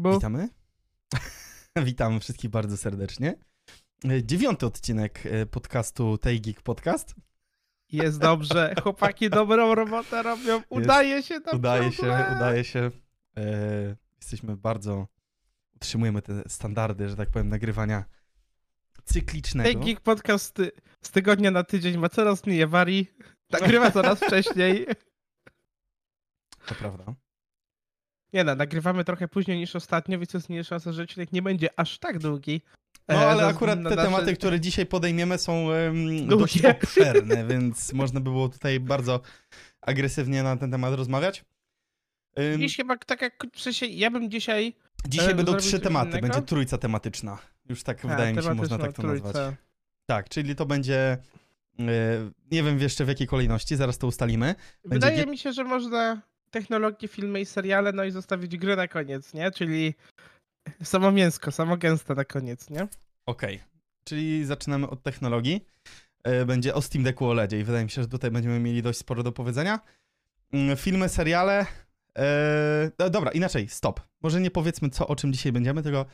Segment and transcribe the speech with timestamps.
[0.00, 0.14] Bo...
[0.14, 0.48] Witamy.
[1.76, 3.34] Witamy wszystkich bardzo serdecznie.
[4.04, 7.14] E, Dziewiąty odcinek e, podcastu Tej Geek Podcast.
[7.92, 12.02] Jest dobrze, chłopaki dobrą robotę robią, udaje się tam Udaje się,
[12.36, 12.90] udaje się.
[13.36, 15.06] E, jesteśmy bardzo,
[15.76, 18.04] utrzymujemy te standardy, że tak powiem, nagrywania
[19.04, 19.70] cyklicznego.
[19.70, 20.58] Tej Geek Podcast
[21.02, 23.06] z tygodnia na tydzień ma coraz mniej awarii,
[23.50, 24.86] nagrywa coraz wcześniej.
[26.66, 27.14] To prawda.
[28.32, 31.68] Nie no, nagrywamy trochę później niż ostatnio, więc jest mniejsza szansa, że odcinek nie będzie
[31.76, 32.60] aż tak długi.
[33.08, 35.66] No E, ale akurat te na nasze- tematy, które dzisiaj podejmiemy są
[36.26, 36.26] Długie.
[36.26, 39.20] dość obszerne, więc można by było tutaj bardzo
[39.80, 41.44] agresywnie na ten temat rozmawiać.
[42.36, 44.74] Em, Dziś chyba tak jak, w sensie, ja bym dzisiaj...
[45.08, 46.26] Dzisiaj e, będą trzy tematy, innego?
[46.28, 47.38] będzie trójca tematyczna.
[47.68, 49.32] Już tak wydaje mi się, można tak to nazwać.
[49.32, 49.56] trójca.
[50.06, 51.18] Tak, czyli to będzie.
[51.78, 54.54] e, nie wiem jeszcze w jakiej kolejności, zaraz to ustalimy.
[54.84, 58.88] Wydaje gie- mi się, że można technologię, filmy i seriale, no i zostawić gry na
[58.88, 59.50] koniec, nie?
[59.50, 59.94] Czyli
[60.82, 62.88] samo mięsko, samo gęste na koniec, nie?
[63.26, 63.60] Okej,
[64.04, 65.64] czyli zaczynamy od technologii.
[66.24, 68.98] E, Będzie o Steam Decku OLEDzie i wydaje mi się, że tutaj będziemy mieli dość
[68.98, 69.80] sporo do powiedzenia.
[70.52, 71.66] Mm, Filmy, seriale.
[72.18, 74.00] e, no dobra, inaczej, stop.
[74.22, 76.06] Może nie powiedzmy co, o czym dzisiaj będziemy, tylko.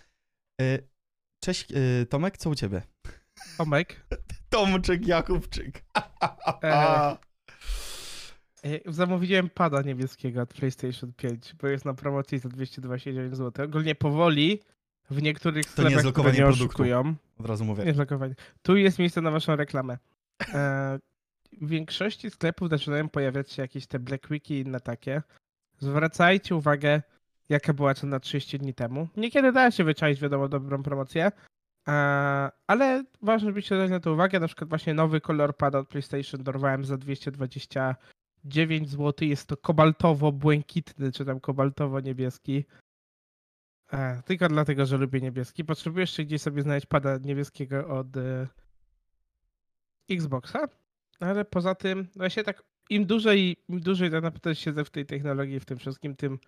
[0.60, 0.78] e,
[1.44, 2.82] Cześć, e, Tomek, co u ciebie?
[3.58, 4.06] Tomek,
[4.50, 5.84] Tomczyk Jakubczyk.
[6.62, 7.16] E, e,
[8.86, 13.66] zamówiłem pada niebieskiego od PlayStation 5, bo jest na promocji za 229 zł.
[13.66, 14.60] Ogólnie powoli
[15.10, 17.14] w niektórych To nie sklepach, które nie oszukują.
[17.38, 17.84] Od razu mówię.
[17.84, 17.94] Nie.
[18.62, 19.98] Tu jest miejsce na waszą reklamę.
[20.54, 20.98] E,
[21.60, 25.22] w większości sklepów zaczynają pojawiać się jakieś te Black Weeki i inne takie.
[25.78, 27.02] Zwracajcie uwagę,
[27.48, 29.08] jaka była cena 30 dni temu.
[29.16, 31.32] Niekiedy da się wyczaić, wiadomo, dobrą promocję.
[31.88, 31.92] E,
[32.66, 34.40] ale ważne, żebyście dali na to uwagę.
[34.40, 36.96] Na przykład właśnie nowy kolor pada od PlayStation dorwałem za
[38.46, 39.28] 229 zł.
[39.28, 42.64] Jest to kobaltowo-błękitny, czy tam kobaltowo-niebieski.
[43.92, 45.64] E, tylko dlatego, że lubię niebieski.
[45.64, 48.48] Potrzebuję jeszcze gdzieś sobie znaleźć pada niebieskiego od e,
[50.10, 50.68] Xboxa.
[51.20, 55.60] Ale poza tym, właśnie tak im dłużej, im dłużej tak naprawdę siedzę w tej technologii,
[55.60, 56.38] w tym wszystkim, tym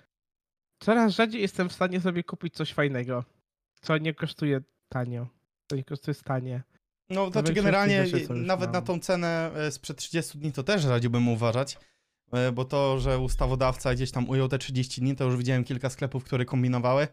[0.79, 3.25] coraz rzadziej jestem w stanie sobie kupić coś fajnego,
[3.81, 5.27] co nie kosztuje tanio.
[5.71, 6.63] Co nie kosztuje stanie.
[7.11, 8.05] No, to znaczy większości generalnie
[8.47, 11.79] nawet na tą cenę e, sprzed 30 dni to też radziłbym uważać,
[12.33, 15.91] e, bo to, że ustawodawca gdzieś tam ujął te 30 dni, to już widziałem kilka
[15.91, 17.09] sklepów, które kombinowały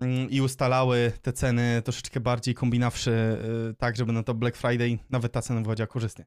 [0.00, 3.12] mm, i ustalały te ceny troszeczkę bardziej kombinawszy,
[3.70, 6.24] e, tak, żeby na to Black Friday nawet ta cena wychodziła korzystnie.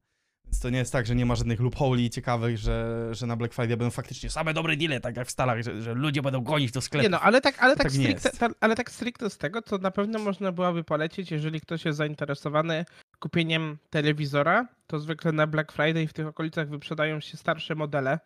[0.53, 3.53] Więc to nie jest tak, że nie ma żadnych loopholi ciekawych, że, że na Black
[3.53, 6.72] Friday będą faktycznie same dobre deale, tak jak w Stanach, że, że ludzie będą gonić
[6.72, 7.03] do sklepu.
[7.03, 9.78] Nie no, ale tak, ale tak, Tak stricte, ta, ale tak stricte z tego, to
[9.78, 12.86] na pewno można byłoby polecić, jeżeli ktoś jest zainteresowany
[13.19, 18.20] kupieniem telewizora, to zwykle na Black Friday w tych okolicach wyprzedają się starsze modele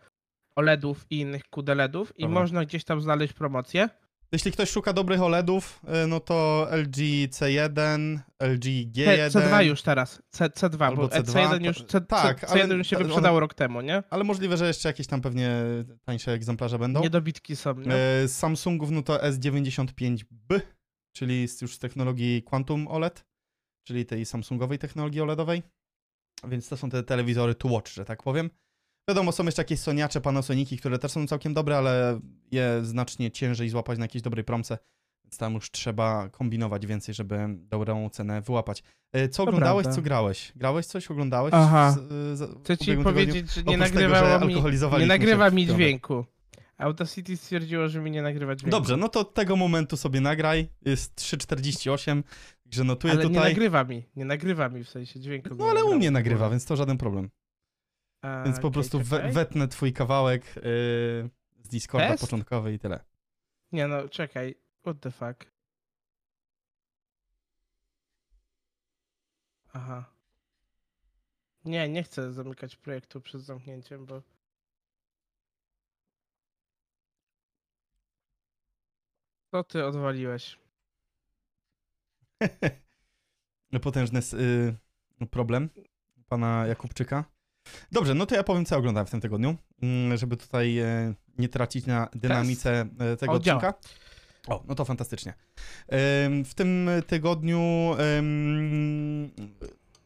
[0.55, 2.39] OLEDów i innych QD-LEDów i Dobra.
[2.39, 3.89] można gdzieś tam znaleźć promocję.
[4.31, 6.97] Jeśli ktoś szuka dobrych OLEDów, e, no to LG
[7.29, 9.29] C1, LG C, G1.
[9.29, 12.77] C2 już teraz, C, C2, Albo bo C2, C1 już, C, tak, C, ale C1
[12.77, 14.03] już się wyprzedało rok temu, nie?
[14.09, 15.51] Ale możliwe, że jeszcze jakieś tam pewnie
[16.05, 17.01] tańsze egzemplarze będą.
[17.01, 17.95] Niedobitki są, nie?
[17.95, 20.61] E, Z Samsungów no to S95B,
[21.15, 23.25] czyli już z technologii Quantum OLED,
[23.87, 25.63] czyli tej Samsungowej technologii OLEDowej.
[26.47, 28.49] Więc to są te telewizory to watch, że tak powiem.
[29.09, 32.19] Wiadomo, są jeszcze jakieś Soniacze, Panasoniki, które też są całkiem dobre, ale
[32.51, 34.77] je znacznie ciężej złapać na jakiejś dobrej promce.
[35.25, 38.83] Więc tam już trzeba kombinować więcej, żeby dobrą cenę wyłapać.
[39.13, 39.95] E, Co To oglądałeś, prawda.
[39.95, 40.51] co grałeś?
[40.55, 41.53] Grałeś coś, oglądałeś?
[41.53, 41.91] Aha.
[41.91, 45.49] z- z- w Chcę ci powiedzieć, że nie Oprócz tego, że nagrywało mi, nie nagrywa
[45.49, 46.25] mi dźwięku.
[46.77, 48.71] Audacity stwierdziło, że mi nie nagrywa dźwięku.
[48.77, 50.67] Dobrze, no to tego momentu sobie nagraj.
[50.85, 52.23] Jest 3.48,
[52.63, 53.49] także notuję ale nie tutaj.
[53.49, 55.55] nagrywa mi, nie nagrywa mi w sensie dźwięku.
[55.55, 57.29] No ale u mnie nagrywa, więc to żaden problem.
[58.21, 60.61] A, Więc po prostu we, wetnę twój kawałek yy,
[61.63, 62.21] z Discorda Test?
[62.21, 62.99] początkowy i tyle.
[63.71, 64.55] Nie no, czekaj.
[64.81, 65.45] What the fuck?
[69.73, 70.05] Aha.
[71.65, 74.21] Nie, nie chcę zamykać projektu przed zamknięciem, bo...
[79.51, 80.59] Co ty odwaliłeś?
[83.81, 84.19] Potężny
[85.19, 85.69] yy, problem
[86.27, 87.36] pana Jakubczyka.
[87.91, 91.13] Dobrze, no to ja powiem, co ja oglądałem w tym tygodniu, mm, żeby tutaj e,
[91.37, 93.57] nie tracić na dynamice e, tego O, działa.
[93.57, 93.79] odcinka.
[94.47, 95.33] O, no to fantastycznie.
[96.45, 97.95] W tym tygodniu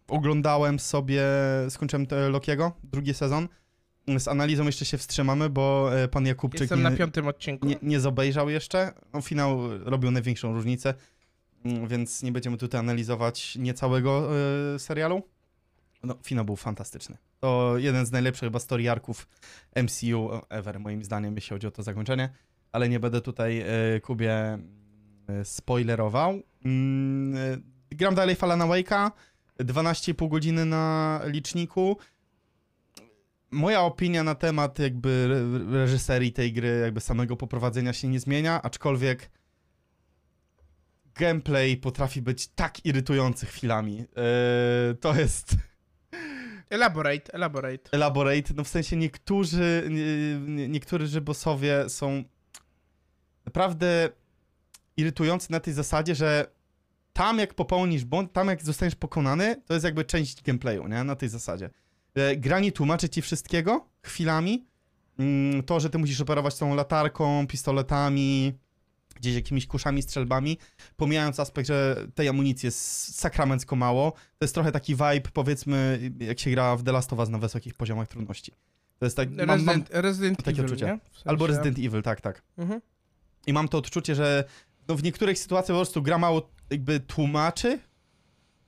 [0.08, 1.24] oglądałem sobie,
[1.70, 3.48] skończyłem Lokiego, drugi sezon.
[4.18, 7.68] Z analizą jeszcze się wstrzymamy, bo e, pan Jakubczyk Jestem nie, na piątym odcinku.
[7.68, 8.92] nie, nie zobejrzał jeszcze.
[9.14, 10.94] No, finał robił największą różnicę,
[11.66, 14.30] mm, więc nie będziemy tutaj analizować niecałego
[14.76, 15.24] e, serialu.
[16.04, 17.18] No, finał był fantastyczny.
[17.40, 19.28] To jeden z najlepszych chyba story arków
[19.76, 22.30] MCU ever, moim zdaniem, jeśli chodzi o to zakończenie.
[22.72, 24.60] Ale nie będę tutaj e, Kubie
[25.28, 26.42] e, spoilerował.
[26.66, 27.58] Mm, e,
[27.96, 29.12] gram dalej Falana Wake'a,
[29.60, 31.98] 12,5 godziny na liczniku.
[33.52, 38.62] Moja opinia na temat jakby re- reżyserii tej gry, jakby samego poprowadzenia się nie zmienia,
[38.62, 39.32] aczkolwiek
[41.16, 44.00] gameplay potrafi być tak irytujący chwilami.
[44.00, 45.56] E, to jest
[46.72, 47.90] Elaborate, elaborate.
[47.92, 52.24] elaborate, no w sensie niektórzy, nie, nie, niektórzy bossowie są
[53.46, 54.10] naprawdę
[54.98, 56.46] irytujący na tej zasadzie, że
[57.14, 61.04] tam jak popełnisz błąd, tam jak zostaniesz pokonany, to jest jakby część gameplayu, nie?
[61.04, 61.70] Na tej zasadzie.
[62.16, 64.66] E, Gra nie tłumaczy ci wszystkiego chwilami.
[65.20, 68.54] Mm, To, że ty musisz operować tą latarką, pistoletami,
[69.16, 70.58] gdzieś jakimiś kuszami, strzelbami,
[70.96, 76.40] pomijając aspekt, że tej amunicji jest sakramencko mało, to jest trochę taki vibe, powiedzmy, jak
[76.40, 78.52] się gra w The Last of Us na wysokich poziomach trudności.
[79.00, 81.00] To jest tak, mam, mam, Resident, Resident takie Evil, odczucie.
[81.12, 82.42] W sensie- albo Resident Evil, tak, tak.
[82.58, 82.82] Mhm.
[83.48, 84.44] I mam to odczucie, że
[84.88, 87.80] no w niektórych sytuacjach po prostu gra mało jakby tłumaczy.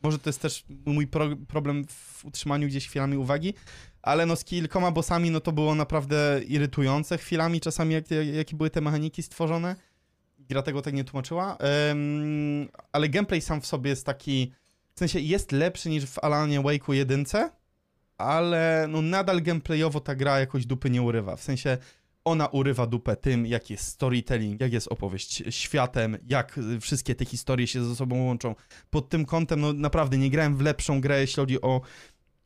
[0.04, 3.54] Może to jest też mój pro problem w utrzymaniu gdzieś chwilami uwagi,
[4.02, 8.56] ale no z kilkoma bossami no to było naprawdę irytujące chwilami czasami, jak, jak, jakie
[8.56, 9.76] były te mechaniki stworzone.
[10.54, 14.54] Gra tego tak nie tłumaczyła, Em, ale gameplay sam w sobie jest taki,
[14.96, 17.26] w sensie jest lepszy niż w Alanie Wake'u 1,
[18.18, 21.78] ale no nadal gameplayowo ta gra jakoś dupy nie urywa, w sensie
[22.26, 27.68] ona urywa dupę tym, jak jest storytelling, jak jest opowieść światem, jak wszystkie te historie
[27.68, 28.56] się ze sobą łączą.
[28.90, 31.82] Pod tym kątem, no naprawdę nie grałem w lepszą grę, jeśli chodzi o,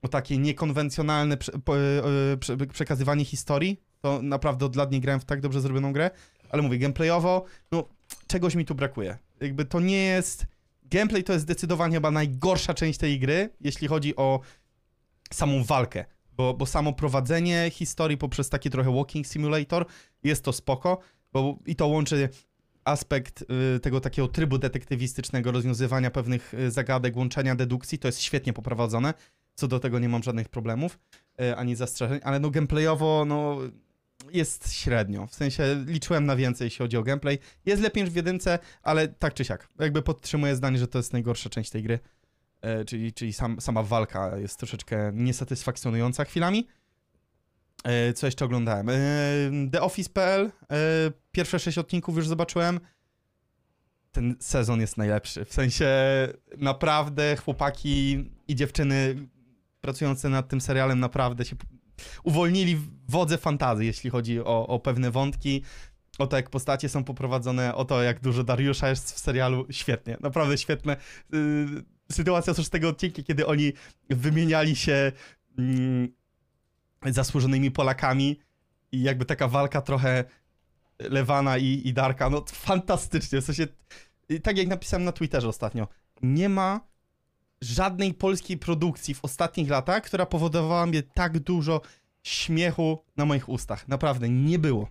[0.01, 3.81] o takie niekonwencjonalne prze, po, e, prze, przekazywanie historii.
[4.01, 6.12] To naprawdę od lat nie grałem w tak dobrze zrobioną grę,
[6.49, 7.89] ale mówię, gameplayowo, no
[8.27, 9.17] czegoś mi tu brakuje.
[9.41, 10.45] Jakby to nie jest...
[10.83, 14.39] Gameplay to jest zdecydowanie chyba najgorsza część tej gry, jeśli chodzi o
[15.33, 16.05] samą walkę.
[16.31, 19.85] Bo, bo samo prowadzenie historii poprzez taki trochę walking simulator
[20.23, 20.99] jest to spoko,
[21.33, 22.29] bo i to łączy
[22.88, 23.45] aspekt
[23.75, 29.13] y, tego takiego trybu detektywistycznego, rozwiązywania pewnych y, zagadek, łączenia dedukcji, to jest świetnie poprowadzone,
[29.55, 30.99] co do tego nie mam żadnych problemów,
[31.41, 33.57] y, ani zastrzeżeń, ale no gameplayowo, no
[34.31, 38.15] jest średnio, w sensie liczyłem na więcej, jeśli chodzi o gameplay, jest lepiej niż w
[38.15, 42.00] jedynce, ale tak czy siak, jakby podtrzymuję zdanie, że to jest najgorsza część tej gry,
[42.62, 46.68] E, czyli, czyli sam, sama walka jest troszeczkę niesatysfakcjonująca chwilami.
[47.83, 48.89] E, Co jeszcze oglądałem?
[48.89, 48.94] E,
[49.71, 50.51] The Office.pl.
[50.71, 50.77] e,
[51.31, 52.80] Pierwsze sześć odcinków już zobaczyłem.
[54.12, 55.45] Ten sezon jest najlepszy.
[55.45, 55.88] W sensie
[56.57, 59.27] naprawdę chłopaki i dziewczyny
[59.81, 61.56] pracujące nad tym serialem naprawdę się
[62.23, 62.77] uwolnili
[63.09, 65.63] wodze fantazji, jeśli chodzi o, o pewne wątki.
[66.19, 69.65] O to, jak postacie są poprowadzone, o to, jak dużo Dariusza jest w serialu.
[69.71, 70.97] Świetnie, naprawdę świetne.
[71.33, 71.39] Yy,
[72.11, 73.73] sytuacja z tego odcinka, kiedy oni
[74.09, 75.11] wymieniali się
[75.57, 76.07] mm,
[77.05, 78.39] zasłużonymi Polakami
[78.91, 80.23] i jakby taka walka trochę
[80.99, 83.67] Lewana i, i Darka, no fantastycznie, w sensie,
[84.44, 85.88] tak jak napisałem na Twitterze ostatnio,
[86.21, 86.88] nie ma
[87.62, 91.81] żadnej polskiej produkcji w ostatnich latach, która powodowała mnie tak dużo
[92.24, 94.89] śmiechu na moich ustach, naprawdę, nie było.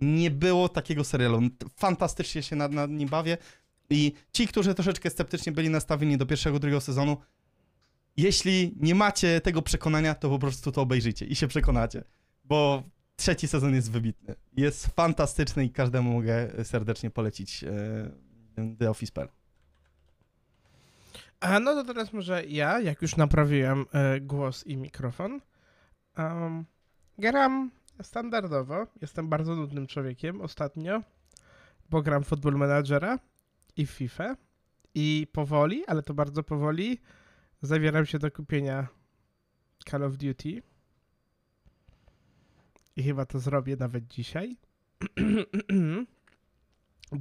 [0.00, 1.40] Nie było takiego serialu,
[1.76, 3.38] fantastycznie się nad, nad nim bawię,
[3.90, 7.16] i ci, którzy troszeczkę sceptycznie byli nastawieni do pierwszego, drugiego sezonu,
[8.16, 12.04] jeśli nie macie tego przekonania, to po prostu to obejrzyjcie i się przekonacie,
[12.44, 12.82] bo
[13.16, 14.34] trzeci sezon jest wybitny.
[14.56, 19.28] Jest fantastyczny i każdemu mogę serdecznie polecić e, The Office.pl.
[21.42, 25.40] A no to teraz może ja, jak już naprawiłem e, głos i mikrofon.
[26.18, 26.64] Um,
[27.18, 27.70] gram
[28.02, 28.86] standardowo.
[29.00, 31.02] Jestem bardzo nudnym człowiekiem ostatnio,
[31.90, 33.18] bo gram Football Managera
[33.76, 34.36] i FIFA.
[34.94, 37.00] I powoli, ale to bardzo powoli,
[37.62, 38.88] zabieram się do kupienia
[39.88, 40.62] Call of Duty.
[42.96, 44.56] I chyba to zrobię nawet dzisiaj.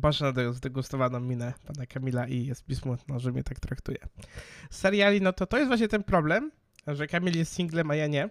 [0.02, 3.98] Patrzę na zdegustowaną minę pana Kamila i jest mi smutno, że mnie tak traktuje.
[4.70, 6.52] Seriali, no to to jest właśnie ten problem,
[6.88, 8.30] że Kamil jest singlem, a ja nie.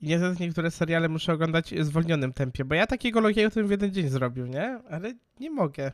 [0.00, 3.68] I niestety niektóre seriale muszę oglądać w zwolnionym tempie, bo ja takiego logiego to bym
[3.68, 4.80] w jeden dzień zrobił, nie?
[4.90, 5.92] Ale nie mogę.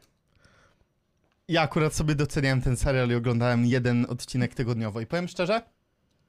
[1.48, 5.62] Ja akurat sobie doceniałem ten serial i oglądałem jeden odcinek tygodniowo i powiem szczerze,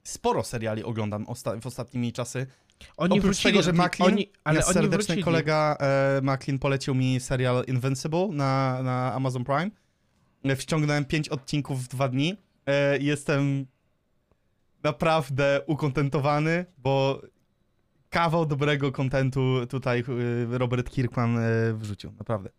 [0.04, 2.48] sporo seriali oglądam osta w ostatnimi czasy.
[2.98, 5.24] Oni Oprócz wrócili, tego, że Macklin, oni, ale oni serdeczny wrócili.
[5.24, 9.72] kolega e, Macklin polecił mi serial Invincible na, na Amazon Prime.
[10.44, 12.38] E, Wciągnąłem pięć odcinków w dwa dni.
[12.65, 13.65] E, jestem
[14.84, 17.22] naprawdę ukontentowany, bo
[18.10, 22.50] kawał dobrego kontentu tutaj e, Robert Kirkman e, wrzucił, naprawdę.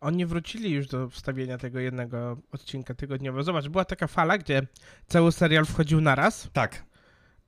[0.00, 3.42] Oni wrócili już do wstawienia tego jednego odcinka tygodniowo.
[3.42, 4.62] Zobacz, była taka fala, gdzie
[5.06, 6.84] cały serial wchodził naraz, Tak,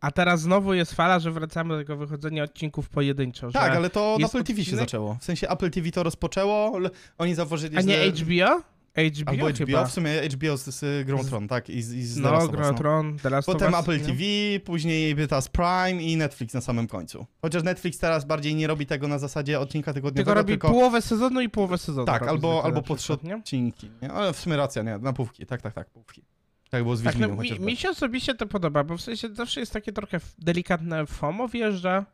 [0.00, 3.50] a teraz znowu jest fala, że wracamy do tego wychodzenia odcinków pojedynczo.
[3.52, 3.78] tak, że...
[3.78, 5.17] ale to na Apple TV się odcinek- zaczęło.
[5.21, 6.78] W sensie Apple TV to rozpoczęło,
[7.19, 8.25] oni zauważyli, A nie że...
[8.25, 8.62] HBO?
[8.99, 9.85] HBO, Albo HBO, chyba.
[9.85, 11.71] w sumie HBO z, z grą Z- Tron, tak?
[11.71, 14.05] I z, i z No, o Tron, of Potem Us, Apple nie?
[14.05, 14.23] TV,
[14.64, 17.26] później teraz Prime i Netflix na samym końcu.
[17.43, 20.69] Chociaż Netflix teraz bardziej nie robi tego na zasadzie odcinka tygodniowego, Tylko robi tylko...
[20.71, 22.07] połowę sezonu i połowę sezonu.
[22.07, 24.12] Tak, albo, albo po trzy odcinki, nie?
[24.12, 26.23] Ale w sumie racja, nie, na półki, tak, tak, tak, półki.
[26.70, 29.34] Tak było z Tak, Wiedźminem no, mi, mi się osobiście to podoba, bo w sensie
[29.34, 32.06] zawsze jest takie trochę delikatne FOMO wjeżdża,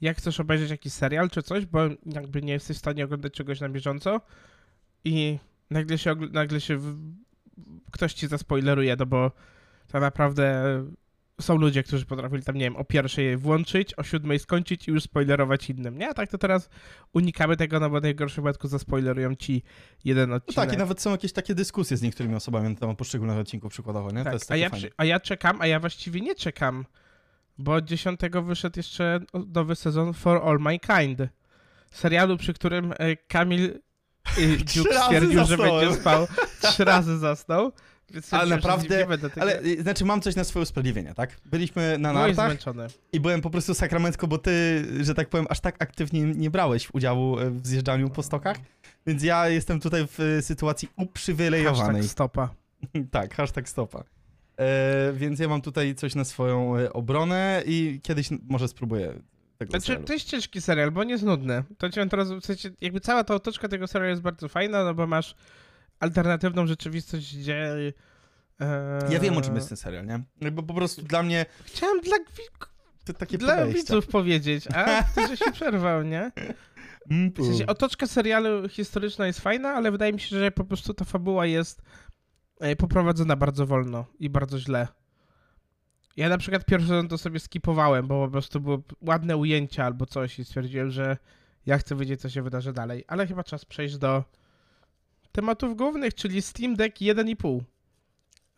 [0.00, 3.60] jak chcesz obejrzeć jakiś serial czy coś, bo jakby nie jesteś w stanie oglądać czegoś
[3.60, 4.20] na bieżąco
[5.04, 5.38] i
[5.70, 6.96] nagle się, nagle się w...
[7.90, 9.32] ktoś ci zaspoileruje, no bo
[9.88, 10.64] tak naprawdę
[11.40, 15.02] są ludzie, którzy potrafili tam, nie wiem, o pierwszej włączyć, o siódmej skończyć i już
[15.02, 16.08] spoilerować innym, nie?
[16.08, 16.68] A tak to teraz
[17.12, 19.62] unikamy tego, no bo w najgorszym wypadku zaspoilerują ci
[20.04, 20.54] jeden No odcinek.
[20.68, 24.10] tak, i nawet są jakieś takie dyskusje z niektórymi osobami na temat poszczególnych odcinków przykładowo,
[24.10, 24.24] nie?
[24.24, 26.84] Tak, to jest a, ja przy, a ja czekam, a ja właściwie nie czekam,
[27.58, 31.18] bo od 10 wyszedł jeszcze nowy sezon For All Mankind.
[31.90, 33.80] Serialu, przy którym e, Kamil
[34.38, 36.26] e, Dziuk stwierdził, że będzie spał.
[36.62, 37.72] Trzy razy zasnął.
[38.30, 39.30] Ale naprawdę-.
[39.40, 41.36] Ale, y, znaczy mam coś na swoje usprawiedliwienie, tak?
[41.44, 42.86] Byliśmy na Byłeś nartach zmęczony.
[43.12, 46.88] i byłem po prostu sakramencko, bo ty, że tak powiem, aż tak aktywnie nie brałeś
[46.94, 48.56] udziału e, w zjeżdżaniu po stokach,
[49.06, 52.02] więc ja jestem tutaj w e, sytuacji uprzywilejowanej.
[52.02, 52.54] Hashtag stopa.
[53.10, 54.04] tak, hashtag stopa.
[54.58, 59.14] E, więc ja mam tutaj coś na swoją e, obronę i kiedyś może spróbuję
[59.58, 60.06] tego Znaczy, serialu.
[60.06, 61.64] to jest ciężki serial, bo nie jest nudny.
[61.78, 64.84] To ci mam teraz, w sensie, jakby cała ta otoczka tego serialu jest bardzo fajna,
[64.84, 65.34] no bo masz
[66.04, 67.76] alternatywną rzeczywistość, gdzie...
[68.60, 70.50] E, Ja wiem, o czym jest ten serial, nie?
[70.50, 72.16] Bo po prostu dla mnie Chciałem dla,
[73.04, 76.32] to takie dla widzów powiedzieć, a ty, że się przerwał, nie?
[77.36, 81.04] W sensie, otoczka serialu historyczna jest fajna, ale wydaje mi się, że po prostu ta
[81.04, 81.82] fabuła jest
[82.60, 84.88] e, poprowadzona bardzo wolno i bardzo źle.
[86.16, 90.06] Ja na przykład pierwszy sezon to sobie skipowałem, bo po prostu były ładne ujęcia albo
[90.06, 91.16] coś i stwierdziłem, że
[91.66, 93.04] ja chcę wiedzieć, co się wydarzy dalej.
[93.08, 94.24] Ale chyba czas przejść do
[95.34, 97.60] tematów głównych, czyli Steam Deck 1,5.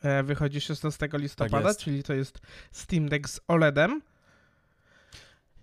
[0.03, 1.81] E, Wychodzi 16 listopada, jest.
[1.81, 2.39] czyli to jest
[2.73, 4.03] Steam Deck z OLEDem.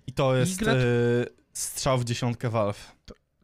[0.07, 2.95] I to jest gracz- e, strzał w dziesiątkę Valve.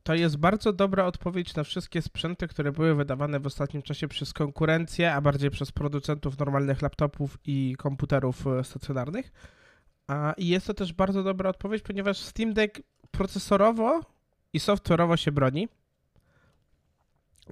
[0.04, 4.34] To jest bardzo dobra odpowiedź na wszystkie sprzęty, które były wydawane w ostatnim czasie przez
[4.34, 9.32] konkurencję, a bardziej przez producentów normalnych laptopów i komputerów e, stacjonarnych.
[10.08, 14.02] A, I jest to też bardzo dobra odpowiedź, ponieważ Steam Deck procesorowo
[14.54, 15.68] i software'owo się broni,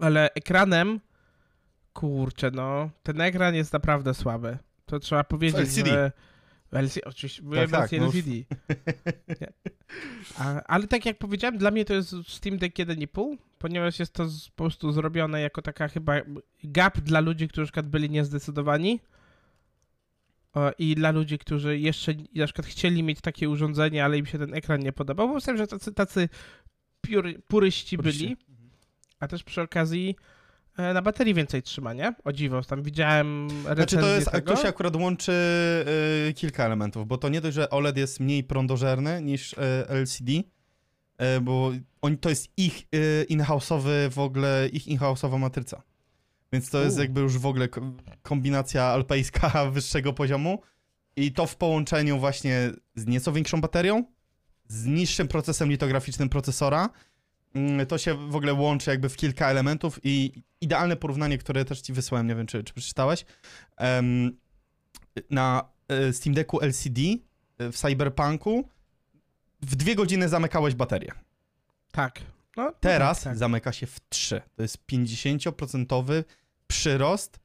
[0.01, 0.99] ale ekranem,
[1.93, 4.57] kurczę, no, ten ekran jest naprawdę słaby.
[4.85, 5.89] To trzeba powiedzieć, LCD.
[5.89, 6.11] że...
[6.71, 8.31] LCD, oczywiście, tak, wersje no LCD.
[10.37, 14.29] A, ale tak jak powiedziałem, dla mnie to jest Steam Deck 1,5, ponieważ jest to
[14.29, 16.13] z, po prostu zrobione jako taka chyba
[16.63, 18.99] gap dla ludzi, którzy na byli niezdecydowani
[20.53, 24.37] o, i dla ludzi, którzy jeszcze na przykład chcieli mieć takie urządzenie, ale im się
[24.37, 26.29] ten ekran nie podobał, bo myślałem, że tacy, tacy
[27.01, 28.37] pióry, puryści byli,
[29.19, 30.15] a też przy okazji
[30.77, 32.13] e, na baterii więcej trzyma, nie?
[32.23, 34.55] O dziwo, tam widziałem Znaczy to jest, tego.
[34.55, 35.31] to się akurat łączy
[36.29, 40.31] e, kilka elementów, bo to nie dość, że OLED jest mniej prądożerny niż e, LCD,
[41.41, 41.71] bo
[42.01, 42.83] on, to jest ich
[43.29, 45.81] in-house'owy w ogóle, ich in-house'owa matryca.
[46.53, 46.99] Więc to jest U.
[46.99, 50.61] jakby już w ogóle ko- kombinacja alpejska wyższego poziomu
[51.15, 54.03] i to w połączeniu właśnie z nieco większą baterią,
[54.67, 56.89] z niższym procesem litograficznym procesora,
[57.87, 61.93] to się w ogóle łączy jakby w kilka elementów i idealne porównanie, które też ci
[61.93, 63.25] wysłałem, nie wiem czy, czy przeczytałeś,
[65.29, 67.01] na e, Steam Decku LCD
[67.57, 68.69] e, w Cyberpunku
[69.61, 71.11] w dwie godziny zamykałeś baterię.
[71.91, 72.21] Tak.
[72.57, 73.37] No, no Teraz tak, tak.
[73.37, 74.41] zamyka się w 3.
[74.55, 76.23] To jest 50%
[76.67, 77.39] przyrost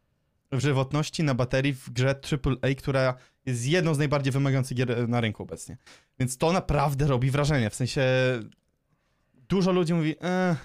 [0.53, 3.15] w żywotności na baterii w grze AAA, która
[3.47, 5.77] jest jedną z najbardziej wymagających gier e, na rynku obecnie.
[6.19, 7.71] Więc to naprawdę robi wrażenie.
[7.71, 8.03] W sensie
[9.53, 10.57] dużo ludzi mówi e,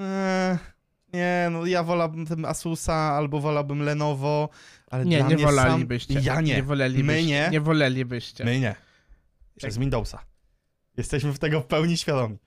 [0.00, 0.58] e,
[1.12, 4.48] nie, no ja wolałbym Asusa albo wolałbym Lenovo,
[4.90, 6.14] ale Nie, nie wolelibyście.
[6.14, 6.22] Sam...
[6.22, 6.54] Ja nie.
[6.54, 7.22] Nie wolelibyście.
[7.22, 7.48] My nie.
[7.52, 8.44] Nie wolelibyście.
[8.44, 8.74] My nie.
[9.56, 10.18] Przez Windowsa.
[10.96, 12.38] Jesteśmy w tego w pełni świadomi.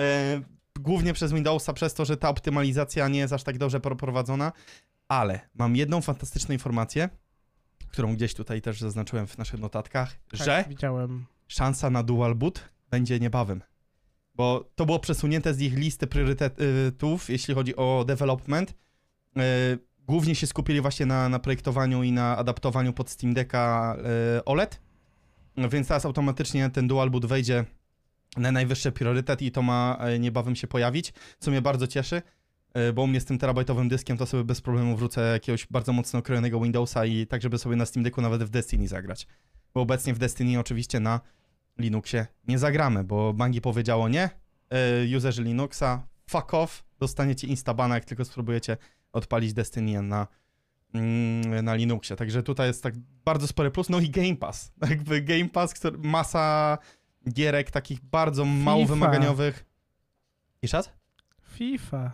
[0.00, 0.40] E,
[0.78, 4.52] głównie przez Windowsa, przez to, że ta optymalizacja nie jest aż tak dobrze prowadzona,
[5.08, 7.08] ale mam jedną fantastyczną informację,
[7.88, 11.26] którą gdzieś tutaj też zaznaczyłem w naszych notatkach, Tak, że Widziałem.
[11.48, 13.62] szansa na dual boot będzie niebawem.
[14.34, 18.74] Bo to było przesunięte z ich listy priorytetów, jeśli chodzi o development.
[19.36, 19.42] E,
[20.08, 23.96] Głównie się skupili właśnie na, na projektowaniu i na adaptowaniu pod Steam Decka
[24.36, 24.80] e, OLED.
[25.56, 27.64] Więc teraz automatycznie ten dual boot wejdzie
[28.36, 32.22] na najwyższy priorytet i to ma e, niebawem się pojawić, co mnie bardzo cieszy,
[32.94, 36.18] bo u mnie z tym terabajtowym dyskiem to sobie bez problemu wrócę jakiegoś bardzo mocno
[36.18, 39.26] okrojonego Windowsa i tak, żeby sobie na Steam Decku nawet w Destiny zagrać.
[39.74, 41.20] Bo obecnie w Destiny oczywiście na
[41.78, 44.30] Linuxie nie zagramy, bo Bungie powiedziało nie,
[44.70, 48.76] e, userzy Linuxa, fuck off, dostaniecie instabana, jak tylko spróbujecie
[49.12, 50.26] odpalić Destiny na,
[50.94, 52.16] mm, na Linuxie.
[52.16, 52.94] Także tutaj jest tak
[53.24, 53.88] bardzo spory plus.
[53.88, 54.72] No i Game Pass.
[54.90, 56.78] Jakby Game Pass, który, masa
[57.32, 58.94] gierek takich bardzo mało FIFA.
[58.94, 59.64] wymaganiowych.
[60.62, 60.90] I czas?
[61.42, 62.12] FIFA.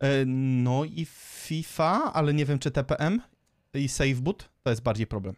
[0.00, 3.20] E, No i FIFA, ale nie wiem czy TPM
[3.74, 5.34] i SafeBoot to jest bardziej problem.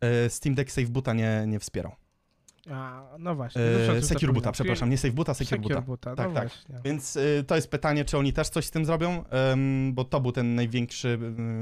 [0.00, 1.92] E, Steam Deck SafeBoota nie, nie wspierał.
[2.70, 3.62] A, no właśnie.
[3.62, 4.32] E, Secure.
[4.32, 5.86] Boota, przepraszam, nie SafeBoota, Secure Secure Boota.
[5.86, 6.48] Boota, Tak, no tak.
[6.48, 6.80] właśnie.
[6.84, 9.24] Więc y, to jest pytanie, czy oni też coś z tym zrobią,
[9.92, 11.18] bo to był ten największy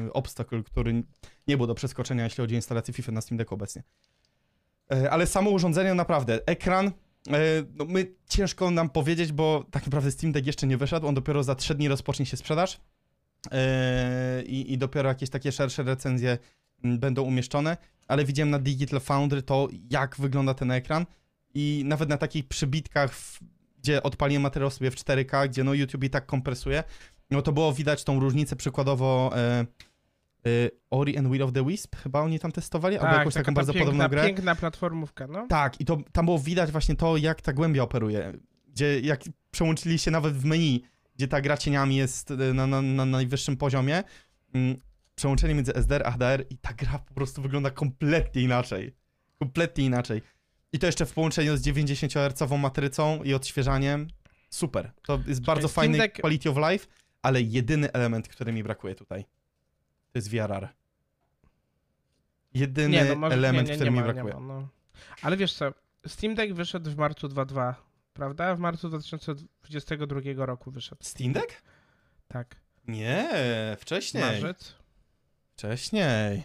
[0.06, 1.02] y, obstacle, który
[1.49, 3.82] nie był do przeskoczenia, jeśli chodzi o instalację FIFA na Steam Decku obecnie.
[4.92, 6.92] E, ale samo urządzenie naprawdę, ekran, e,
[7.75, 11.42] no my ciężko nam powiedzieć, bo tak naprawdę Steam Deck jeszcze nie wyszedł, on dopiero
[11.42, 12.80] za 3 dni rozpocznie się sprzedaż
[14.46, 16.38] i, i dopiero jakieś takie szersze recenzje
[16.85, 17.76] będą umieszczone,
[18.09, 21.07] ale widziałem na Digital Foundry to, jak wygląda ten ekran
[21.55, 23.17] i nawet na takich przybitkach,
[23.79, 26.85] gdzie odpaliłem materiał sobie w 4K, gdzie no YouTube i tak kompresuje,
[27.31, 29.67] no to było widać tą różnicę przykładowo e, e,
[30.91, 33.73] Ori and Will of the Wisp, chyba oni tam testowali, albo jakąś taką ta bardzo
[33.73, 34.26] piękna, podobną grę.
[34.26, 35.47] piękna platformówka, no.
[35.49, 38.33] Tak, i to tam było widać właśnie to, jak ta głębia operuje.
[38.69, 40.83] Gdzie jak przełączyli się nawet w menu,
[41.17, 44.03] gdzie ta gra cieniami jest e, na, na, na najwyższym poziomie,
[44.55, 44.76] mm,
[45.14, 48.94] przełączenie między SDR a HDR i ta gra po prostu wygląda kompletnie inaczej.
[49.38, 50.23] Kompletnie inaczej.
[50.73, 54.09] I to jeszcze w połączeniu z 90-hercową matrycą i odświeżaniem.
[54.50, 54.92] Super.
[55.02, 56.87] To jest bardzo Steam fajny Deck- quality of life,
[57.23, 59.25] ale jedyny element, który mi brakuje tutaj,
[60.12, 60.68] to jest VRR.
[62.54, 64.35] Jedyny Nie, no może, element, nie, nie, który nie mi ma, brakuje.
[64.35, 64.68] Ma, no.
[65.23, 65.73] Ale wiesz co,
[66.06, 67.75] Steam Deck wyszedł w marcu 2.2,
[68.12, 68.54] prawda?
[68.54, 71.04] W marcu 2022 roku wyszedł.
[71.04, 71.62] Steam Deck?
[72.28, 72.56] Tak.
[72.88, 73.28] Nie,
[73.80, 74.23] wcześniej.
[74.25, 74.75] Marzec.
[75.56, 76.44] Wcześniej.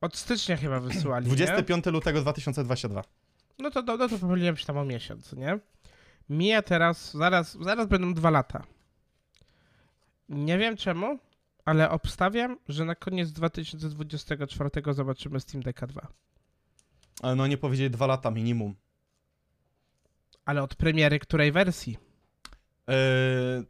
[0.00, 1.36] Od stycznia chyba wysyłali, nie?
[1.36, 3.02] 25 lutego 2022.
[3.58, 5.58] No to, no, no to pomyliłem się tam o miesiąc, nie?
[6.28, 8.64] Mija teraz, zaraz, zaraz będą dwa lata.
[10.28, 11.18] Nie wiem czemu,
[11.64, 16.06] ale obstawiam, że na koniec 2024 zobaczymy Steam Decka 2.
[17.22, 18.74] Ale no nie powiedzieli dwa lata minimum.
[20.44, 21.98] Ale od premiery której wersji?
[22.86, 23.64] Eee,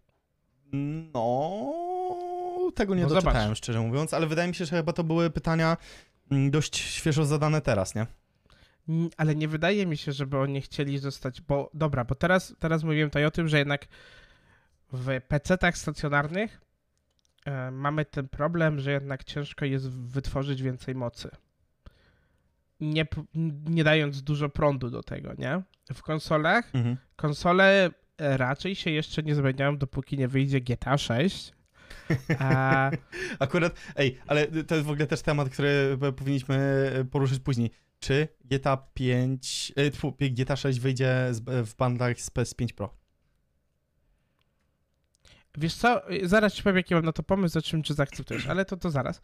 [1.15, 1.94] no,
[2.75, 3.59] tego nie No doczytałem, zobacz.
[3.59, 5.77] szczerze mówiąc, ale wydaje mi się, że chyba to były pytania
[6.31, 8.07] mm, dość świeżo zadane teraz, nie?
[8.89, 12.85] N- Ale nie wydaje mi się, żeby oni chcieli zostać, bo dobra, bo teraz, teraz
[12.85, 13.87] mówiłem tutaj o tym, że jednak
[14.93, 16.61] w PC-tach stacjonarnych
[17.47, 21.31] e, mamy ten problem, że jednak ciężko jest wytworzyć więcej mocy.
[22.81, 23.07] Nie,
[23.65, 25.63] nie dając dużo prądu do tego, nie?
[25.95, 26.97] W konsolach, Mhm.
[27.17, 31.53] konsole e, raczej się jeszcze nie zmieniają, dopóki nie wyjdzie GTA 6.
[32.39, 32.91] A,
[33.39, 36.57] Akurat, ej, ale to jest w ogóle też temat, który p- powinniśmy
[36.95, 37.71] e, poruszyć później.
[38.01, 39.73] Czy GTA 5,
[40.21, 42.95] e, GTA 6 wyjdzie z, w bandach z PS5 Pro?
[45.59, 48.65] wiesz co, zaraz ci powiem, jaki mam na to pomysł, o czym czy zaakceptujesz, ale
[48.65, 49.21] to to zaraz.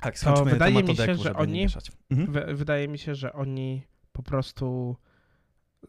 [0.00, 1.66] Tak, skończmy wydaje mi się, że oni-.
[2.10, 2.32] Mhm.
[2.32, 4.96] Wy- wydaje mi się, że oni po prostu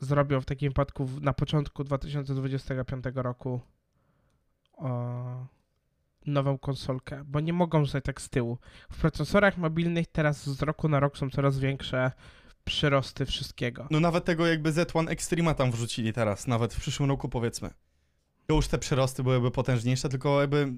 [0.01, 3.61] zrobią w takim wypadku na początku 2025 roku
[4.73, 5.47] o,
[6.25, 8.57] nową konsolkę, bo nie mogą zostać tak z tyłu.
[8.91, 12.11] W procesorach mobilnych teraz z roku na rok są coraz większe
[12.63, 13.87] przyrosty wszystkiego.
[13.91, 17.69] No nawet tego jakby Z1 Extrema tam wrzucili teraz, nawet w przyszłym roku powiedzmy.
[18.47, 20.73] To już te przyrosty byłyby potężniejsze, tylko jakby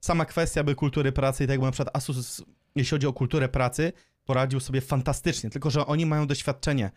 [0.00, 2.44] sama kwestia by kultury pracy i tak jakby na przykład Asus,
[2.76, 3.92] jeśli chodzi o kulturę pracy,
[4.24, 6.90] poradził sobie fantastycznie, tylko że oni mają doświadczenie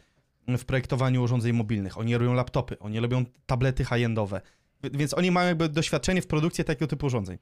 [0.47, 4.41] w projektowaniu urządzeń mobilnych, oni robią laptopy, oni robią tablety high-endowe,
[4.84, 7.38] Wi- więc oni mają jakby doświadczenie w produkcji takiego typu urządzeń.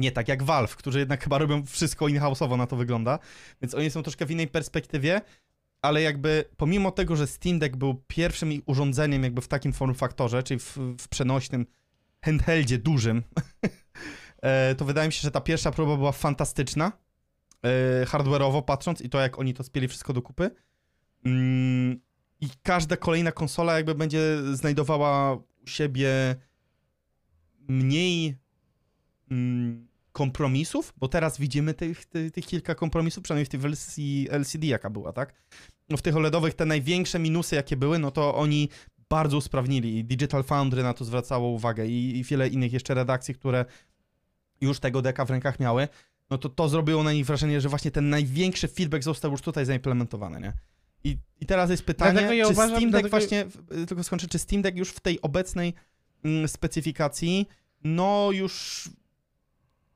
[0.00, 3.18] Nie tak jak Valve, którzy jednak chyba robią wszystko in-house'owo, na to wygląda,
[3.62, 5.20] więc oni są troszkę w innej perspektywie,
[5.82, 10.42] ale jakby pomimo tego, że Steam Deck był pierwszym urządzeniem jakby w takim form faktorze,
[10.42, 11.66] czyli w, w przenośnym
[12.24, 13.22] handheldzie dużym,
[14.42, 16.92] e, to wydaje mi się, że ta pierwsza próba była fantastyczna,
[17.62, 20.50] e, hardware'owo patrząc i to jak oni to spieli wszystko do kupy.
[21.24, 22.00] Mm,
[22.40, 26.36] I każda kolejna konsola jakby będzie znajdowała u siebie
[27.68, 28.36] mniej
[29.30, 34.66] mm, kompromisów, bo teraz widzimy tych, tych, tych kilka kompromisów, przynajmniej w tej wersji LCD
[34.66, 35.34] jaka była, tak?
[35.88, 38.68] No w tych OLEDowych te największe minusy jakie były, no to oni
[39.08, 43.34] bardzo usprawnili i Digital Foundry na to zwracało uwagę i, i wiele innych jeszcze redakcji,
[43.34, 43.64] które
[44.60, 45.88] już tego deka w rękach miały,
[46.30, 49.66] no to to zrobiło na nich wrażenie, że właśnie ten największy feedback został już tutaj
[49.66, 50.52] zaimplementowany, nie?
[51.04, 54.26] I, i teraz jest pytanie, ja czy uważam- Steam Deck dlatego- właśnie, w- tylko skończę,
[54.28, 55.74] czy Steam Deck już w tej obecnej
[56.24, 57.46] mm, specyfikacji,
[57.84, 58.84] no już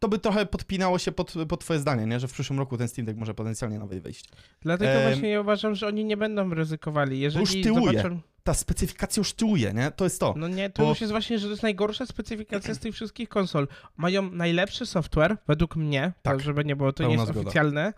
[0.05, 2.21] to by trochę podpinało się pod, pod twoje zdanie, nie?
[2.21, 4.29] Że w przyszłym roku ten Steam Deck może potencjalnie nawet wyjść.
[4.61, 7.21] Dlatego właśnie ja uważam, że oni nie będą ryzykowali.
[7.21, 7.99] Jeżeli już tyłuje.
[7.99, 8.21] zobaczą...
[8.43, 9.91] ta specyfikacja już tyłuje, nie?
[9.91, 10.35] To jest to.
[10.37, 13.29] No nie, to Bo- już jest właśnie, że to jest najgorsza specyfikacja z tych wszystkich
[13.29, 13.69] konsol.
[13.97, 17.41] Mają najlepszy software, według mnie, Tak, to żeby nie było, to nie jest zgoda.
[17.41, 17.93] oficjalne.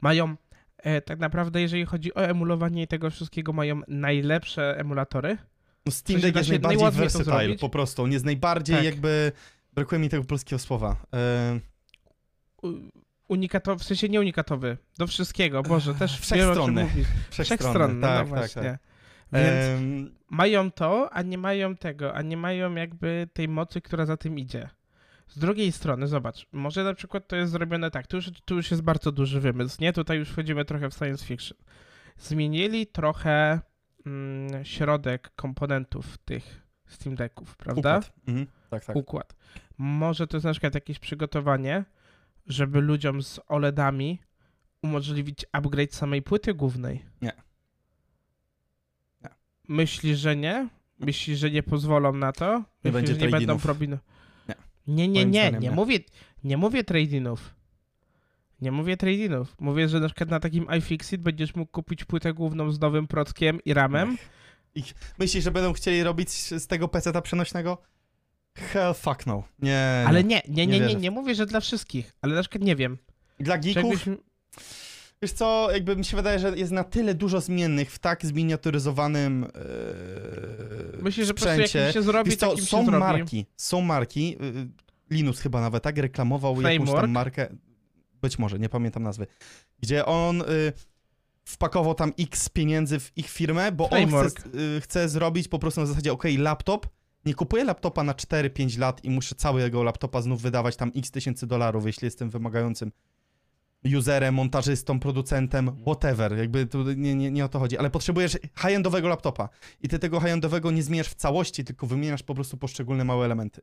[0.00, 0.36] Mają,
[0.76, 5.36] e, tak naprawdę, jeżeli chodzi o emulowanie tego wszystkiego, mają najlepsze emulatory.
[5.86, 8.02] No Steam Deck jest najbardziej versatile, po prostu.
[8.02, 8.84] On jest najbardziej Tak.
[8.84, 9.32] jakby...
[9.74, 10.96] Brakuje mi tego polskiego słowa.
[11.14, 11.60] E,
[13.28, 16.88] Unikatowy, w sensie nie unikatowy, do wszystkiego, Boże, też Wszechstronny.
[17.30, 18.62] Wszechstronny, tak, no tak, właśnie.
[18.62, 18.78] tak.
[19.32, 24.06] Więc Em, mają to, a nie mają tego, a nie mają jakby tej mocy, która
[24.06, 24.68] za tym idzie.
[25.28, 28.70] Z drugiej strony, zobacz, może na przykład to jest zrobione tak, tu już, tu już
[28.70, 29.92] jest bardzo duży wymysł, nie?
[29.92, 31.58] Tutaj już wchodzimy trochę w science fiction.
[32.18, 33.60] Zmienili trochę
[34.06, 37.98] mm, środek komponentów tych Steam Decków, prawda?
[37.98, 38.12] układ.
[38.28, 38.96] Mhm, tak, tak.
[38.96, 39.34] Układ.
[39.78, 41.84] Może to jest na przykład jakieś przygotowanie,
[42.46, 44.18] żeby ludziom z OLEDami
[44.82, 47.04] umożliwić upgrade samej płyty głównej.
[47.22, 47.32] Nie.
[49.22, 49.30] Nie.
[49.68, 50.68] Myślisz, że nie?
[50.98, 52.64] Myślisz, że nie pozwolą na to?
[52.84, 53.98] Myślisz, będzie że nie będą probin...
[54.48, 54.54] Nie.
[54.86, 55.70] Nie, nie, nie, nie, nie.
[55.70, 55.98] mówię,
[56.44, 57.54] nie mówię trade-inów.
[58.60, 59.46] Nie mówię trade-inów.
[59.60, 63.58] Mówię, że na przykład na takim iFixit będziesz mógł kupić płytę główną z nowym prockiem
[63.64, 64.16] i ramem.
[65.18, 67.82] Myślisz, że będą chcieli robić z tego PC-ta przenośnego?
[68.58, 69.42] Hell fuck no.
[69.58, 70.42] Nie, Ale nie.
[70.48, 72.98] nie, nie, nie nie, nie, mówię, że dla wszystkich, ale na przykład nie wiem.
[73.40, 74.18] Dla geeków, jakbyś...
[75.22, 79.46] wiesz co, jakby mi się wydaje, że jest na tyle dużo zmiennych w tak zminiaturyzowanym
[80.94, 81.78] yy, Myślę, że po prostu sprzęcie.
[81.78, 82.98] jakim się zrobi, Wiesz co, takim są się zrobi.
[82.98, 84.68] marki, są marki, yy,
[85.10, 87.00] Linus chyba nawet tak reklamował jakąś Framework?
[87.00, 87.48] tam markę,
[88.22, 89.26] być może, nie pamiętam nazwy,
[89.80, 90.72] gdzie on yy,
[91.44, 94.40] wpakował tam x pieniędzy w ich firmę, bo on Framework.
[94.40, 96.86] chce, yy, chce zrobić po prostu na zasadzie, okej, laptop,
[97.24, 101.46] nie kupuję laptopa na 4-5 lat i muszę całego laptopa znów wydawać tam x tysięcy
[101.46, 102.92] dolarów, jeśli jestem wymagającym
[103.98, 109.08] userem, montażystą, producentem, whatever, jakby tu nie, nie, nie o to chodzi, ale potrzebujesz high-endowego
[109.08, 109.48] laptopa
[109.80, 113.60] i ty tego high-endowego nie zmieniasz w całości, tylko wymieniasz po prostu poszczególne małe elementy.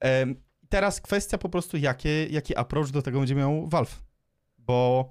[0.00, 0.36] Em,
[0.68, 4.02] teraz kwestia po prostu, jakie, jaki approach do tego będzie miał Valve,
[4.58, 5.10] bo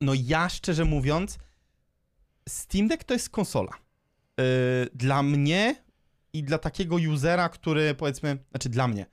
[0.00, 1.38] no ja szczerze mówiąc,
[2.48, 3.70] Steam Deck to jest konsola.
[4.38, 4.44] Yy,
[4.94, 5.76] dla mnie
[6.32, 9.06] i dla takiego usera, który powiedzmy, znaczy dla mnie,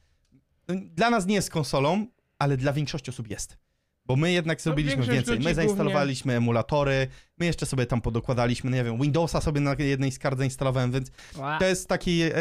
[0.68, 2.08] no, dla nas nie jest konsolą,
[2.40, 3.58] ale dla większości osób jest.
[4.06, 5.40] Bo my jednak zrobiliśmy większość więcej.
[5.40, 10.12] My zainstalowaliśmy emulatory, my jeszcze sobie tam podokładaliśmy, no nie wiem, Windowsa sobie na jednej
[10.12, 11.12] z kart zainstalowałem, więc
[11.60, 12.32] to jest taki e,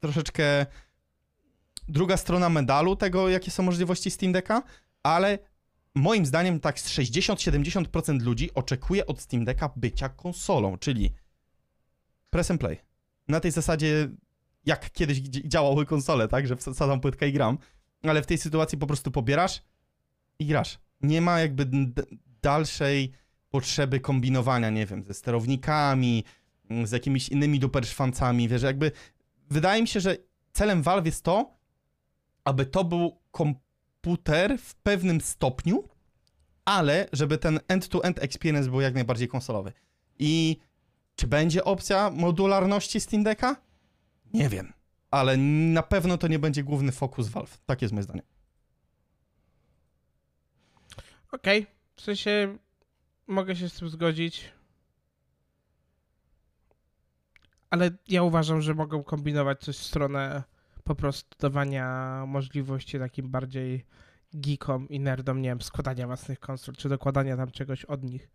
[0.00, 0.66] troszeczkę
[1.88, 4.62] druga strona medalu tego, jakie są możliwości Steam Decka,
[5.02, 5.38] ale
[5.94, 11.10] moim zdaniem tak z 60-70% ludzi oczekuje od Steam Decka bycia konsolą, czyli
[12.30, 12.93] press and play.
[13.28, 14.08] Na tej zasadzie,
[14.66, 17.58] jak kiedyś dzi- działały konsole, tak, że wsadzam płytkę i gram,
[18.02, 19.62] ale w tej sytuacji po prostu pobierasz
[20.38, 20.78] i grasz.
[21.02, 21.66] Nie ma jakby
[22.42, 23.12] dalszej
[23.50, 26.24] potrzeby kombinowania, nie wiem, ze sterownikami,
[26.84, 28.92] z jakimiś innymi duperszwancami, wiesz, jakby
[29.50, 30.16] wydaje mi się, że
[30.52, 31.54] celem Valve jest to,
[32.44, 35.88] aby to był komputer w pewnym stopniu,
[36.64, 39.72] ale żeby ten end-to-end experience był jak najbardziej konsolowy.
[40.18, 40.56] I
[41.16, 43.56] czy będzie opcja modularności Steam Decka?
[44.32, 44.72] Nie wiem,
[45.10, 47.58] ale na pewno to nie będzie główny fokus Valve.
[47.66, 48.22] Tak jest moje zdanie.
[51.32, 52.58] Okej, w sensie
[53.26, 54.52] mogę się z tym zgodzić.
[57.70, 60.42] Ale ja uważam, że mogą kombinować coś w stronę
[60.84, 63.84] po prostu dawania możliwości takim bardziej
[64.32, 68.30] geekom i nerdom, nie wiem, składania własnych konsol, czy dokładania tam czegoś od nich.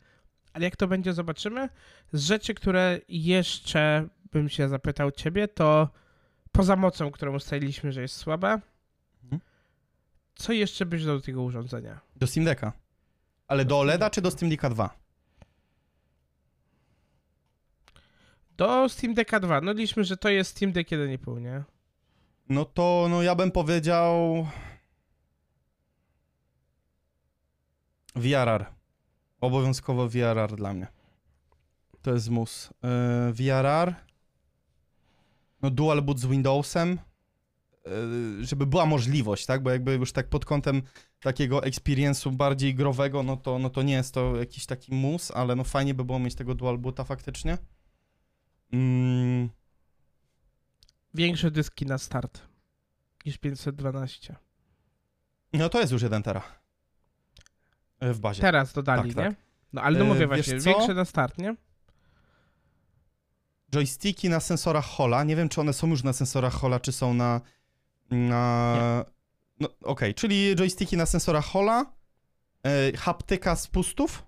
[0.53, 1.69] Ale jak to będzie, zobaczymy.
[2.13, 5.89] Z rzeczy, które jeszcze bym się zapytał ciebie, to
[6.51, 8.59] poza mocą, którą ustaliliśmy, że jest słaba,
[9.23, 9.41] Mhm.
[10.35, 11.99] co jeszcze byś dał do tego urządzenia?
[12.15, 12.71] Do Steam Decka.
[13.47, 14.89] Ale do OLEDa czy do Steam Decka 2?
[18.57, 19.61] Do Steam Decka 2.
[19.61, 21.63] No liczmy, że to jest Steam Deck 1,5, nie?
[22.49, 24.47] No to, no ja bym powiedział...
[28.15, 28.65] VRR.
[29.41, 30.87] Obowiązkowo VRR dla mnie.
[32.01, 32.69] To jest mus.
[33.27, 33.95] Yy, VRR.
[35.61, 36.99] No dual boot z Windowsem.
[37.85, 39.63] Yy, żeby była możliwość, tak?
[39.63, 40.81] Bo jakby już tak pod kątem
[41.19, 45.55] takiego experience'u bardziej growego, no to, no to nie jest to jakiś taki mus, ale
[45.55, 47.57] no fajnie by było mieć tego dual boota faktycznie.
[48.73, 49.49] Mm,
[51.13, 52.41] Większe dyski na start
[53.25, 54.35] niż 512.
[55.53, 56.58] no to jest już 1 tera.
[58.01, 58.41] Yy, W bazie.
[58.41, 59.35] Teraz dodali, Tak, nie?
[59.73, 61.55] No ale no E, mówię właśnie, większe na start, nie?
[63.71, 65.23] joysticki na sensorach Hola.
[65.23, 67.41] Nie wiem, czy one są już na sensorach Hola, czy są na.
[68.11, 69.05] na...
[69.59, 71.85] No, okej, czyli joysticki na sensorach Hola,
[72.63, 74.25] e, haptyka spustów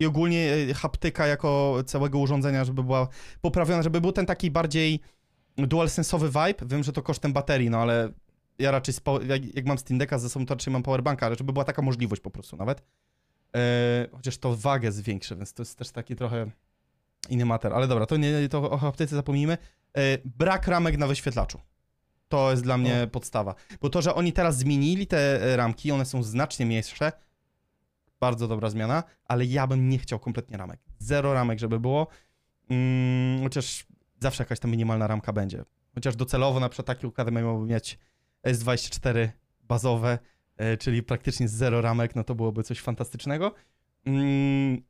[0.00, 3.08] i ogólnie e, haptyka jako całego urządzenia, żeby była
[3.40, 5.00] poprawiona, żeby był ten taki bardziej
[5.56, 6.66] dualsensowy vibe.
[6.66, 8.12] Wiem, że to kosztem baterii, no ale
[8.58, 11.26] ja raczej, z pow- jak, jak mam Steam Decka ze sobą, to raczej mam powerbanka,
[11.26, 12.82] ale żeby była taka możliwość po prostu nawet.
[13.56, 16.50] E, chociaż to wagę zwiększy, więc to jest też taki trochę
[17.28, 17.72] inny mater.
[17.72, 19.58] Ale dobra, to, nie, to o haptyce zapomnijmy.
[19.96, 21.60] E, brak ramek na wyświetlaczu.
[22.28, 23.54] To jest dla mnie podstawa.
[23.80, 27.12] Bo to, że oni teraz zmienili te e, ramki, one są znacznie mniejsze,
[28.20, 30.80] bardzo dobra zmiana, ale ja bym nie chciał kompletnie ramek.
[30.98, 32.06] Zero ramek, żeby było.
[32.70, 33.86] Mm, chociaż
[34.20, 35.64] zawsze jakaś ta minimalna ramka będzie.
[35.94, 37.98] Chociaż docelowo na przykład taki układ miałby mieć
[38.52, 39.28] S24
[39.62, 40.18] bazowe,
[40.56, 43.54] e, czyli praktycznie zero ramek, no to byłoby coś fantastycznego.
[44.04, 44.82] Mm,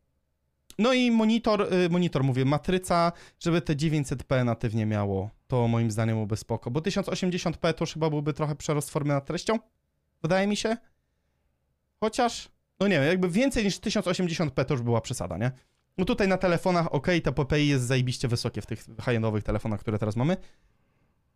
[0.79, 6.17] no i monitor, y, monitor mówię, matryca, żeby te 900p natywnie miało, to moim zdaniem
[6.17, 9.59] byłoby spoko, bo 1080p to już chyba byłby trochę przerost formy nad treścią,
[10.23, 10.77] wydaje mi się.
[12.01, 12.49] Chociaż,
[12.81, 15.53] no nie wiem, jakby więcej niż 1080p to już była przesada, nie?
[15.99, 19.99] No tutaj na telefonach, ok, to PPI jest zajebiście wysokie w tych high-endowych telefonach, które
[19.99, 20.37] teraz mamy.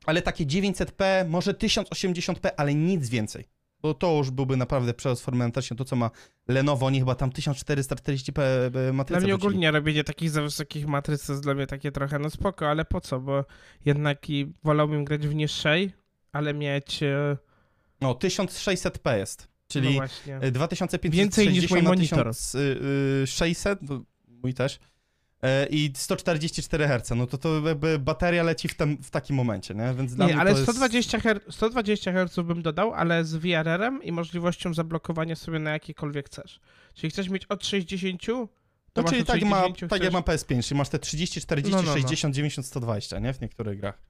[0.06, 3.48] Ale takie 900p, może 1080p, ale nic więcej.
[3.82, 5.26] Bo to już byłby naprawdę przerost.
[5.76, 6.10] To, co ma
[6.48, 9.48] Lenovo, oni chyba tam 1440p Dla matrycę mnie wrzucili.
[9.48, 12.84] ogólnie robienie takich za wysokich matryc to jest dla mnie takie trochę, no spoko, ale
[12.84, 13.44] po co, bo
[13.84, 15.92] jednak i wolałbym grać w niższej,
[16.32, 17.36] ale mieć, e,
[18.00, 19.40] No, 1600p jest.
[19.40, 20.00] no Czyli
[20.40, 22.30] e, 2560 Więcej niż mój monitor.
[22.34, 24.04] 1600, no,
[24.42, 24.78] mój też, e,
[25.70, 27.10] i 144 Hz.
[27.16, 29.94] No to to jakby bateria leci w, tym, w takim momencie, nie?
[29.94, 30.70] Więc dla Nie, mnie ale to jest...
[30.70, 36.26] 120 Hz, 120 Hz bym dodał, ale z VRR-em i możliwością zablokowania sobie na jakikolwiek
[36.26, 36.60] chcesz.
[36.94, 38.22] Czyli chcesz mieć od 60,
[38.92, 40.12] to No, czyli tak, ma, 60, tak jak chcesz...
[40.12, 41.94] ma PS5, czyli masz te 30, 40, No, no, no.
[41.94, 43.32] 60, 90, 120, nie?
[43.32, 44.02] W niektórych grach.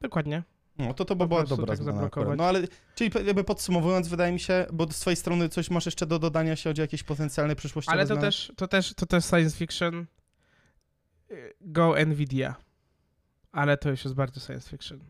[0.00, 0.42] Dokładnie.
[0.78, 2.38] No to to by była dobra tak zablokować.
[2.38, 2.60] No ale,
[2.94, 6.50] czyli jakby podsumowując, wydaje mi się, bo z twojej strony coś masz jeszcze do dodania,
[6.50, 10.06] jeśli chodzi o jakieś potencjalne przyszłościowe Ale to też, to też, to też science fiction.
[11.60, 12.54] Go Nvidia.
[13.52, 15.00] Ale to już jest bardzo science fiction.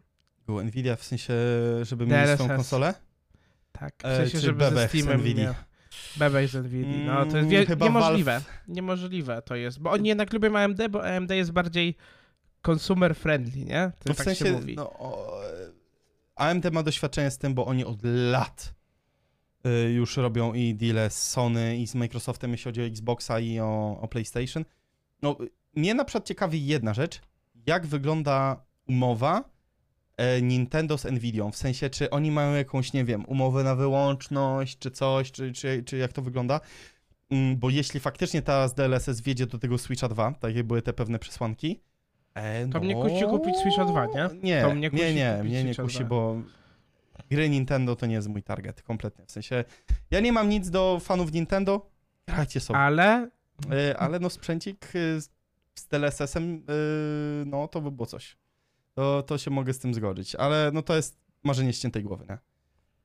[0.46, 1.34] Było Nvidia w sensie,
[1.82, 2.56] żeby mieli swoją DLSS.
[2.56, 2.94] konsolę?
[3.72, 5.44] Tak, w E, sensie, czy żeby ze Steamem Nvidii?
[5.44, 5.54] miał.
[6.16, 7.04] Bebech z Nvidia.
[7.14, 8.40] No to jest Mm, wie- chyba niemożliwe.
[8.68, 11.96] Niemożliwe to jest, bo oni jednak lubią AMD, bo AMD jest bardziej
[12.68, 13.92] consumer friendly, nie?
[13.98, 14.76] To No w tak sensie, się mówi.
[14.76, 15.40] no, o,
[16.36, 18.74] AMD ma doświadczenie z tym, bo oni od lat
[19.66, 23.60] y, już robią i deale z Sony i z Microsoftem, jeśli chodzi o Xboxa i
[23.60, 24.64] o, o PlayStation.
[25.22, 25.36] No,
[25.74, 27.20] mnie na przykład ciekawi jedna rzecz,
[27.66, 29.44] jak wygląda umowa
[30.16, 34.78] e, Nintendo z Nvidią, w sensie, czy oni mają jakąś, nie wiem, umowę na wyłączność,
[34.78, 36.60] czy coś, czy, czy, czy jak to wygląda,
[37.30, 40.82] Mm, bo jeśli faktycznie ta z DLSS wjedzie do tego Switcha 2, tak jak były
[40.82, 41.80] te pewne przesłanki,
[42.34, 42.80] e, To no...
[42.80, 44.28] mnie kusi kupić Switcha 2, nie?
[44.42, 46.06] Nie, To mnie kusi nie, nie, mnie nie kusi, 2.
[46.06, 46.36] bo
[47.30, 49.26] gry Nintendo to nie jest mój target kompletnie.
[49.26, 49.64] W sensie,
[50.10, 51.90] ja nie mam nic do fanów Nintendo,
[52.26, 52.78] grajcie sobie.
[52.78, 53.30] Ale
[53.72, 55.18] E, ale no sprzęcik y,
[55.80, 58.36] z- z DLSS-em, y, no to by było coś.
[58.94, 62.38] To, to się mogę z tym zgodzić, ale no to jest marzenie ściętej głowy, nie?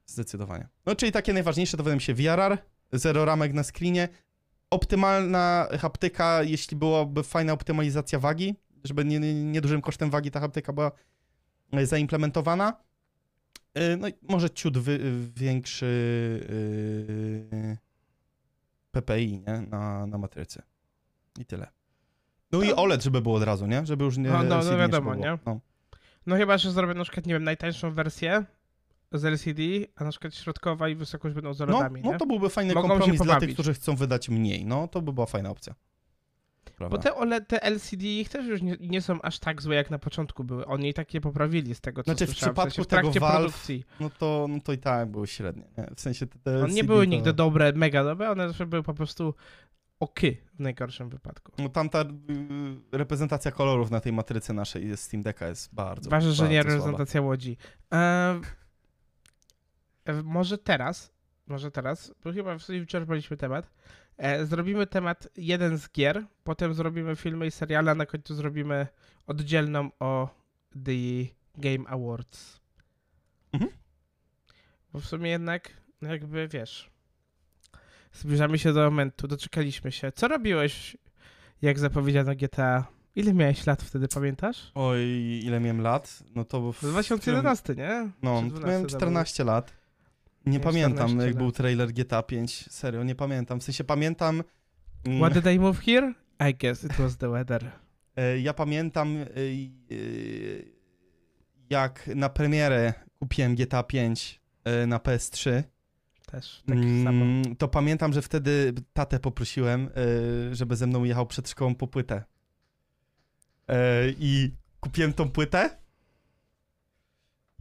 [0.05, 0.67] Zdecydowanie.
[0.85, 2.57] No czyli takie najważniejsze to wydaje mi się VRR,
[2.91, 4.09] zero ramek na screenie,
[4.69, 10.73] optymalna haptyka, jeśli byłaby fajna optymalizacja wagi, żeby nie, nie, niedużym kosztem wagi ta haptyka
[10.73, 10.91] była
[11.71, 12.83] e, zaimplementowana.
[13.73, 14.99] E, No i może ciut wy,
[15.35, 15.85] większy
[17.51, 17.77] yy,
[18.91, 19.61] PPI, nie?
[19.61, 20.61] Na, na matrycy.
[21.39, 21.67] I tyle.
[22.51, 23.85] No i OLED, żeby było od razu, nie?
[23.85, 24.29] Żeby już nie...
[24.29, 25.37] No, no, no LCD wiadomo, nie?
[25.45, 25.59] No.
[26.25, 28.45] No chyba, że zrobię na przykład, nie wiem, najtańszą wersję
[29.11, 29.61] z LCD,
[29.95, 32.17] a na przykład środkowa i wysokość będą z No, OLEDami, no nie?
[32.17, 33.53] to byłby fajny Mogą się kompromis dla tych, pobawić.
[33.55, 34.65] którzy chcą wydać mniej.
[34.65, 35.75] No, to by była fajna opcja.
[36.77, 36.97] Prawda?
[36.97, 39.91] Bo te OLED, te LCD ich też już nie, nie są aż tak złe, jak
[39.91, 40.65] na początku były.
[40.65, 42.53] Oni takie poprawili z tego, co Znaczy, w słyszałem.
[42.55, 43.83] przypadku sensie w tego trakcie Valve produkcji.
[43.99, 45.87] No to, no to i tak były średnie, nie?
[45.95, 47.09] W sensie te, te One nie LCD były to...
[47.11, 49.33] nigdy dobre, mega dobre, one zawsze były po prostu
[49.99, 51.51] oky w najgorszym wypadku.
[51.57, 52.05] No tam ta y,
[52.91, 56.69] reprezentacja kolorów na tej matryce naszej z Steam Decka jest bardzo, Ważne, że nie słaba.
[56.75, 57.57] reprezentacja Łodzi.
[57.93, 58.41] E,
[60.23, 61.11] może teraz,
[61.47, 63.71] może teraz, bo chyba w sumie wyczerpaliśmy temat,
[64.17, 68.87] e, zrobimy temat jeden z gier, potem zrobimy filmy i seriale, a na końcu zrobimy
[69.27, 70.29] oddzielną o
[70.85, 70.91] The
[71.57, 72.59] Game Awards.
[73.53, 73.71] Mhm.
[74.93, 75.69] Bo w sumie jednak,
[76.01, 76.91] jakby wiesz,
[78.15, 80.11] zbliżamy się do momentu, doczekaliśmy się.
[80.11, 80.97] Co robiłeś,
[81.61, 82.85] jak zapowiedziano GTA?
[83.15, 84.71] Ile miałeś lat wtedy, pamiętasz?
[84.75, 84.99] Oj,
[85.43, 86.23] ile miałem lat?
[86.35, 86.71] No to...
[86.73, 88.09] W, To 2011, nie?
[88.23, 88.99] No, Czy to 12 miałem to było?
[88.99, 89.73] 14 lat.
[90.45, 91.43] Nie Miałem pamiętam, 14 jak lat.
[91.43, 92.65] był trailer GTA 5.
[92.71, 93.59] Serio, nie pamiętam.
[93.59, 94.43] W sensie pamiętam...
[95.05, 96.13] mm, What did I move here?
[96.49, 97.71] I guess it was the weather.
[98.17, 99.25] E, Ja pamiętam, e, e,
[101.69, 105.63] jak na premierę kupiłem GTA 5 e, na PS3.
[106.35, 106.63] Też.
[106.67, 109.89] Mm, to pamiętam, że wtedy tatę poprosiłem,
[110.51, 112.23] y, żeby ze mną jechał przed szkołą po płytę.
[113.71, 113.73] Y,
[114.19, 115.77] I kupiłem tą płytę.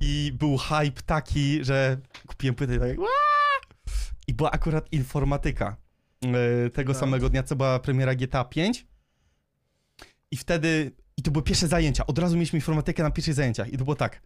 [0.00, 2.96] I był hype taki, że kupiłem płytę i tak.
[4.26, 5.76] I była akurat informatyka.
[6.66, 7.00] y, Tego Tak.
[7.00, 8.86] samego dnia, co była premiera GTA 5.
[10.30, 10.92] I wtedy.
[11.16, 12.06] I to były pierwsze zajęcia.
[12.06, 13.68] Od razu mieliśmy informatykę na pierwszych zajęciach.
[13.72, 14.22] I to było tak.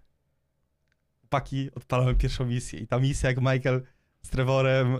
[1.21, 2.81] Chłopaki, odpalamy pierwszą misję.
[2.81, 3.83] I ta misja, jak Michael
[4.23, 4.99] z Trevorem y,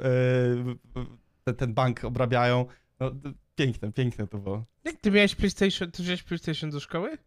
[1.45, 2.67] ten, ten bank obrabiają.
[3.01, 3.11] No,
[3.57, 4.65] piękne, piękne to było.
[4.85, 7.19] Jak ty miałeś PlayStation, ty wziąłeś PlayStation do szkoły?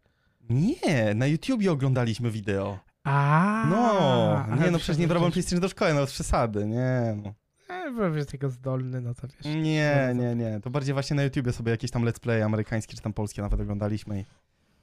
[0.50, 2.78] Nie, na YouTubie oglądaliśmy wideo.
[3.04, 3.66] A.
[3.70, 7.34] No, nie no, przecież nie brałem PlayStation do szkoły, no przesady, nie no.
[7.68, 9.54] E, byłem tego zdolny, no to wiesz.
[9.54, 13.02] Nie, nie, nie, to bardziej właśnie na YouTubie sobie jakieś tam let's play amerykańskie czy
[13.02, 14.24] tam polskie nawet oglądaliśmy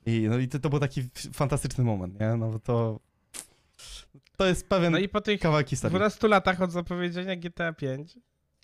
[0.05, 2.99] i, i, no, i to, to był taki fantastyczny moment, nie, no bo to
[4.39, 5.97] to jest pewien No i po tych kawałek historii.
[5.97, 8.17] 12 latach od zapowiedzenia GTA 5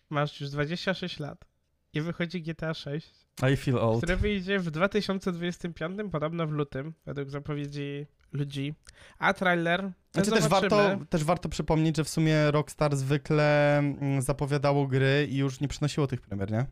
[0.09, 1.45] masz już 26 lat
[1.93, 3.97] i wychodzi GTA 6, I feel old.
[3.97, 8.73] które wyjdzie w 2025, podobno w lutym, według zapowiedzi ludzi.
[9.19, 9.91] A trailer.
[10.13, 15.37] Znaczy też warto, też warto przypomnieć, że w sumie Rockstar zwykle mm, zapowiadało gry i
[15.37, 16.65] już nie przynosiło tych premier, nie?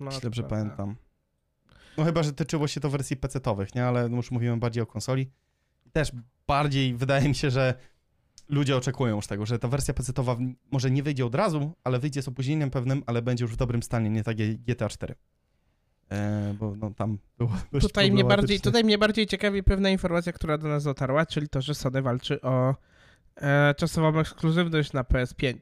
[0.00, 0.56] No, Jeśli dobrze prawda.
[0.56, 0.96] pamiętam.
[1.98, 3.84] No chyba, że tyczyło się to wersji PC-towych, nie?
[3.84, 5.30] Ale już mówimy bardziej o konsoli.
[5.92, 6.12] Też
[6.46, 7.74] bardziej wydaje mi się, że
[8.48, 10.36] ludzie oczekują już tego, że ta wersja PC-towa
[10.70, 13.82] może nie wyjdzie od razu, ale wyjdzie z opóźnieniem pewnym, ale będzie już w dobrym
[13.82, 15.14] stanie, nie tak jak GTA 4.
[16.10, 20.32] E, bo no tam było dość Tutaj mnie, bardziej, tutaj mnie bardziej ciekawi pewna informacja,
[20.32, 22.74] która do nas dotarła, czyli to, że Sony walczy o
[23.36, 25.54] e, czasową ekskluzywność na PS5.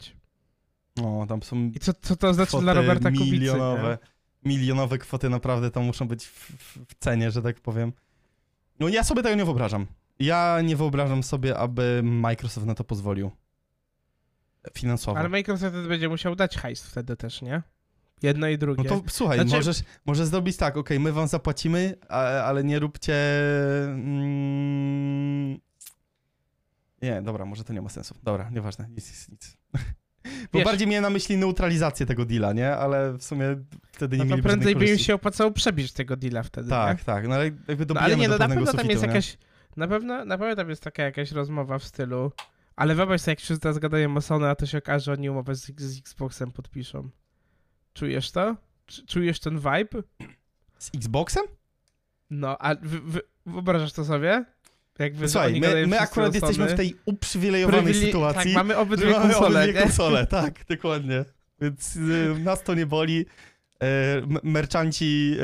[1.02, 3.32] O, tam są I co, co to znaczy dla Roberta Kubicy?
[3.32, 3.98] milionowe.
[4.44, 4.52] Nie?
[4.52, 7.92] Milionowe kwoty naprawdę tam muszą być w, w, w cenie, że tak powiem.
[8.80, 9.86] No ja sobie tego nie wyobrażam.
[10.18, 13.30] Ja nie wyobrażam sobie, aby Microsoft na to pozwolił.
[14.74, 15.18] Finansowo.
[15.18, 17.62] Ale Microsoft będzie musiał dać hajs wtedy też, nie?
[18.22, 18.82] Jedno i drugie.
[18.90, 21.96] No to słuchaj, Znaczy- możesz, możesz zrobić tak, okej, my wam zapłacimy,
[22.44, 23.14] ale nie róbcie...
[23.84, 25.58] Mm...
[27.02, 28.14] Nie, dobra, może to nie ma sensu.
[28.22, 29.56] Dobra, nieważne, nic, nic, nic.
[30.52, 32.76] Bo Wiesz- bardziej miałem na myśli neutralizację tego deala, nie?
[32.76, 33.44] Ale w sumie
[33.92, 36.98] wtedy nie no to mieli prędzej by im się opłacało przebić tego deala wtedy, Tak,
[36.98, 37.04] nie?
[37.04, 39.08] tak, no ale jakby No, ale nie, do no na pewno tam jest nie?
[39.08, 39.38] jakaś...
[39.76, 42.32] Na pewno, na pewno tam jest taka jakaś rozmowa w stylu...
[42.76, 45.30] Ale wyobraź sobie, jak się teraz gadają o Sony, a to się okaże, że oni
[45.30, 47.10] umowę z, z Xboxem podpiszą.
[47.94, 48.56] Czujesz to?
[48.88, 50.02] Cz- Czujesz ten vibe?
[50.78, 51.44] Z Xboxem?
[52.30, 54.44] No, a wy, wy, wyobrażasz to sobie?
[54.98, 59.10] Jakby, Słuchaj, my, my wszyscy akurat jesteśmy w tej uprzywilejowanej Prywile- sytuacji, Tak, mamy obydwie
[59.10, 61.24] mamy konsole, obydwie konsole, tak, dokładnie.
[61.60, 63.26] Więc y, nas to nie boli.
[63.82, 65.36] E, m- merchanci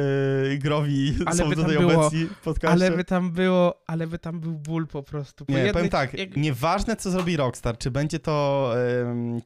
[0.53, 2.87] e, growi Ale są tutaj było- obecni w podcaście.
[2.87, 5.47] Ale by tam było, ale by tam był ból po prostu.
[5.47, 8.73] Po Nie, jednej- powiem tak, jak- nieważne co zrobi Rockstar, czy będzie to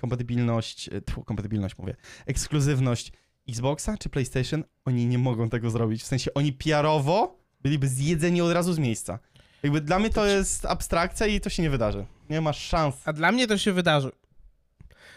[0.01, 3.13] kompatybilność, e, tfu, kompatybilność mówię, ekskluzywność
[3.49, 6.03] Xboxa czy PlayStation, oni nie mogą tego zrobić.
[6.03, 9.19] W sensie oni PR-owo byliby zjedzeni od razu z miejsca.
[9.63, 12.07] Jakby dla mnie to jest abstrakcja i to się nie wydarzy.
[12.31, 12.95] Nie ma szans.
[13.05, 14.11] A dla mnie to się wydarzy.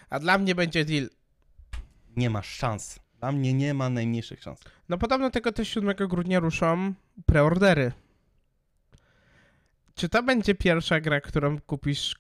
[0.10, 1.10] A dla mnie będzie deal.
[2.18, 3.00] Nie ma szans.
[3.20, 4.60] Dla mnie nie ma najmniejszych szans.
[4.90, 6.94] No podobno tego też 7 grudnia ruszą
[7.26, 7.92] preordery.
[9.96, 12.16] Czy to będzie pierwsza gra, którą kupisz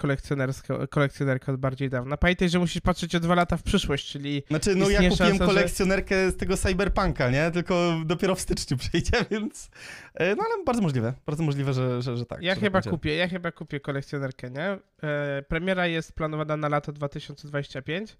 [0.89, 2.17] kolekcjonerkę od bardziej dawna?
[2.17, 5.45] Pamiętaj, że musisz patrzeć o dwa lata w przyszłość, czyli Znaczy, no ja kupiłem szansa,
[5.45, 7.51] że- kolekcjonerkę z tego Cyberpunka, nie?
[7.51, 9.69] Tylko dopiero w styczniu przyjdzie, więc...
[10.13, 11.13] e, No ale bardzo możliwe.
[11.25, 12.41] Bardzo możliwe, że, że, że tak.
[12.41, 12.89] ja że chyba będzie.
[12.89, 14.77] kupię, ja chyba kupię kolekcjonerkę, nie?
[15.03, 18.17] E, premiera jest planowana na lato 2025.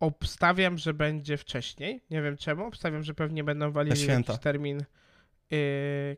[0.00, 2.00] Obstawiam, że będzie wcześniej.
[2.10, 2.66] Nie wiem czemu.
[2.66, 4.32] Obstawiam, że pewnie będą walili święta.
[4.32, 4.84] jakiś termin
[5.50, 6.16] yy,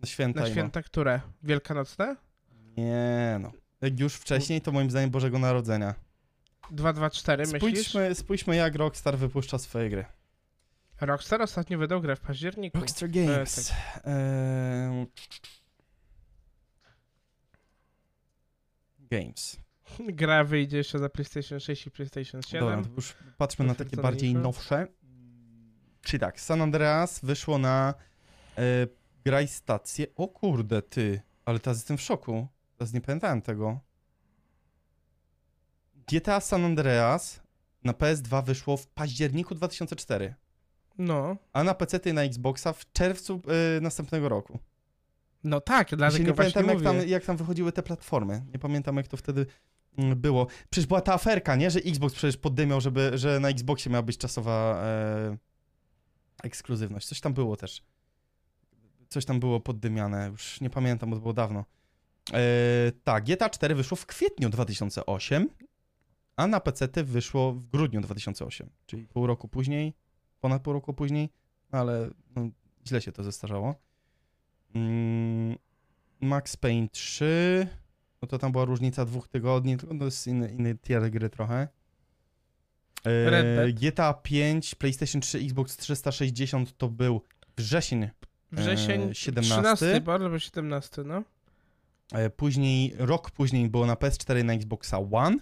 [0.00, 0.40] Na święta.
[0.40, 1.20] na święta, które?
[1.42, 2.16] Wielkanocne?
[2.76, 3.52] Nie no.
[3.80, 5.94] Jak już wcześniej, to moim zdaniem Bożego Narodzenia.
[6.70, 7.60] 224 myślisz?
[7.60, 10.04] Spójrzmy, spójrzmy jak Rockstar wypuszcza swoje gry.
[11.00, 12.78] Rockstar ostatnio wydał grę w październiku.
[12.78, 13.72] Rockstar Games.
[14.04, 15.06] Eee...
[18.98, 19.60] Games.
[20.20, 22.60] Gra wyjdzie jeszcze za PlayStation 6 i PlayStation 7.
[22.68, 24.86] Dobra, to już patrzmy na takie bardziej nowsze.
[26.02, 27.94] Czyli tak, San Andreas wyszło na
[28.58, 28.62] e,
[29.24, 30.06] graj stację.
[30.16, 31.20] O kurde, ty.
[31.44, 32.46] Ale teraz jestem w szoku.
[32.78, 33.80] Teraz nie pamiętałem tego.
[36.12, 37.40] GTA San Andreas
[37.84, 40.34] na PS2 wyszło w październiku 2004,
[40.98, 41.36] No.
[41.52, 43.42] a na PC i na Xboxa w czerwcu
[43.76, 44.58] e, następnego roku.
[45.44, 48.42] No tak, Ja dlatego nie właśnie pamiętam, jak tam, jak tam wychodziły te platformy.
[48.52, 49.46] Nie pamiętam, jak to wtedy
[49.98, 50.46] było.
[50.70, 51.70] Przecież była ta aferka, nie?
[51.70, 55.36] Że Xbox przecież poddymiał, żeby, że na Xboxie miała być czasowa e,
[56.42, 57.06] ekskluzywność.
[57.06, 57.82] Coś tam było też.
[59.08, 60.28] Coś tam było poddymiane.
[60.32, 61.64] Już nie pamiętam, bo to było dawno.
[62.32, 65.48] E, tak, GTA 4 wyszło w kwietniu 2008.
[66.36, 69.94] a na PC wyszło w grudniu 2008, czyli pół roku później,
[70.40, 71.30] ponad pół roku później,
[71.70, 72.48] ale no,
[72.86, 73.74] źle się to zestarzało.
[74.74, 75.56] Mm,
[76.20, 77.66] Max Payne 3,
[78.22, 81.68] no to tam była różnica dwóch tygodni, tylko to jest inny, inny tier gry trochę.
[83.04, 83.74] E, Dead.
[83.80, 87.22] GTA 5, PlayStation 3, Xbox 360 to był
[87.56, 88.08] wrzesień
[88.52, 89.54] Wrzesień E, 17.
[89.62, 91.22] 13 bo albo 17, no.
[92.12, 95.36] E, Później, rok później było na PS4 na Xboxa One.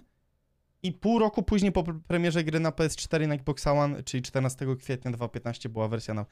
[0.82, 4.76] I pół roku później po pre- premierze gry na PS4 na Xboxa One, czyli 14
[4.76, 6.26] kwietnia 2015 była wersja na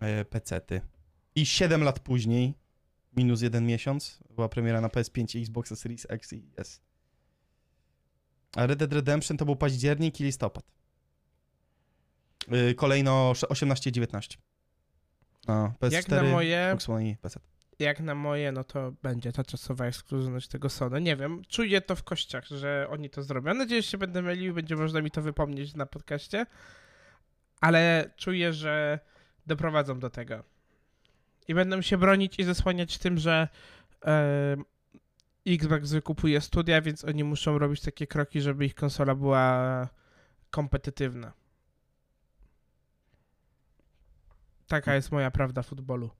[0.00, 0.80] e, PC-ty.
[1.34, 2.54] I 7 lat później,
[3.16, 6.80] minus jeden miesiąc, była premiera na PS5 i Xboxa Series X i S.
[8.56, 10.64] A Red Dead Redemption to był październik i listopad.
[12.48, 14.38] E, Kolejno sze- 18 i 19.
[15.46, 17.40] A, PS4, Jak na moje, Xbox One i PC.
[17.78, 21.00] jak na moje, no to będzie ta czasowa ekskluzywność tego Sony.
[21.00, 23.48] Nie wiem, czuję to w kościach, że oni to zrobią.
[23.48, 26.46] Mam nadzieję, że się będę mylił i będzie można mi to wypomnieć na podcaście.
[27.60, 28.98] Ale czuję, że
[29.46, 30.44] doprowadzą do tego.
[31.48, 33.48] I będą się bronić i zasłaniać tym, że
[34.04, 34.56] e,
[35.46, 39.88] Xbox wykupuje studia, więc oni muszą robić takie kroki, żeby ich konsola była
[40.50, 41.32] kompetytywna.
[44.66, 46.10] Taka jest moja prawda futbolu.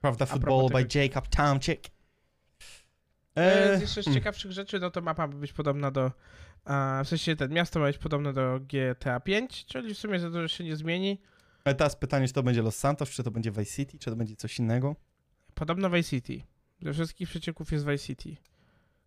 [0.00, 1.86] Prawda, Football by tego- Jacob Tomczyk.
[3.36, 4.20] E, Eee, z jeszcze z hmm.
[4.20, 6.12] ciekawszych rzeczy, no to mapa ma być podobna do.
[6.64, 10.30] A, w sensie ten miasto ma być podobne do GTA 5, czyli w sumie za
[10.30, 11.20] dużo się nie zmieni.
[11.68, 14.16] Ale teraz pytanie, czy to będzie Los Santos, czy to będzie Vice City, czy to
[14.16, 14.96] będzie coś innego?
[15.54, 16.42] Podobno Vice City.
[16.82, 18.36] Ze wszystkich przecieków jest Vice City,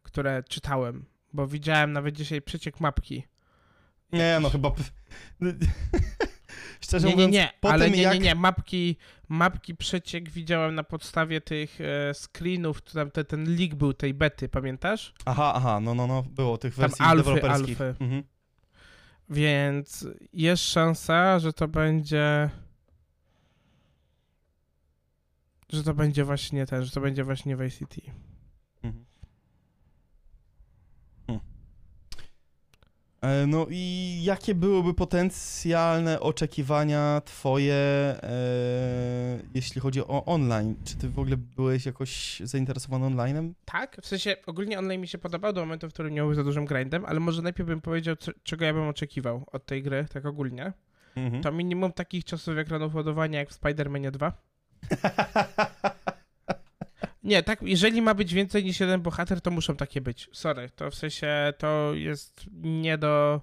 [0.03, 3.24] które czytałem, bo widziałem nawet dzisiaj przeciek mapki.
[4.12, 4.72] Nie, no chyba...
[6.82, 8.14] Szczerze Nie, nie, mówiąc, nie, po ale nie, jak...
[8.14, 8.97] nie, nie, mapki,
[9.30, 14.49] mapki przeciek widziałem na podstawie tych e, screenów, tam te, ten leak był tej bety,
[14.49, 15.14] pamiętasz?
[15.26, 17.82] Aha, aha, no, no, no, było tych Tam wersji alfy, deweloperskich.
[17.82, 18.03] alfy.
[18.03, 18.24] Mhm.
[19.32, 22.50] Więc jest szansa, że to będzie.
[25.70, 28.02] Że to będzie właśnie ten, że to będzie właśnie Vice City.
[28.84, 29.06] Mhm.
[31.28, 31.42] Hmm.
[31.44, 31.46] E,
[33.48, 40.76] No i jakie byłyby potencjalne oczekiwania twoje, e, jeśli chodzi o online?
[40.86, 43.54] Czy ty w ogóle byłeś jakoś zainteresowany onlinem?
[43.66, 43.98] Tak?
[44.02, 46.66] W sensie ogólnie online mi się podobał do momentu, w którym nie był za dużym
[46.66, 50.26] grindem, ale może najpierw bym powiedział, co, czego ja bym oczekiwał od tej gry, tak
[50.26, 50.74] ogólnie.
[51.16, 51.44] Mhm.
[51.44, 54.34] To minimum takich czasów ekranów ładowania jak w Spider-Manie 2.
[57.24, 60.30] Nie, tak, jeżeli ma być więcej niż jeden bohater, to muszą takie być.
[60.34, 63.42] Sorry, to w sensie to jest nie do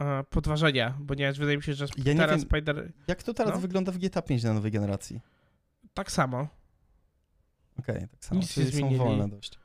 [0.00, 2.92] e, podważenia, ponieważ wydaje mi się, że Ja teraz wiem- Spider...
[3.06, 3.60] Jak to teraz No.
[3.60, 5.20] wygląda w GTA 5 na nowej generacji?
[5.94, 6.48] Tak samo.
[7.78, 8.40] Okej, tak samo.
[8.40, 8.98] Nic nie Czyli są zmienili.
[8.98, 9.58] wolne dość.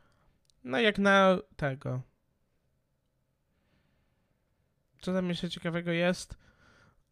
[0.63, 2.01] No jak na tego.
[5.01, 6.37] Co tam jeszcze ciekawego jest?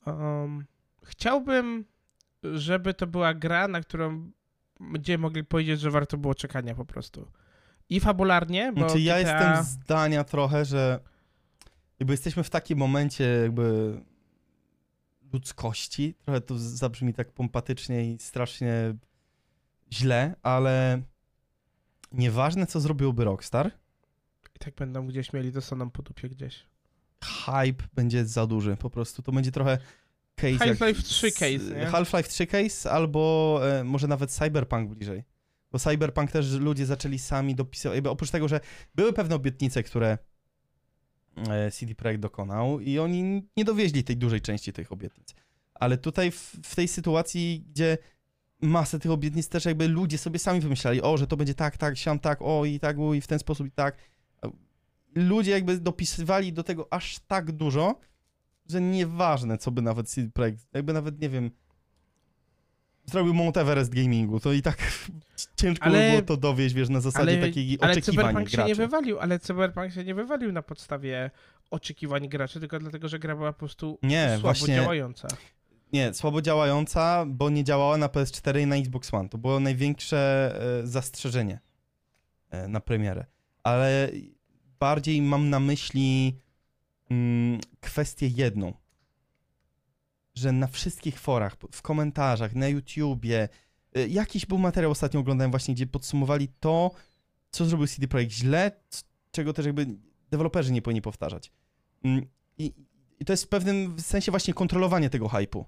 [0.05, 0.66] Um,
[1.03, 1.86] chciałbym,
[2.43, 4.32] żeby to była gra, na którą
[4.80, 7.32] będziemy mogli powiedzieć, że warto było czekania po prostu.
[7.89, 9.32] I fabularnie, bo Znaczy, ja GTA...
[9.32, 10.99] jestem zdania trochę, że
[11.99, 13.99] jakby jesteśmy w takim momencie jakby
[15.34, 18.95] ludzkości, trochę to zabrzmi tak pompatycznie i strasznie
[19.93, 21.01] źle, ale
[22.11, 23.71] nieważne co zrobiłby Rockstar,
[24.55, 26.65] I tak będą gdzieś mieli dostaną po dupie gdzieś.
[27.23, 29.77] hype będzie za duży, po prostu to będzie trochę
[30.41, 31.85] case Half-Life 3 z- case?
[31.91, 35.23] Half-Life 3 case albo e, może nawet Cyberpunk bliżej.
[35.71, 38.59] Bo Cyberpunk też ludzie zaczęli sami dopisywać, oprócz tego, że
[38.95, 40.17] były pewne obietnice, które
[41.49, 45.35] e, CD Projekt dokonał i oni nie dowieźli tej dużej części tych obietnic.
[45.73, 47.97] Ale tutaj w, w tej sytuacji, gdzie
[48.61, 51.97] masę tych obietnic też jakby ludzie sobie sami wymyślali, o, że to będzie tak, tak,
[51.97, 53.97] siam, tak, o i tak, o, i w ten sposób i tak.
[55.15, 57.99] Ludzie jakby dopisywali do tego aż tak dużo,
[58.70, 61.51] że nieważne, co by nawet CD Projekt, jakby nawet, nie wiem,
[63.05, 64.78] zrobił Mount Everest gamingu, to i tak
[65.55, 68.55] ciężko by Ale- było to dowieść, wiesz, na zasadzie Ale, takiej ale oczekiwań Cyberpunk się
[68.57, 68.70] graczy.
[68.70, 71.32] nie wywalił, ale Cyberpunk się nie wywalił na podstawie
[71.72, 75.28] oczekiwań graczy, tylko dlatego, że gra była po prostu Nie, słabo właśnie- działająca.
[75.93, 79.30] Nie, słabo działająca, bo nie działała na PS4 i na Xbox One.
[79.30, 80.51] To było największe
[80.84, 81.59] e, zastrzeżenie
[82.49, 83.26] e, na premierę.
[83.63, 84.09] Ale
[84.80, 86.39] bardziej mam na myśli
[87.10, 88.74] mm, kwestię jedną.
[90.36, 93.49] Że na wszystkich forach, w komentarzach, na YouTubie,
[93.95, 96.91] e, jakiś był materiał ostatnio oglądałem właśnie, gdzie podsumowali to,
[97.51, 98.72] co zrobił CD Projekt źle,
[99.32, 99.88] czego też jakby
[100.32, 101.51] deweloperzy nie powinni powtarzać.
[102.03, 102.26] Mm,
[102.57, 102.74] I,
[103.20, 105.66] i to jest w pewnym sensie właśnie kontrolowanie tego hypu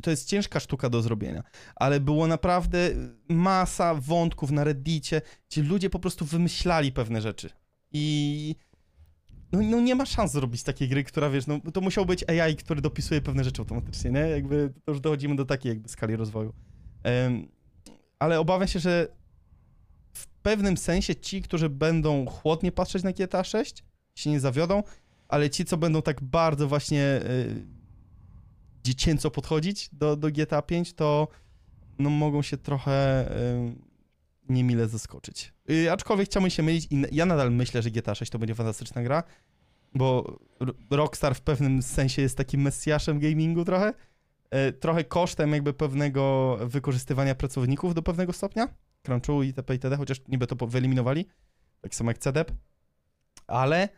[0.00, 1.42] to jest ciężka sztuka do zrobienia,
[1.76, 2.90] ale było naprawdę
[3.28, 7.50] masa wątków na Reddicie, gdzie ludzie po prostu wymyślali pewne rzeczy.
[7.92, 8.56] I
[9.56, 12.56] no, no nie ma szans zrobić takiej gry, która wiesz, no to musiał być AI,
[12.56, 14.20] który dopisuje pewne rzeczy automatycznie, nie?
[14.20, 16.52] Jakby to już dochodzimy do takiej jakby skali rozwoju.
[17.02, 17.48] Em,
[18.18, 19.08] ale obawiam się, że
[20.14, 23.84] w pewnym sensie ci, którzy będą chłodnie patrzeć na GTA 6,
[24.14, 24.82] się nie zawiodą,
[25.28, 27.66] ale ci, co będą tak bardzo właśnie y,
[28.84, 31.28] dziecięco podchodzić do, do GTA 5, to
[31.98, 33.74] no mogą się trochę y,
[34.48, 35.52] niemile zaskoczyć.
[35.70, 39.02] Y, aczkolwiek chciałbym się mylić i ja nadal myślę, że GTA 6 to będzie fantastyczna
[39.02, 39.22] gra,
[39.94, 40.38] bo
[40.90, 43.94] Rockstar w pewnym sensie jest takim mesjaszem gamingu trochę.
[44.68, 48.68] Y, trochę kosztem jakby pewnego wykorzystywania pracowników do pewnego stopnia.
[49.02, 51.26] Crunchu i TP i TD, chociaż niby to wyeliminowali.
[51.80, 52.52] Tak samo jak CDEP.
[53.46, 53.88] Ale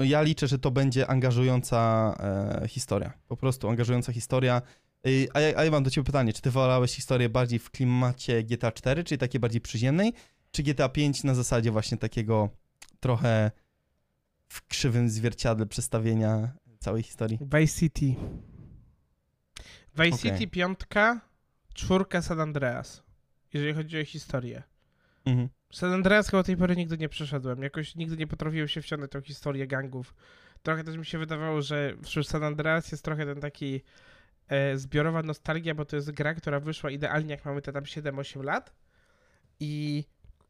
[0.00, 2.14] ja liczę, że to będzie angażująca
[2.62, 3.12] e, historia.
[3.28, 4.62] Po prostu angażująca historia.
[5.34, 8.42] A ja, a ja mam do ciebie pytanie, czy ty wolałeś historię bardziej w klimacie
[8.42, 10.12] GTA 4, czyli takiej bardziej przyziemnej,
[10.50, 12.48] czy GTA 5 na zasadzie właśnie takiego
[13.00, 13.50] trochę
[14.48, 17.38] w krzywym zwierciadle przedstawienia całej historii?
[17.40, 18.14] Vice City.
[19.96, 20.32] Vice Okej.
[20.32, 21.20] City piątka,
[21.74, 23.02] czwórka San Andreas.
[23.52, 24.62] Jeżeli chodzi o historię.
[25.24, 25.48] Mhm.
[25.72, 27.62] San Andreas chyba do tej pory nigdy nie przeszedłem.
[27.62, 30.14] Jakoś nigdy nie potrafiłem się wciągnąć w tą historię gangów.
[30.62, 33.80] Trochę też mi się wydawało, że wśród San Andreas jest trochę ten taki
[34.74, 38.72] zbiorowa nostalgia, bo to jest gra, która wyszła idealnie jak mamy te tam 7-8 lat.
[39.60, 40.04] I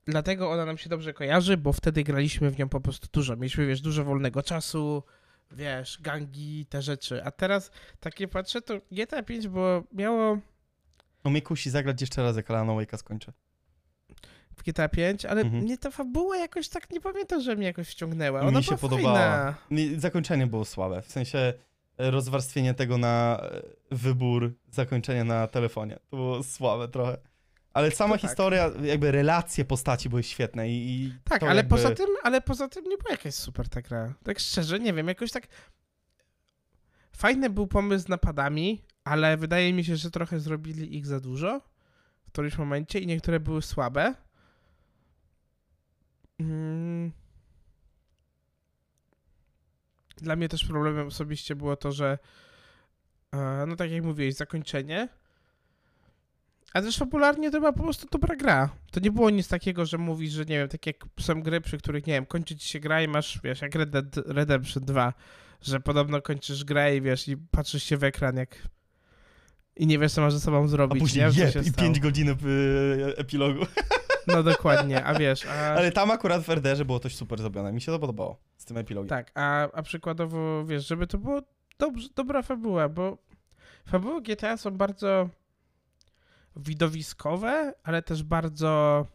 [0.07, 3.37] dlatego ona nam się dobrze kojarzy, bo wtedy graliśmy w nią po prostu dużo.
[3.37, 5.03] Mieliśmy, wiesz, dużo wolnego czasu,
[5.51, 7.25] wiesz, gangi, te rzeczy.
[7.25, 7.71] A teraz
[8.01, 10.39] takie patrzę, to GTA 5 było, miało
[11.25, 13.33] No mnie kusi zagrać jeszcze raz, jak Alan Wake'a skończę.
[14.57, 15.63] w GTA 5, ale Mhm.
[15.63, 18.41] mnie ta fabuła jakoś tak nie pamiętam, że mnie jakoś wciągnęła.
[18.43, 19.19] Mi Ona się była podobała.
[19.19, 19.55] Fajna.
[19.71, 21.55] Nie, Zakończenie było słabe, w sensie e,
[22.11, 25.99] rozwarstwienie tego na e, wybór zakończenia na telefonie.
[26.11, 27.17] To było słabe trochę.
[27.73, 28.31] Ale sama To tak.
[28.31, 31.71] historia, jakby relacje postaci były świetne i, i Tak, ale jakby...
[31.71, 34.15] poza tym, ale poza tym nie była jakaś super ta gra.
[34.25, 35.47] Tak szczerze, nie wiem, jakoś tak
[37.17, 41.61] fajny był pomysł z napadami, ale wydaje mi się, że trochę zrobili ich za dużo
[42.31, 44.15] w którymś momencie i niektóre były słabe.
[46.41, 47.13] Mm.
[50.23, 52.18] Dla mnie też problemem osobiście było to, że
[53.33, 55.09] e, no tak jak mówiłeś, zakończenie.
[56.75, 58.71] A też popularnie to była po prostu dobra gra.
[58.91, 61.79] To nie było nic takiego, że mówisz, że nie wiem, tak jak są gry, przy
[61.79, 65.12] których, nie wiem, kończy ci się gra i masz, wiesz, jak Red Dead Redemption 2,
[65.62, 68.57] że podobno kończysz grę i wiesz, i patrzysz się w ekran jak...
[69.77, 71.41] I nie wiesz, co masz ze sobą A zrobić, później nie?
[71.41, 71.89] Jeb, i stało.
[71.89, 72.35] 5 godzin e,
[73.16, 73.66] epilogu.
[74.33, 75.51] No dokładnie, a wiesz, a...
[75.51, 77.72] Ale tam akurat w RDR-ze było coś super zrobione.
[77.72, 79.09] Mi się to podobało z tym epilogiem.
[79.09, 81.43] Tak, a, a przykładowo, wiesz, żeby to było
[81.78, 83.18] dobrze, dobra fabuła, bo
[83.87, 85.28] fabuły GTA są bardzo
[86.57, 89.07] widowiskowe, ale też bardzo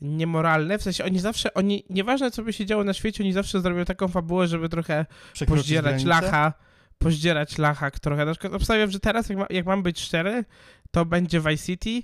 [0.00, 3.60] niemoralne, w sensie oni zawsze, oni, nieważne co by się działo na świecie, oni zawsze
[3.60, 6.08] zrobią taką fabułę, żeby trochę Przekroczyć pozdzierać granicę?
[6.08, 6.52] lacha,
[6.98, 8.24] pozdzierać lacha trochę.
[8.24, 10.44] Na przykład obstawiam, że teraz, jak, ma, jak mam być szczery,
[10.90, 12.02] to będzie Vice City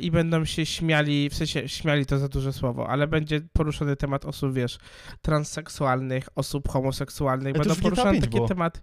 [0.00, 4.24] i będą się śmiali, w sensie śmiali to za duże słowo, ale będzie poruszony temat
[4.24, 4.78] osób, wiesz,
[5.22, 8.48] transseksualnych, osób homoseksualnych, to będą poruszane 5 takie było.
[8.48, 8.80] tematy.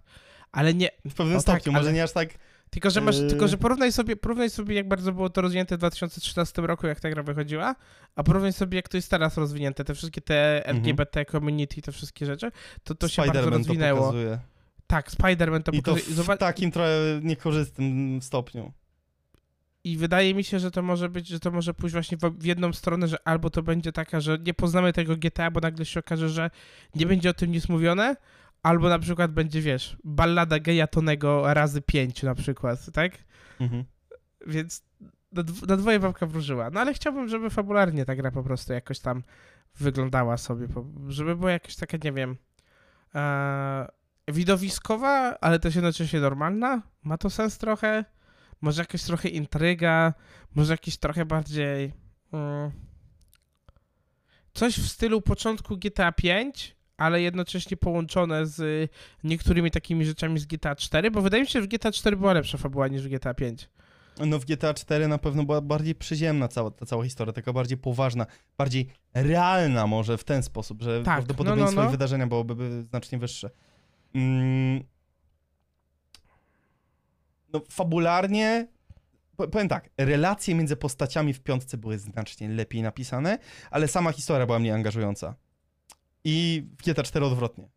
[0.52, 2.28] Ale nie, W pewnym No tak, stopniu, może ale- nie aż tak...
[2.70, 3.28] tylko że masz, Yy.
[3.28, 7.00] tylko że porównaj sobie, porównaj sobie jak bardzo było to rozwinięte w 2013 roku, jak
[7.00, 7.74] ta gra wychodziła,
[8.16, 10.76] a porównaj sobie jak to jest teraz rozwinięte, te wszystkie te Mhm.
[10.76, 12.50] LGBT community, te wszystkie rzeczy,
[12.84, 14.00] to to się bardzo Spider-Man to rozwinęło.
[14.00, 14.38] pokazuje.
[14.86, 16.16] Tak, Spider-Man to I to pokazuje.
[16.16, 16.90] w Zobacz- takim trochę
[17.22, 18.72] niekorzystnym stopniu.
[19.84, 22.72] I wydaje mi się, że to może być, że to może pójść właśnie w, jedną
[22.72, 26.28] stronę, że albo to będzie taka, że nie poznamy tego GTA, bo nagle się okaże,
[26.28, 26.50] że
[26.94, 28.16] nie będzie o tym nic mówione,
[28.62, 33.12] albo na przykład będzie, wiesz, ballada geja Tonego razy pięć na przykład, tak?
[33.60, 33.84] Mhm.
[34.46, 34.84] Więc
[35.32, 36.70] na, na dwoje babka wróżyła.
[36.70, 39.22] No ale chciałbym, żeby fabularnie ta gra po prostu jakoś tam
[39.78, 40.66] wyglądała sobie,
[41.08, 42.36] żeby była jakaś taka, nie wiem,
[43.14, 43.88] e,
[44.28, 46.82] widowiskowa, ale też jednocześnie normalna.
[47.02, 48.04] Ma to sens trochę?
[48.64, 50.14] Może jakaś trochę intryga,
[50.54, 51.92] może jakieś trochę bardziej
[52.32, 52.70] mm,
[54.54, 58.90] coś w stylu początku GTA 5, ale jednocześnie połączone z
[59.24, 62.32] niektórymi takimi rzeczami z GTA 4, bo wydaje mi się, że w GTA 4 była
[62.32, 63.68] lepsza fabuła niż w GTA 5.
[64.26, 67.78] No w GTA 4 na pewno była bardziej przyziemna cała, ta cała historia, taka bardziej
[67.78, 68.26] poważna,
[68.58, 71.88] bardziej realna może w ten sposób, że Tak, prawdopodobieństwo no, no, no.
[71.88, 73.50] i wydarzenia byłoby by znacznie wyższe.
[74.14, 74.93] Mm.
[77.54, 78.68] No fabularnie,
[79.36, 83.38] po- powiem tak, relacje między postaciami w piątce były znacznie lepiej napisane,
[83.70, 85.34] ale sama historia była mniej angażująca.
[86.24, 87.68] I w GTA 4 odwrotnie.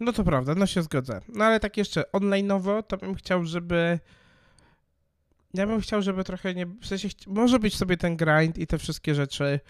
[0.00, 1.20] No to prawda, no się zgodzę.
[1.28, 3.98] No ale tak jeszcze online'owo, to bym chciał, żeby
[5.54, 6.66] ja bym chciał, żeby trochę nie.
[6.66, 9.60] W sensie, może być sobie ten grind i te wszystkie rzeczy,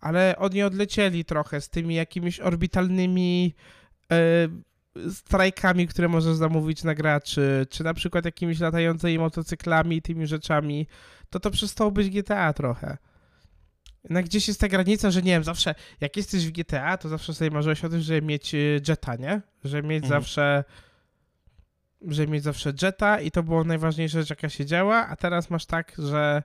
[0.00, 3.54] ale oni odlecieli trochę z tymi jakimiś orbitalnymi
[4.12, 4.16] e,
[5.10, 10.86] strajkami, które możesz zamówić na graczy, czy na przykład jakimiś latającymi motocyklami i tymi rzeczami.
[11.30, 12.96] To to przestało być GTA trochę.
[14.10, 17.34] Na gdzieś jest ta granica, że nie wiem, zawsze jak jesteś w GTA, to zawsze
[17.34, 19.40] sobie marzyłeś o tym, żeby mieć y, jeta, nie?
[19.64, 20.22] Że mieć Mhm.
[20.22, 20.64] zawsze
[22.08, 25.66] że mieć zawsze jeta i to było najważniejsza rzecz, jaka się działa, a teraz masz
[25.66, 26.42] tak, że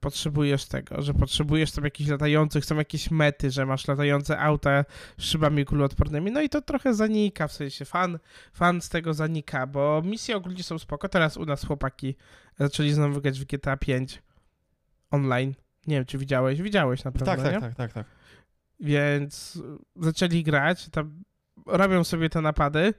[0.00, 4.84] potrzebujesz tego, że potrzebujesz tam jakichś latających, są jakieś mety, że masz latające auta
[5.18, 8.18] z szybami kuloodpornymi, no i to trochę zanika, w sensie fan,
[8.52, 12.16] fan z tego zanika, bo misje ogólnie są spoko, teraz u nas chłopaki
[12.58, 14.22] zaczęli znowu grać w GTA 5
[15.10, 15.54] online,
[15.86, 18.06] nie wiem, czy widziałeś, widziałeś na pewno, Tak, tak, tak, tak, tak.
[18.80, 19.62] Więc
[19.96, 21.22] zaczęli grać, tam
[21.66, 22.94] robią sobie te napady,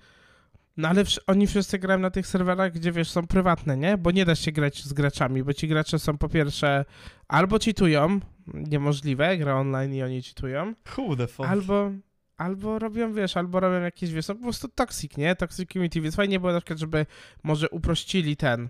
[0.77, 3.97] no ale oni wszyscy grają na tych serwerach, gdzie wiesz, są prywatne, nie?
[3.97, 6.85] Bo nie da się grać z graczami, bo ci gracze są po pierwsze
[7.27, 8.19] albo cheatują,
[8.53, 11.49] niemożliwe, gra online i oni cheatują, Who the fuck?
[11.49, 11.91] albo,
[12.37, 15.35] albo robią, wiesz, albo robią jakieś, wiesz, są po prostu toxic, nie?
[15.35, 17.05] Toxic community, więc fajnie było na przykład, żeby
[17.43, 18.69] może uprościli ten,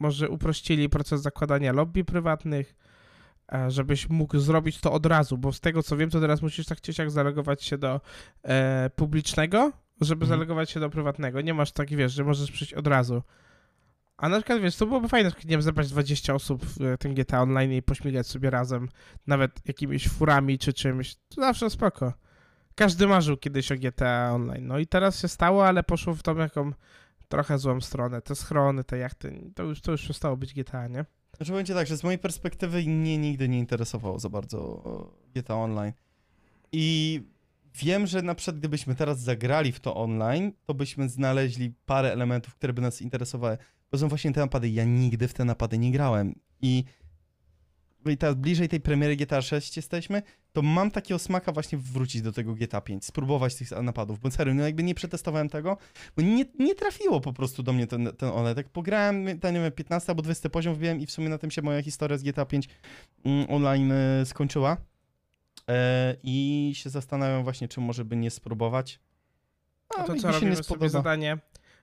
[0.00, 2.74] może uprościli proces zakładania lobby prywatnych,
[3.52, 6.66] e, żebyś mógł zrobić to od razu, bo z tego co wiem, to teraz musisz
[6.66, 8.00] tak czy siak zalogować się do
[8.42, 10.28] e, publicznego, żeby Mhm.
[10.38, 11.40] zalogować się do prywatnego.
[11.40, 13.22] Nie masz tak, wiesz, że możesz przyjść od razu.
[14.16, 17.14] A na przykład, wiesz, to byłoby fajne, nie wiem, zebrać 20 osób w e, tym
[17.14, 18.88] GTA Online i pośmigać sobie razem,
[19.26, 21.14] nawet jakimiś furami czy czymś.
[21.14, 22.12] To zawsze spoko.
[22.74, 24.66] Każdy marzył kiedyś o GTA Online.
[24.66, 26.72] No i teraz się stało, ale poszło w tą jaką
[27.28, 28.22] trochę złą stronę.
[28.22, 31.04] Te schrony, te jachty, to już, to już przestało być GTA, nie?
[31.36, 35.54] Znaczy będzie tak, że z mojej perspektywy mnie nigdy nie interesowało za bardzo o, GTA
[35.54, 35.92] Online.
[36.72, 37.22] I
[37.78, 42.54] wiem, że na przykład gdybyśmy teraz zagrali w to online, to byśmy znaleźli parę elementów,
[42.54, 43.58] które by nas interesowały.
[43.92, 44.68] Bo są właśnie te napady.
[44.68, 46.34] Ja nigdy w te napady nie grałem.
[46.62, 46.84] I,
[48.06, 50.22] i teraz bliżej tej premiery GTA 6 jesteśmy,
[50.52, 54.20] to mam takiego smaka właśnie wrócić do tego GTA 5, spróbować tych napadów.
[54.20, 55.76] Bo serio, no jakby nie przetestowałem tego,
[56.16, 58.56] bo nie, nie trafiło po prostu do mnie ten, ten OLED.
[58.56, 61.50] Jak pograłem, to nie wiem, 15 albo 20 poziom wbiłem i w sumie na tym
[61.50, 62.68] się moja historia z GTA 5
[63.24, 64.76] mm, online e, skończyła.
[65.70, 69.00] E, I się zastanawiam właśnie, czy może by nie spróbować.
[69.98, 71.38] A to mi co, robimy sobie zadanie?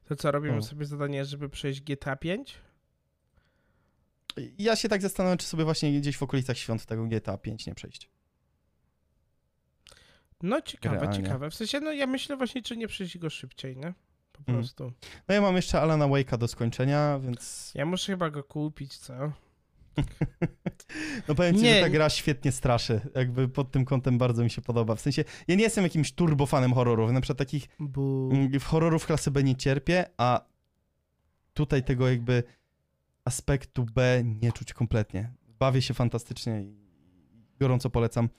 [0.06, 2.58] To co, robimy sobie zadanie, żeby przejść GTA 5?
[4.58, 7.76] Ja się tak zastanawiam, czy sobie właśnie gdzieś w okolicach świąt tego GTA 5 nie
[7.76, 8.10] przejść.
[10.42, 11.24] No ciekawe, Realnie.
[11.24, 11.50] ciekawe.
[11.50, 13.94] W sensie, no ja myślę właśnie, czy nie przejść go szybciej, nie?
[14.34, 14.58] Po Mhm.
[14.58, 14.92] prostu.
[15.28, 19.14] No ja mam jeszcze Alana Wake'a do skończenia, więc Ja muszę chyba go kupić, co?
[21.28, 21.76] no powiem ci, Nie.
[21.76, 23.02] że ta gra świetnie straszy.
[23.16, 24.96] Jakby pod tym kątem bardzo mi się podoba.
[24.96, 28.30] W sensie, ja nie jestem jakimś turbofanem horrorów, na przykład takich Bu...
[28.34, 30.42] Mm, W horrorów klasy B nie cierpię, a
[31.54, 32.44] tutaj tego jakby
[33.26, 35.34] aspektu B nie czuć kompletnie.
[35.60, 36.76] Bawię się fantastycznie i
[37.60, 38.30] gorąco polecam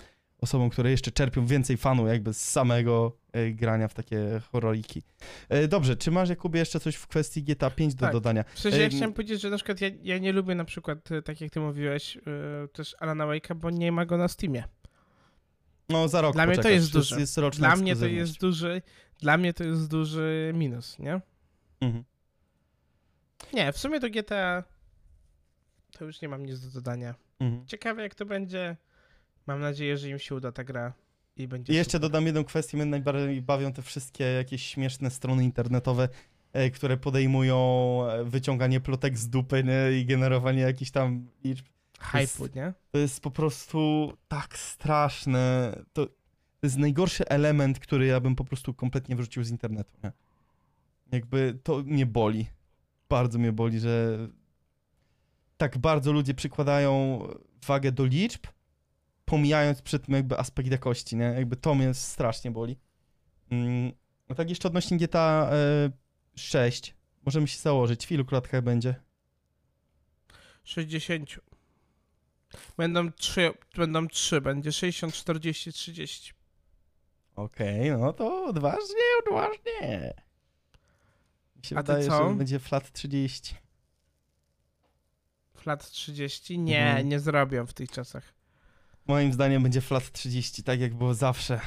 [0.45, 5.03] osobom, które jeszcze czerpią więcej fanu jakby z samego e, grania w takie horroriki.
[5.49, 8.13] E, dobrze, czy masz Jakubie jeszcze coś w kwestii GTA 5 do Tak.
[8.13, 8.45] dodania?
[8.55, 11.13] W sensie ja Ej, chciałem powiedzieć, że na przykład ja, ja nie lubię na przykład,
[11.13, 12.21] e, tak jak ty mówiłeś, e,
[12.69, 14.65] też Alana Wake'a, bo nie ma go na Steamie.
[15.89, 17.21] No za rok Dla mnie to jest duże.
[17.21, 18.83] Jest Dla mnie to jest duży,
[19.21, 21.21] dla mnie to jest duży minus, nie?
[21.81, 22.05] Mhm.
[23.53, 24.65] Nie, w sumie do GTA
[25.93, 27.15] to już nie mam nic do dodania.
[27.41, 27.67] Mhm.
[27.67, 28.77] Ciekawe jak to będzie.
[29.47, 30.93] Mam nadzieję, że im się uda ta gra
[31.37, 32.01] i będzie I jeszcze super.
[32.01, 36.09] dodam jedną kwestię, mnie najbardziej bawią te wszystkie jakieś śmieszne strony internetowe,
[36.53, 39.99] e, które podejmują e, wyciąganie plotek z dupy nie?
[39.99, 41.67] i generowanie jakichś tam liczb.
[42.01, 42.73] Hype'u, nie?
[42.91, 45.73] To jest po prostu tak straszne.
[45.93, 46.13] To, to
[46.63, 49.97] jest najgorszy element, który ja bym po prostu kompletnie wyrzucił z internetu.
[50.05, 50.13] Nie?
[51.13, 52.47] Jakby to mnie boli.
[53.09, 54.19] Bardzo mnie boli, że
[55.57, 57.21] tak bardzo ludzie przykładają
[57.67, 58.47] wagę do liczb,
[59.25, 61.25] pomijając przy tym jakby aspekt jakości, nie?
[61.25, 62.79] Jakby to mnie strasznie boli.
[63.51, 63.93] Mm,
[64.29, 65.91] a tak jeszcze odnośnie GTA e,
[66.37, 66.95] 6,
[67.27, 68.95] możemy się założyć, w ilu klatkach będzie?
[70.65, 71.31] 60.
[72.77, 76.33] Będą trzy, będą trzy, będzie 60, 40, 30.
[77.37, 78.95] Okej, no to odważnie,
[79.27, 80.15] odważnie.
[81.57, 82.29] Mi się A wydaje, co?
[82.29, 83.55] że będzie flat 30.
[85.55, 86.59] Flat 30?
[86.59, 87.09] Nie, Mhm.
[87.09, 88.35] nie zrobią w tych czasach.
[89.07, 91.61] Moim zdaniem będzie flat 30, tak jak było zawsze.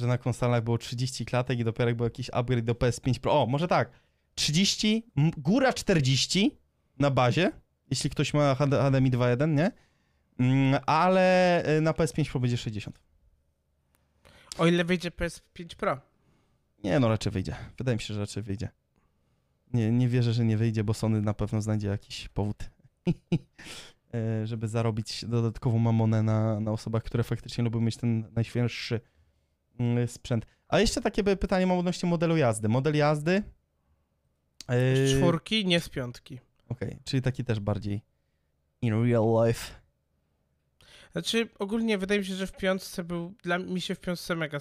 [0.00, 3.42] Że na konsolach było 30 klatek i dopiero jak był jakiś upgrade do PS5 Pro.
[3.42, 3.90] O, może tak.
[4.34, 6.58] 30, m- góra 40
[6.98, 7.52] na bazie,
[7.90, 9.72] jeśli ktoś ma HD HDMI 2.1, nie?
[10.38, 12.98] Mm, Ale y, na PS5 Pro będzie 60.
[14.58, 16.00] O ile wyjdzie PS5 Pro.
[16.84, 17.56] Nie, no raczej wyjdzie.
[17.78, 18.68] Wydaje mi się, że raczej wyjdzie.
[19.72, 22.70] Nie, nie wierzę, że nie wyjdzie, bo Sony na pewno znajdzie jakiś powód,
[24.44, 29.00] żeby zarobić dodatkową mamonę na, na osobach, które faktycznie lubią mieć ten najświeższy
[29.78, 30.46] mm, sprzęt.
[30.68, 32.68] A jeszcze takie pytanie mam odnośnie modelu jazdy.
[32.68, 33.42] Model jazdy...
[34.68, 36.40] e, Z czwórki, nie z piątki.
[36.68, 38.02] Okej, czyli taki też bardziej
[38.82, 39.82] in real life.
[41.12, 43.34] Znaczy, ogólnie wydaje mi się, że w piątce był.
[43.42, 44.58] Dla mi się w piątce mega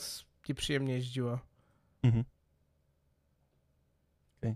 [0.49, 1.39] nieprzyjemnie jeździło.
[2.03, 2.23] Mhm.
[4.37, 4.55] Okej.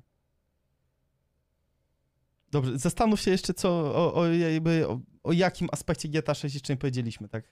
[2.51, 6.73] Dobrze, zastanów się jeszcze co, o, o, jakby, o, o jakim aspekcie GTA 6 jeszcze
[6.73, 7.43] nie powiedzieliśmy, tak?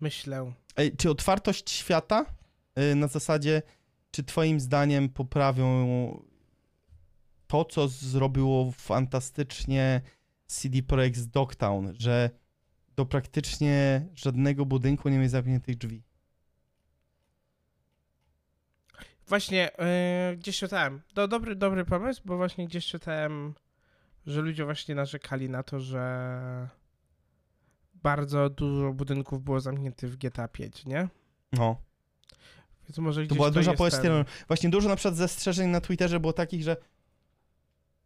[0.00, 0.52] Myślę.
[0.76, 2.26] Ej, czy otwartość świata
[2.78, 3.62] y, na zasadzie,
[4.10, 6.22] czy twoim zdaniem poprawią
[7.46, 10.00] to, co zrobiło fantastycznie
[10.46, 12.30] CD Projekt z Dogtown, że
[12.96, 16.02] do praktycznie żadnego budynku nie mieć zamkniętych drzwi?
[19.28, 19.70] Właśnie,
[20.30, 21.00] yy, gdzieś czytałem.
[21.14, 23.54] Do, dobry, dobry pomysł, bo właśnie gdzieś czytałem,
[24.26, 26.68] że ludzie właśnie narzekali na to, że
[27.94, 31.08] bardzo dużo budynków było zamkniętych w GTA 5, nie?
[31.52, 31.76] No.
[32.88, 34.24] Więc może To była duża jest poestyra.
[34.24, 36.76] ten- Właśnie dużo na przykład zastrzeżeń na Twitterze było takich, że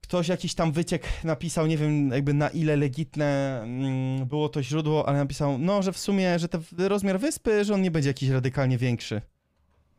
[0.00, 5.08] ktoś jakiś tam wyciek napisał, nie wiem jakby na ile legitne mm, było to źródło,
[5.08, 8.28] ale napisał, no, że w sumie, że ten rozmiar wyspy, że on nie będzie jakiś
[8.28, 9.20] radykalnie większy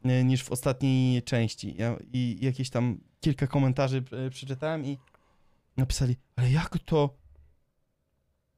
[0.03, 1.75] niż w ostatniej części.
[1.77, 4.97] Ja, I jakieś tam kilka komentarzy y, przeczytałem i
[5.77, 7.17] napisali, ale jak to,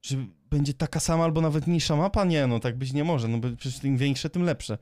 [0.02, 0.18] że
[0.50, 2.26] będzie taka sama albo nawet mniejsza mapa?
[2.26, 4.78] Nie, no tak być nie może, no bo przecież im większe, tym lepsze.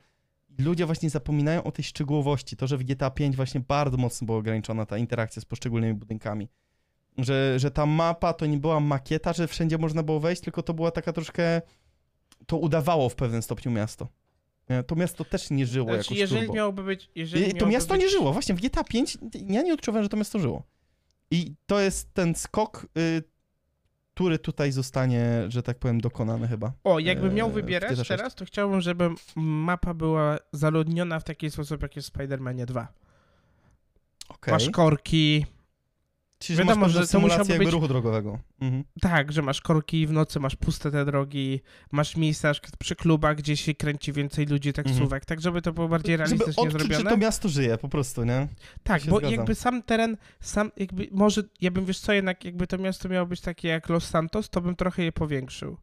[0.58, 4.38] Ludzie właśnie zapominają o tej szczegółowości, to, że w GTA 5 właśnie bardzo mocno była
[4.38, 6.48] ograniczona ta interakcja z poszczególnymi budynkami.
[7.18, 10.74] Że, że ta mapa to nie była makieta, że wszędzie można było wejść, tylko to
[10.74, 11.62] była taka troszkę...
[12.46, 14.08] To udawało w pewnym stopniu miasto.
[14.70, 14.82] Nie?
[14.82, 16.54] To miasto też nie żyło Znaczy, jakoś jeżeli turbo.
[16.54, 17.10] miałoby być.
[17.14, 18.02] Jeżeli I to miałoby miasto być...
[18.02, 18.32] nie żyło.
[18.32, 19.18] Właśnie w GTA 5
[19.48, 20.62] ja nie odczuwałem, że to miasto żyło.
[21.30, 23.22] I to jest ten skok, y,
[24.14, 26.72] który tutaj zostanie, że tak powiem, dokonany chyba.
[26.84, 31.82] O, jakbym miał w wybierać teraz, to chciałbym, żeby mapa była zaludniona w taki sposób,
[31.82, 32.88] jak jest w Spider-Manie 2.
[34.28, 34.52] Okej.
[34.52, 35.46] Masz korki,
[36.40, 38.38] Czyli, że wiadomo, że że to jakby być- ruchu drogowego.
[38.60, 38.84] Mhm.
[39.00, 41.60] tak, że masz korki w nocy, masz puste te drogi,
[41.92, 46.14] masz miejsca przy klubach, gdzie się kręci więcej ludzi, taksówek, tak żeby to było bardziej
[46.14, 46.28] Mhm.
[46.28, 47.10] Żeby realistycznie odczuć, że zrobione.
[47.10, 48.48] to miasto żyje po prostu, nie?
[48.82, 49.36] Tak, bo zgadzam.
[49.36, 53.26] jakby sam teren, sam jakby, może, ja bym, wiesz co, jednak jakby to miasto miało
[53.26, 55.76] być takie jak Los Santos, to bym trochę je powiększył.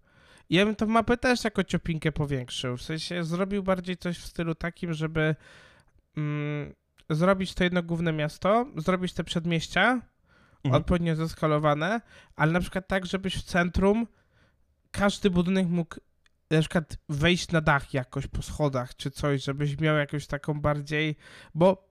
[0.49, 4.55] Ja bym tą mapę też jako ciopinkę powiększył, w sensie zrobił bardziej coś w stylu
[4.55, 5.35] takim, żeby
[6.17, 6.73] mm,
[7.09, 10.01] zrobić to jedno główne miasto, zrobić te przedmieścia,
[10.63, 10.81] Mhm.
[10.81, 12.01] odpowiednio zeskalowane,
[12.35, 14.07] ale na przykład tak, żebyś w centrum
[14.91, 15.95] każdy budynek mógł
[16.51, 21.15] na przykład wejść na dach jakoś po schodach czy coś, żebyś miał jakąś taką bardziej,
[21.55, 21.87] bo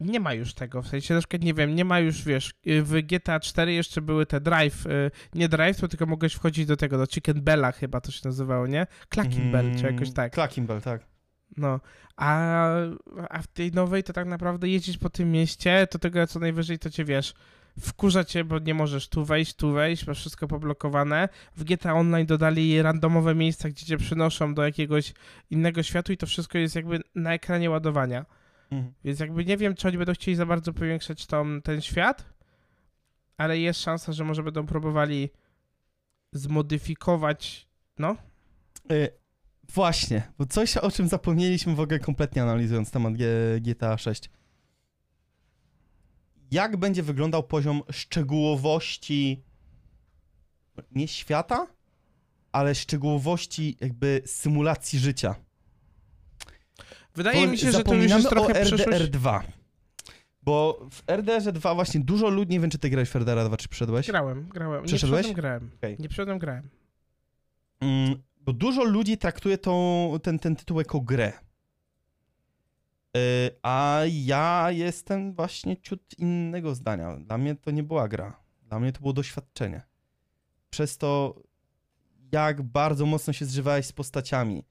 [0.00, 2.82] nie ma już tego, w sensie na przykład, nie wiem, nie ma już, wiesz, y,
[2.82, 6.76] w GTA 4 jeszcze były te drive, y, nie drive, to tylko mogłeś wchodzić do
[6.76, 8.86] tego, do Chicken Bella chyba to się nazywało, nie?
[9.14, 10.34] Clacking Bell, czy jakoś Mm, tak.
[10.34, 11.09] Clacking Bell, tak.
[11.56, 11.80] No,
[12.16, 12.68] a,
[13.30, 16.78] a w tej nowej to tak naprawdę jeździć po tym mieście, to tego co najwyżej
[16.78, 17.34] to cię wiesz,
[17.80, 21.28] wkurza cię, bo nie możesz tu wejść, tu wejść, masz wszystko poblokowane.
[21.56, 25.12] W GTA Online dodali randomowe miejsca, gdzie cię przynoszą do jakiegoś
[25.50, 28.26] innego światu i to wszystko jest jakby na ekranie ładowania.
[28.70, 28.92] Mhm.
[29.04, 32.24] Więc jakby nie wiem, czy oni będą chcieli za bardzo powiększać tą, ten świat,
[33.36, 35.30] ale jest szansa, że może będą próbowali
[36.32, 37.66] zmodyfikować,
[37.98, 38.16] no,
[38.92, 39.19] Y,
[39.74, 43.26] właśnie, bo coś o czym zapomnieliśmy w ogóle kompletnie analizując temat G
[43.60, 44.30] GTA 6.
[46.50, 49.42] Jak będzie wyglądał poziom szczegółowości
[50.92, 51.66] nie świata,
[52.52, 55.34] ale szczegółowości jakby symulacji życia?
[57.14, 58.84] Wydaje Bo mi się, że to już jest trochę o przyszłość.
[58.88, 59.40] RDR2.
[60.42, 63.56] Bo w RDR 2 właśnie dużo ludzi, nie wiem czy ty grałeś w RDR 2,
[63.56, 64.06] czy przyszedłeś?
[64.06, 64.82] Grałem, grałem.
[64.82, 65.20] Nie Przeszedłeś?
[65.20, 65.70] przodem grałem.
[65.76, 65.96] Okej.
[65.98, 66.68] Nie przodem grałem.
[67.80, 71.32] Mm, bo dużo ludzi traktuje tą, ten, ten tytuł jako grę.
[73.14, 73.20] Yy,
[73.62, 77.16] a ja jestem właśnie ciut innego zdania.
[77.16, 78.42] Dla mnie to nie była gra.
[78.62, 79.82] Dla mnie to było doświadczenie.
[80.70, 81.42] Przez to,
[82.32, 84.64] jak bardzo mocno się zżywałeś z postaciami,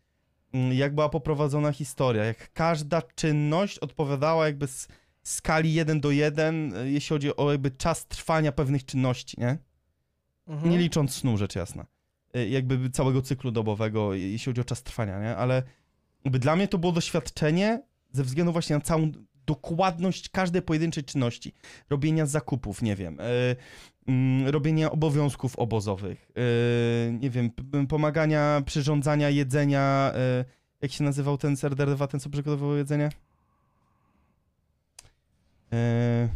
[0.53, 4.87] mm, jak była poprowadzona historia, jak każda czynność odpowiadała jakby z
[5.23, 9.57] skali 1 do 1, y, jeśli chodzi o jakby czas trwania pewnych czynności, nie?
[10.47, 10.71] Mhm.
[10.71, 11.85] Nie licząc snu, rzecz jasna.
[12.35, 15.35] Y, Jakby całego cyklu dobowego, jeśli chodzi o czas trwania, nie?
[15.35, 15.63] Ale
[16.25, 19.11] jakby dla mnie to było doświadczenie ze względu właśnie na całą
[19.45, 21.53] dokładność każdej pojedynczej czynności.
[21.89, 23.55] Robienia zakupów, nie wiem, y,
[24.07, 27.51] mm, robienia obowiązków obozowych, y, nie wiem,
[27.89, 30.45] pomagania, przyrządzania jedzenia, y,
[30.81, 33.09] jak się nazywał ten z RDR2, ten co przygotowywał jedzenie?
[35.73, 36.29] Y,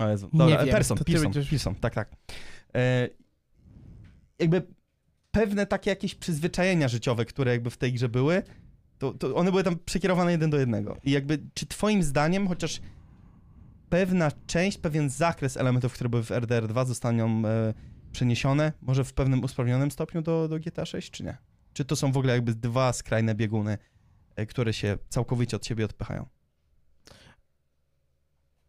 [0.00, 0.30] O Jezu.
[0.32, 2.10] Nie Dobra, wiem, Person, Pearson, Pearson, tak, tak.
[4.42, 4.62] Jakby
[5.30, 8.42] pewne takie jakieś przyzwyczajenia życiowe, które jakby w tej grze były,
[8.98, 10.96] to, to one były tam przekierowane jeden do jednego.
[11.04, 12.80] I jakby, czy twoim zdaniem chociaż
[13.88, 17.74] pewna część, pewien zakres elementów, które były w RDR 2 zostaną e,
[18.12, 21.36] przeniesione, może w pewnym usprawnionym stopniu do, do GTA 6, czy nie?
[21.72, 23.78] Czy to są w ogóle jakby dwa skrajne bieguny,
[24.36, 26.26] e, które się całkowicie od siebie odpychają?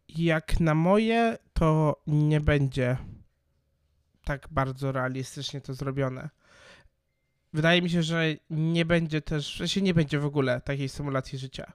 [0.08, 2.96] Jak na moje, to nie będzie
[4.24, 6.30] tak bardzo realistycznie to zrobione.
[7.52, 11.38] Wydaje mi się, że nie będzie też, że się nie będzie w ogóle takiej symulacji
[11.38, 11.72] życia.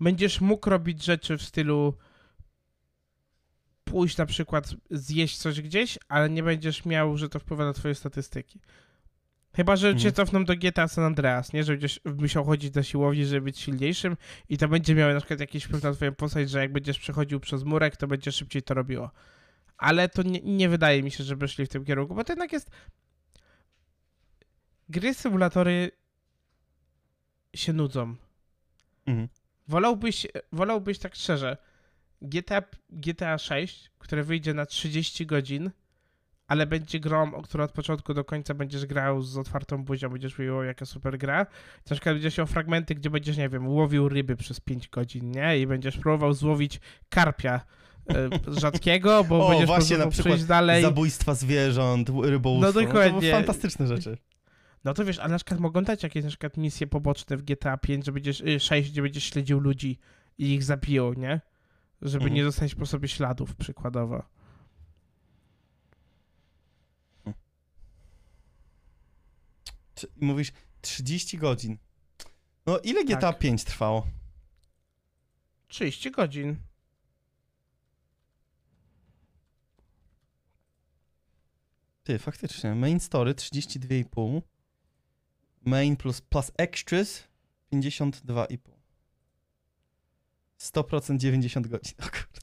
[0.00, 1.94] Będziesz mógł robić rzeczy w stylu
[3.84, 7.94] pójść na przykład zjeść coś gdzieś, ale nie będziesz miał, że to wpływa na twoje
[7.94, 8.60] statystyki.
[9.56, 10.14] Chyba, że cię Mhm.
[10.14, 11.64] cofną do GTA San Andreas, nie?
[11.64, 14.16] Że będziesz musiał chodzić na siłowni, żeby być silniejszym
[14.48, 17.40] i to będzie miało na przykład jakiś wpływ na twoją postać, że jak będziesz przechodził
[17.40, 19.10] przez murek, to będzie szybciej to robiło.
[19.78, 22.52] Ale to nie, nie wydaje mi się, żeby szli w tym kierunku, bo to jednak
[22.52, 22.70] jest...
[24.88, 25.90] Gry symulatory
[27.54, 28.16] się nudzą.
[29.06, 29.28] Mhm.
[29.68, 31.56] Wolałbyś, wolałbyś tak szczerze,
[32.22, 35.70] GTA, GTA 6, które wyjdzie na 30 godzin,
[36.46, 40.38] ale będzie grą, o którą od początku do końca będziesz grał z otwartą buzią, będziesz
[40.38, 41.38] mówił, jaka super gra.
[41.90, 45.58] Na przykład będziesz miał fragmenty, gdzie będziesz, nie wiem, łowił ryby przez 5 godzin, nie?
[45.58, 47.60] I będziesz próbował złowić karpia
[48.60, 50.82] rzadkiego, bo O, będziesz właśnie, na przykład przejść dalej.
[50.82, 52.66] Zabójstwa zwierząt, rybołówstwo.
[52.66, 53.20] No To dokładnie.
[53.20, 54.18] były fantastyczne rzeczy.
[54.84, 57.76] No to wiesz, ale na przykład mogą dać jakieś na przykład misje poboczne w GTA
[57.76, 59.98] 5, że będziesz, y, 6, gdzie będziesz śledził ludzi
[60.38, 61.40] i ich zabiją, nie?
[62.02, 62.34] Żeby Mhm.
[62.34, 64.22] nie zostać po sobie śladów, przykładowo.
[70.20, 71.78] Mówisz 30 godzin.
[72.66, 73.38] No ile GTA Tak.
[73.38, 74.06] 5 trwało?
[75.68, 76.56] 30 godzin.
[82.08, 82.74] Ty, faktycznie.
[82.74, 84.42] Main story 32,5.
[85.64, 87.28] Main plus, plus extras
[87.72, 88.58] 52,5.
[90.60, 91.94] 100% 90 godzin.
[91.98, 92.40] O kurde.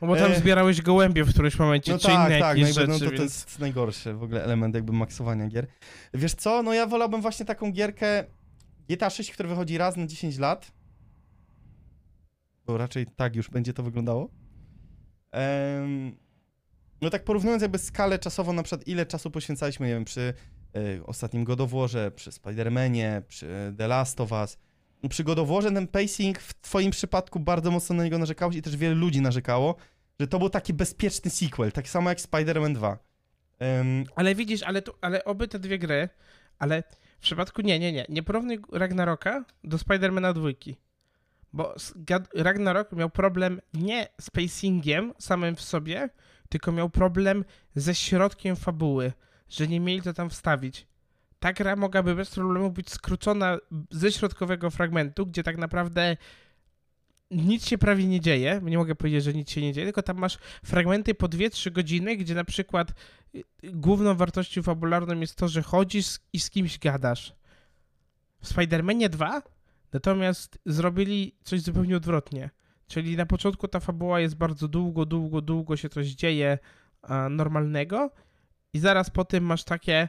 [0.00, 0.38] No bo tam E.
[0.38, 3.22] zbierałeś gołębie w którymś momencie, No czy tak, inne tak, jakieś no, no to, to
[3.22, 5.66] jest najgorszy w ogóle element jakby maksowania gier.
[6.14, 8.24] Wiesz co, no ja wolałbym właśnie taką gierkę
[8.88, 10.72] GTA 6, która wychodzi raz na 10 lat.
[12.66, 14.28] Bo raczej tak już będzie to wyglądało.
[17.02, 20.34] No tak porównując jakby skalę czasową, na przykład ile czasu poświęcaliśmy, nie wiem, przy
[20.76, 24.58] y, ostatnim God of Warze, przy Spider-Manie, przy The Last of Us.
[25.02, 28.56] No, Przy God of Warze ten pacing w twoim przypadku bardzo mocno na niego narzekałeś
[28.56, 29.74] i też wiele ludzi narzekało,
[30.20, 32.98] że to był taki bezpieczny sequel, tak samo jak Spider-Man 2.
[33.58, 36.08] Em, Ale widzisz, ale, tu, ale oby te dwie gry,
[36.58, 36.82] ale
[37.18, 38.06] w przypadku nie, nie, nie.
[38.08, 40.76] Nie porównuj Ragnaroka do Spidermana dwójki.
[41.52, 46.08] Bo s- Gad- Ragnarok miał problem nie z pacingiem samym w sobie,
[46.52, 47.44] tylko miał problem
[47.74, 49.12] ze środkiem fabuły,
[49.48, 50.86] że nie mieli to tam wstawić.
[51.38, 53.58] Ta gra mogłaby bez problemu być skrócona
[53.90, 56.16] ze środkowego fragmentu, gdzie tak naprawdę
[57.30, 58.60] nic się prawie nie dzieje.
[58.62, 62.16] Nie mogę powiedzieć, że nic się nie dzieje, tylko tam masz fragmenty po 2-3 godziny,
[62.16, 62.90] gdzie na przykład
[63.34, 67.34] y, główną wartością fabularną jest to, że chodzisz i z kimś gadasz.
[68.42, 69.42] W Spider-Manie 2
[69.92, 72.50] natomiast zrobili coś zupełnie odwrotnie.
[72.92, 76.58] Czyli na początku ta fabuła jest bardzo długo, długo, długo się coś dzieje
[77.02, 78.10] a, normalnego
[78.74, 80.08] i zaraz po tym masz takie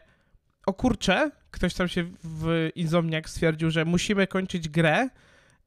[0.65, 5.09] o kurczę, ktoś tam się w Insomniac stwierdził, że musimy kończyć grę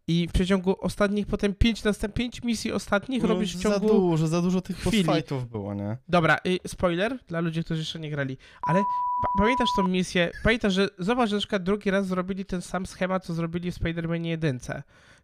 [0.09, 3.89] i w przeciągu ostatnich potem 5 następ 5 misji ostatnich no, robisz w Za ciągu
[3.89, 5.05] dużo, za dużo tych chwili.
[5.05, 5.97] bossfightów było, nie?
[6.09, 8.79] Dobra, y, spoiler dla ludzi, którzy jeszcze nie grali, ale
[9.23, 12.87] pa pamiętasz tą misję, pamiętasz, że zobacz, że na przykład drugi raz zrobili ten sam
[12.87, 14.59] schemat, co zrobili w Spider-Manie 1.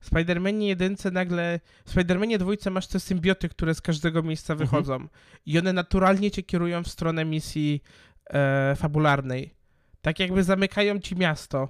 [0.03, 4.71] W Spider-Manie 1 nagle, w Spider-Manie 2 masz te symbioty, które z każdego miejsca Mhm.
[4.71, 5.09] wychodzą
[5.47, 7.83] i one naturalnie cię kierują w stronę misji
[8.31, 9.55] e, fabularnej.
[10.03, 11.69] Tak jakby zamykają ci miasto.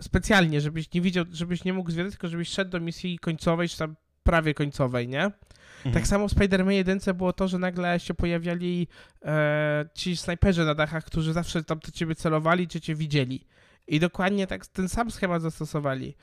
[0.00, 3.78] Specjalnie, żebyś nie widział, żebyś nie mógł zwiedzać, tylko żebyś szedł do misji końcowej, czy
[3.78, 5.24] tam prawie końcowej, nie?
[5.24, 5.94] Mhm.
[5.94, 8.88] Tak samo w Spider-Man 1 było to, że nagle się pojawiali
[9.24, 13.46] e, ci snajperzy na dachach, którzy zawsze tam do ciebie celowali, czy cię widzieli.
[13.88, 16.16] I dokładnie tak ten sam schemat zastosowali.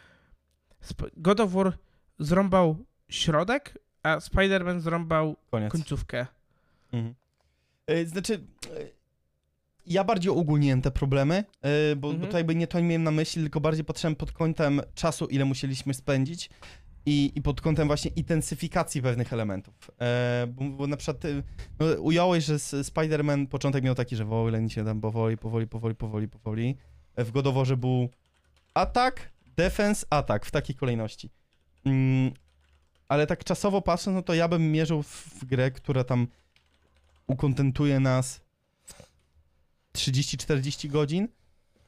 [1.18, 1.74] God of War
[2.20, 2.76] zrąbał
[3.10, 5.72] środek, a Spider-Man zrąbał Koniec.
[5.72, 6.26] końcówkę.
[6.94, 7.16] Mhm.
[7.88, 8.98] E, Znaczy, e,
[9.86, 12.26] ja bardziej ogólniłem te problemy, e, bo, Mhm.
[12.26, 15.46] bo to jakby nie to miałem na myśli, tylko bardziej patrzyłem pod kątem czasu, ile
[15.46, 16.50] musieliśmy spędzić
[17.06, 19.92] i, i pod kątem właśnie intensyfikacji pewnych elementów.
[20.02, 21.24] E, bo, bo na przykład
[21.80, 26.28] no, ująłeś, że Spider-Man początek miał taki, że wolę się tam powoli, powoli, powoli, powoli,
[26.28, 26.78] powoli.
[27.18, 28.10] W God of Warze był
[28.74, 31.30] atak, defense, atak w takiej kolejności.
[31.86, 32.32] Mm,
[33.08, 36.28] ale tak czasowo patrząc, no to ja bym mierzył w, grę, która tam
[37.28, 38.42] ukontentuje nas
[39.94, 41.28] 30-40 godzin,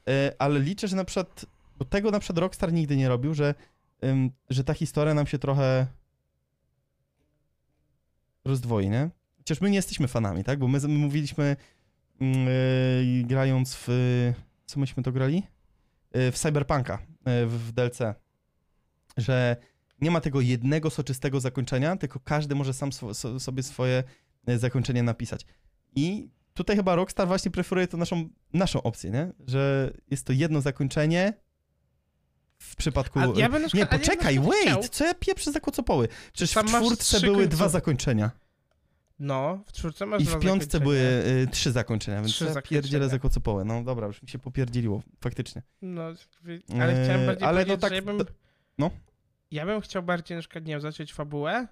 [0.08, 1.46] e, ale liczę, że na przykład,
[1.78, 3.54] bo tego na przykład Rockstar nigdy nie robił, że,
[4.50, 5.86] że ta historia nam się trochę
[8.44, 9.10] rozdwoi, nie?
[9.38, 10.58] Chociaż my nie jesteśmy fanami, tak?
[10.58, 11.56] Bo my, my mówiliśmy
[12.20, 12.26] e,
[13.24, 13.88] grając w...
[14.66, 15.42] Co myśmy to grali?
[16.12, 17.98] E, w Cyberpunka, w, w DLC,
[19.16, 19.56] że
[20.00, 24.04] nie ma tego jednego soczystego zakończenia, tylko każdy może sam so, sobie swoje
[24.46, 25.46] e, zakończenie napisać.
[25.94, 29.32] I tutaj chyba Rockstar właśnie preferuje to naszą, naszą opcję, nie?
[29.46, 31.32] Że jest to jedno zakończenie
[32.58, 33.18] w przypadku...
[33.36, 34.88] Ja nie, poczekaj, wait!
[34.88, 36.08] Co ja pieprzę za kocopoły?
[36.32, 38.30] Przecież w czwórce były dwa zakończenia.
[39.20, 43.08] No, w czwórce masz I w piątce były y, trzy zakończenia, więc Trzy ja pierdzielę
[43.08, 43.64] za kocopołę.
[43.64, 45.62] No dobra, już mi się popierdzieliło, faktycznie.
[45.82, 48.18] No, ale chciałem Eee, bardziej ale no tak, że ja bym...
[48.18, 48.32] to-
[48.78, 48.90] no.
[49.50, 51.68] Ja bym chciał bardziej na przykład, nie wiem, zacząć fabułę,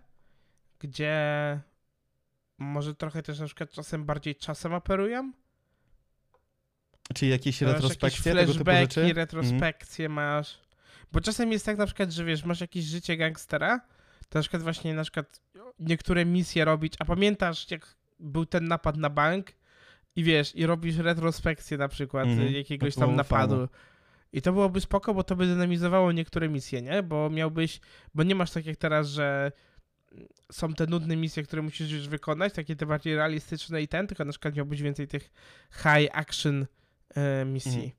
[0.78, 1.60] gdzie
[2.58, 5.32] może trochę też na przykład czasem bardziej czasem operują.
[7.14, 9.00] Czyli jakieś retrospekcje, jakieś tego typu rzeczy?
[9.00, 9.16] Mhm.
[9.16, 10.58] retrospekcje masz.
[11.12, 13.80] Bo czasem jest tak na przykład, że wiesz, masz jakieś życie gangstera,
[14.28, 15.40] to na przykład właśnie na przykład
[15.78, 19.52] niektóre misje robić, a pamiętasz jak był ten napad na bank
[20.16, 23.54] i wiesz, i robisz retrospekcję na przykład y, jakiegoś tam napadu.
[23.54, 23.68] fajne.
[24.32, 27.02] I to byłoby spoko, bo to by dynamizowało niektóre misje, nie?
[27.02, 27.80] Bo miałbyś,
[28.14, 29.52] bo nie masz tak jak teraz, że
[30.52, 34.24] są te nudne misje, które musisz już wykonać, takie te bardziej realistyczne i ten, tylko
[34.24, 35.30] na przykład miałbyś więcej tych
[35.72, 36.66] high action
[37.14, 37.72] e, misji.
[37.72, 37.90] Mhm.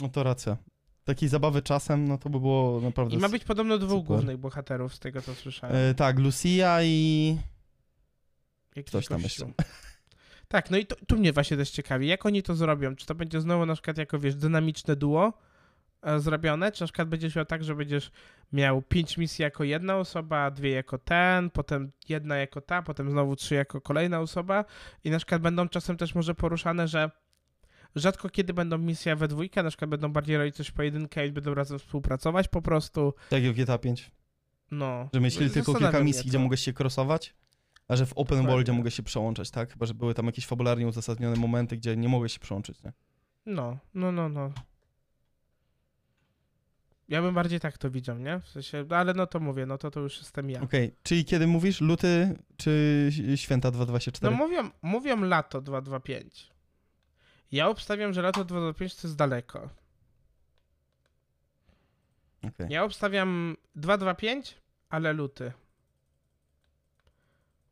[0.00, 0.56] No to racja.
[1.04, 3.16] Takiej zabawy czasem, no to by było naprawdę...
[3.16, 4.06] I ma być podobno dwóch super.
[4.06, 5.76] głównych bohaterów, z tego co słyszałem.
[5.76, 7.36] E, tak, Lucia i...
[8.76, 9.46] Jakiś ktoś tam jeszcze.
[10.52, 12.96] Tak, no i to, tu mnie właśnie też ciekawi, jak oni to zrobią?
[12.96, 15.32] Czy to będzie znowu na przykład jako, wiesz, dynamiczne duo
[16.02, 18.10] e, zrobione, czy na przykład będziesz miał tak, że będziesz
[18.52, 23.36] miał pięć misji jako jedna osoba, dwie jako ten, potem jedna jako ta, potem znowu
[23.36, 24.64] trzy jako kolejna osoba
[25.04, 27.10] i na przykład będą czasem też może poruszane, że
[27.96, 31.54] rzadko kiedy będą misje we dwójkę, na przykład będą bardziej robić coś pojedynkę i będą
[31.54, 34.10] razem współpracować po prostu, Tak jak w GTA 5.
[34.70, 35.08] no.
[35.14, 37.34] Że myśleli tylko Zastanawia kilka misji, gdzie mogłeś się crossować,
[37.88, 38.50] a że w open Dokładnie.
[38.50, 39.72] worldzie mogłeś się przełączać, tak?
[39.72, 42.92] Chyba, że były tam jakieś fabularnie uzasadnione momenty, gdzie nie mogłeś się przełączyć, nie?
[43.46, 44.52] No, no, no, no.
[47.08, 48.40] Ja bym bardziej tak to widział, nie?
[48.40, 50.60] W sensie, no ale no to mówię, no to to już jestem ja.
[50.60, 54.32] Okej, czyli kiedy mówisz luty czy święta 224?
[54.36, 56.51] No mówią, mówią lato 225.
[57.52, 59.68] Ja obstawiam, że lato 225 to jest daleko.
[62.48, 62.66] Okej.
[62.70, 65.52] Ja obstawiam 225, ale luty.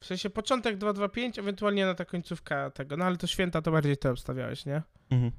[0.01, 2.97] W sensie początek 225, ewentualnie na ta końcówka tego.
[2.97, 4.83] No ale to święta to bardziej ty obstawiałeś, nie?
[5.11, 5.33] Mhm.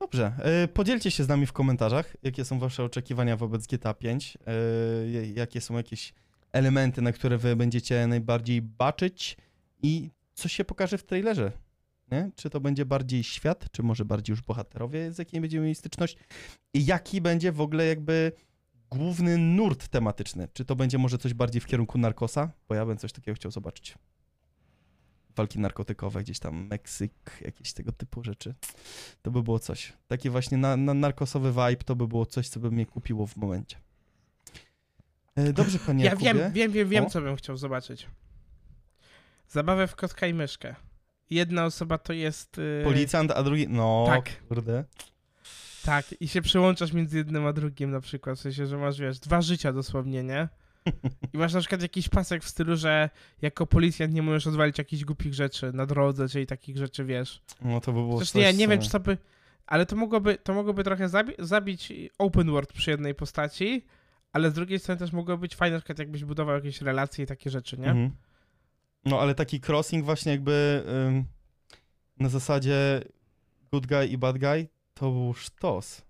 [0.00, 4.38] Dobrze, e, podzielcie się z nami w komentarzach, jakie są wasze oczekiwania wobec GTA 5,
[4.46, 6.14] e, jakie są jakieś
[6.52, 9.36] elementy, na które wy będziecie najbardziej baczyć
[9.82, 11.52] i co się pokaże w trailerze,
[12.12, 12.30] nie?
[12.36, 16.16] Czy to będzie bardziej świat, czy może bardziej już bohaterowie, z jakimi będziemy mieli styczność
[16.74, 18.32] i jaki będzie w ogóle jakby
[18.90, 22.96] główny nurt tematyczny, czy to będzie może coś bardziej w kierunku narkosa, bo ja bym
[22.98, 23.94] coś takiego chciał zobaczyć.
[25.36, 28.54] Walki narkotykowe, gdzieś tam Meksyk, jakieś tego typu rzeczy.
[29.22, 29.92] To by było coś.
[30.06, 33.36] Taki właśnie na, na narkosowy vibe to by było coś, co by mnie kupiło w
[33.36, 33.76] momencie.
[35.36, 36.34] E, Dobrze, panie Ja Jakubie.
[36.34, 37.10] wiem, wiem, wiem, wiem, O.
[37.10, 38.06] co bym chciał zobaczyć.
[39.48, 40.74] Zabawę w kotka i myszkę.
[41.30, 42.56] Jedna osoba to jest.
[42.58, 43.68] Yy, Policjant, a drugi...
[43.68, 44.46] No, Tak.
[44.48, 44.84] kurde.
[45.84, 49.18] Tak, i się przyłączasz między jednym a drugim na przykład, w sensie, że masz, wiesz,
[49.18, 50.48] dwa życia dosłownie, nie?
[51.34, 53.10] I masz na przykład jakiś pasek w stylu, że
[53.42, 57.42] jako policjant nie możesz odwalić jakichś głupich rzeczy na drodze, czyli takich rzeczy, wiesz.
[57.62, 59.18] No to by było Zresztą coś, nie, nie co- wiem, czy to by...
[59.66, 63.84] Ale to mogłoby, to mogłoby trochę zabi- zabić open world przy jednej postaci,
[64.32, 67.26] ale z drugiej strony też mogłoby być fajne, na przykład jakbyś budował jakieś relacje i
[67.26, 67.86] takie rzeczy, nie?
[67.90, 68.10] Mhm.
[69.08, 71.24] No, ale taki crossing właśnie jakby ym,
[72.18, 73.02] na zasadzie
[73.72, 76.02] good guy i bad guy to był sztos.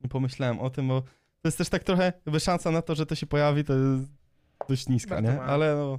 [0.00, 3.06] Nie pomyślałem o tym, bo to jest też tak trochę, jakby szansa na to, że
[3.06, 4.10] to się pojawi, to jest
[4.68, 5.36] dość niska, Bardzo nie?
[5.36, 5.48] mała.
[5.48, 5.98] Ale no,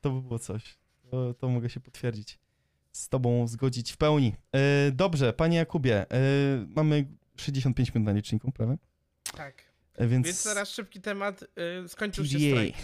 [0.00, 0.78] to by było coś.
[1.10, 2.38] To, to mogę się potwierdzić.
[2.92, 4.34] Z tobą zgodzić w pełni.
[4.52, 6.18] E, dobrze, panie Jakubie, e,
[6.76, 7.06] mamy
[7.36, 8.76] 65 minut na liczniku, prawda?
[9.36, 9.54] Tak.
[9.94, 10.26] E, więc...
[10.26, 11.44] Więc teraz szybki temat.
[11.84, 12.74] Y, skończył się strajk.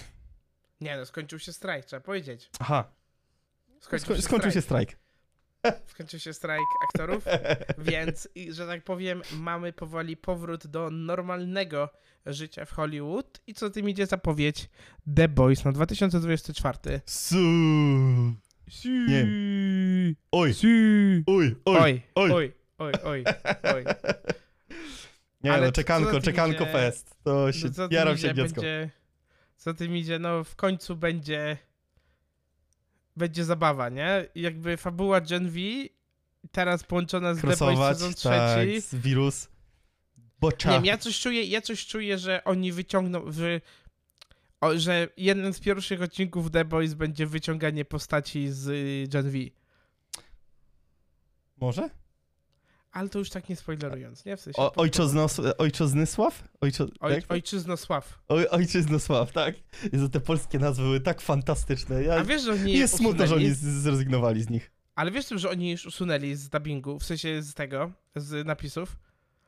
[0.81, 2.51] Nie no, skończył się strajk, trzeba powiedzieć.
[2.59, 2.91] Aha,
[3.81, 4.89] Skończył, sko- się, skończył się strajk.
[4.91, 5.01] strajk.
[5.87, 7.25] Skończył się strajk aktorów,
[7.93, 11.89] więc, że tak powiem, mamy powoli powrót do normalnego
[12.27, 13.41] życia w Hollywood.
[13.47, 14.69] I co tym idzie zapowiedź
[15.17, 17.01] The Boys na 2024.
[17.07, 17.37] Su.
[18.85, 19.27] Nie.
[20.33, 20.67] Oj, si.
[21.27, 22.33] oj, Oj, oj.
[22.33, 23.25] oj, oj, oj,
[23.75, 23.85] oj.
[25.43, 26.73] Nie Ale no, czekanko, czekanko idzie?
[26.73, 27.17] fest.
[27.25, 28.55] To się, No jaram się dziecko.
[28.61, 28.91] będzie,
[29.61, 31.59] Co tym idzie, no w końcu będzie
[33.17, 34.27] będzie zabawa, nie?
[34.35, 35.59] I jakby fabuła Gen V
[36.53, 38.81] teraz połączona z The Boys Crossować, sezon tak, trzeci.
[38.81, 39.49] z wirus.
[40.41, 40.69] Bocza.
[40.71, 43.61] Nie wiem, ja coś czuję, ja coś czuję, że oni wyciągną, że,
[44.61, 49.39] o, że jeden z pierwszych odcinków The Boys będzie wyciąganie postaci z y, Gen V.
[51.57, 51.91] Może?
[52.93, 54.37] Ale to już tak nie spoilerując, nie?
[54.37, 56.43] W sensie, O, ojczoznos, ojczoznisław?
[56.61, 58.19] Ojczo, Oj, jak ojczyznosław.
[58.29, 59.55] Oj, ojczyznosław, tak.
[59.93, 62.03] Jezu, te polskie nazwy były tak fantastyczne.
[62.03, 64.71] Ja, A wiesz, że oni jest smutno, że oni zrezygnowali z nich.
[64.95, 68.97] Ale wiesz, że oni już usunęli z dubbingu, w sensie z tego, z napisów?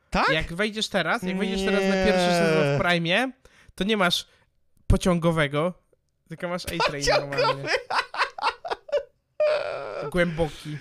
[0.09, 0.29] Tak?
[0.29, 2.05] Jak wejdziesz teraz, jak wejdziesz teraz na Nie.
[2.05, 3.31] pierwszy sezon w Prime,
[3.75, 4.25] to nie masz
[4.87, 5.73] pociągowego,
[6.29, 7.69] tylko masz A-Train normalnie.
[10.11, 10.77] Głęboki.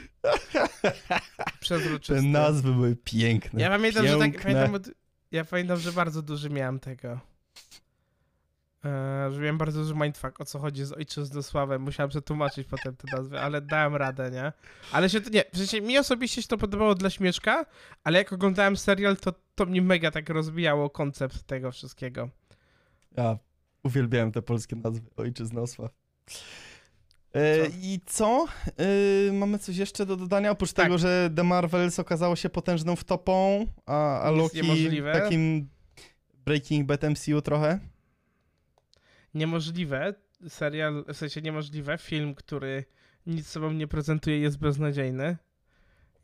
[1.60, 2.22] Przezroczysty.
[2.22, 3.62] Te nazwy były piękne.
[3.62, 4.66] Ja pamiętam, że tak, piękne.
[4.66, 4.92] pamiętam,
[5.32, 7.20] ja pamiętam, że bardzo duży miałem tego.
[8.84, 11.82] E, że miałem bardzo duży mindfuck, o co chodzi z ojczyznosławem.
[11.82, 14.52] Musiałem przetłumaczyć potem te nazwy, ale dałem radę, nie?
[14.92, 17.66] Ale się to, nie, w sensie mi osobiście się to podobało dla śmieszka,
[18.04, 22.28] ale jak oglądałem serial, to, to mnie mega tak rozbijało koncept tego wszystkiego.
[23.16, 23.38] Ja
[23.82, 25.10] uwielbiałem te polskie nazwy.
[25.16, 25.90] Ojczyznosław.
[27.34, 27.66] E?
[27.82, 28.46] I co?
[29.28, 30.50] E, mamy coś jeszcze do dodania?
[30.50, 30.86] Oprócz Tak.
[30.86, 34.60] tego, że The Marvels okazało się potężną wtopą, a, a Loki
[35.12, 35.68] takim
[36.44, 37.78] Breaking Bad MCU trochę.
[39.34, 40.14] Niemożliwe,
[40.48, 42.84] serial, w sensie niemożliwe, film, który
[43.26, 45.36] nic sobą nie prezentuje, jest beznadziejny.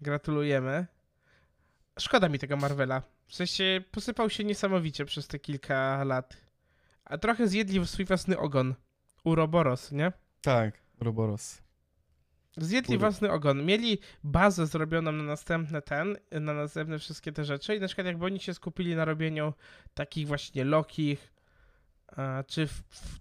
[0.01, 0.87] Gratulujemy.
[1.99, 3.03] Szkoda mi tego Marvela.
[3.27, 6.37] W sensie posypał się niesamowicie przez te kilka lat.
[7.05, 8.75] A trochę zjedli w swój własny ogon.
[9.25, 10.13] Uroboros, nie?
[10.43, 11.62] Tak, Roboros.
[12.57, 13.64] Zjedli własny ogon.
[13.64, 18.24] Mieli bazę zrobioną na następne ten, na następne wszystkie te rzeczy i na przykład jakby
[18.24, 19.53] oni się skupili na robieniu
[19.94, 21.32] takich właśnie Lokich,
[22.46, 23.18] czy w, w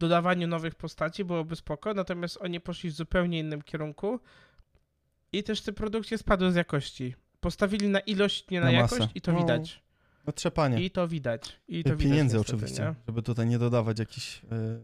[0.00, 4.20] dodawaniu nowych postaci byłoby spoko, natomiast oni poszli w zupełnie innym kierunku
[5.32, 7.14] i też te produkcje spadły z jakości.
[7.40, 9.12] Postawili na ilość, nie na, Na jakość masę.
[9.14, 9.82] i to No, widać.
[10.26, 10.82] No trzepanie.
[10.84, 11.60] I to widać.
[11.68, 12.94] I to widać Pieniędzy niestety, oczywiście, nie?
[13.06, 14.80] żeby tutaj nie dodawać jakichś e,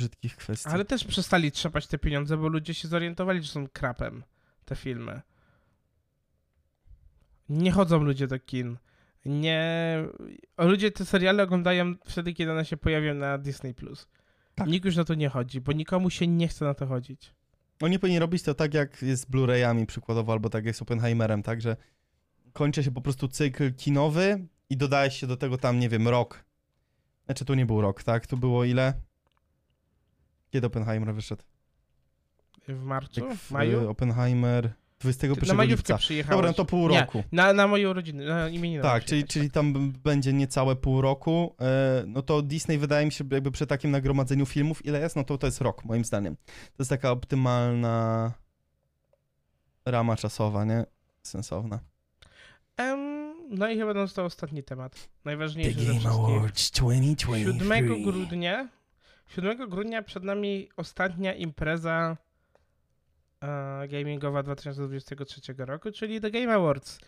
[0.00, 0.68] brzydkich kwestii.
[0.68, 4.22] Ale też przestali trzepać te pieniądze, bo ludzie się zorientowali, że są krapem
[4.64, 5.20] te filmy.
[7.48, 8.78] Nie chodzą ludzie do kin.
[9.24, 10.04] Nie.
[10.58, 13.74] Ludzie te seriale oglądają wtedy, kiedy one się pojawią na Disney.
[14.54, 14.68] Tak.
[14.68, 17.34] Nikt już na to nie chodzi, bo nikomu się nie chce na to chodzić.
[17.80, 21.42] Oni powinni robić to tak, jak jest z Blu-rayami przykładowo, albo tak jak z Oppenheimerem,
[21.42, 21.76] tak, że
[22.52, 26.44] kończy się po prostu cykl kinowy i dodaje się do tego tam, nie wiem, rok.
[27.24, 28.26] Znaczy tu nie był rok, tak?
[28.26, 28.94] Tu było ile?
[30.50, 31.42] Kiedy Oppenheimer wyszedł?
[32.68, 33.20] W marcu?
[33.20, 33.80] Jak W maju?
[33.80, 34.70] e, Oppenheimer
[35.00, 36.30] Ty 21 na majówkę lipca.
[36.30, 37.22] Dobra, no to pół Nie, roku.
[37.32, 38.82] Na, na moją rodzinę, na imieniny.
[38.82, 41.56] Tak, czyli, czyli tam będzie niecałe pół roku.
[41.60, 45.24] E, no to Disney wydaje mi się, jakby przy takim nagromadzeniu filmów, ile jest, no
[45.24, 46.36] to to jest rok, moim zdaniem.
[46.46, 48.32] To jest taka optymalna
[49.84, 50.84] rama czasowa, nie?
[51.22, 51.80] Sensowna.
[52.76, 55.08] Em, no i chyba został ostatni temat.
[55.24, 56.04] Najważniejszy ze wszystkich.
[56.04, 57.44] 2023.
[57.44, 58.68] 7 grudnia.
[59.30, 62.16] 7 grudnia przed nami ostatnia impreza
[63.40, 66.98] e, gamingowa 2023 roku, czyli The Game Awards.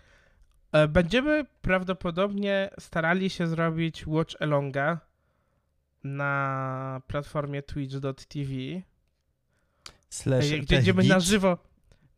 [0.73, 5.01] E, będziemy prawdopodobnie starali się zrobić Watch Alonga
[6.05, 8.53] na platformie twitch.tv,
[10.09, 11.59] Slash gdzie będziemy na żywo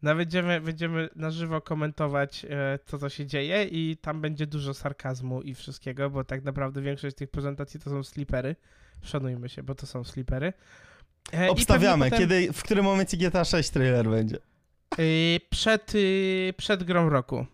[0.04, 4.74] no, będziemy, będziemy na żywo komentować e, to, co się dzieje i tam będzie dużo
[4.74, 8.56] sarkazmu i wszystkiego, bo tak naprawdę większość tych prezentacji to są slipery.
[9.04, 10.52] Szanujmy się, bo to są slipery.
[11.34, 14.36] E, Obstawiamy, potem, kiedy, w którym momencie GTA 6 trailer będzie.
[14.98, 17.46] y, przed, y, przed grą roku.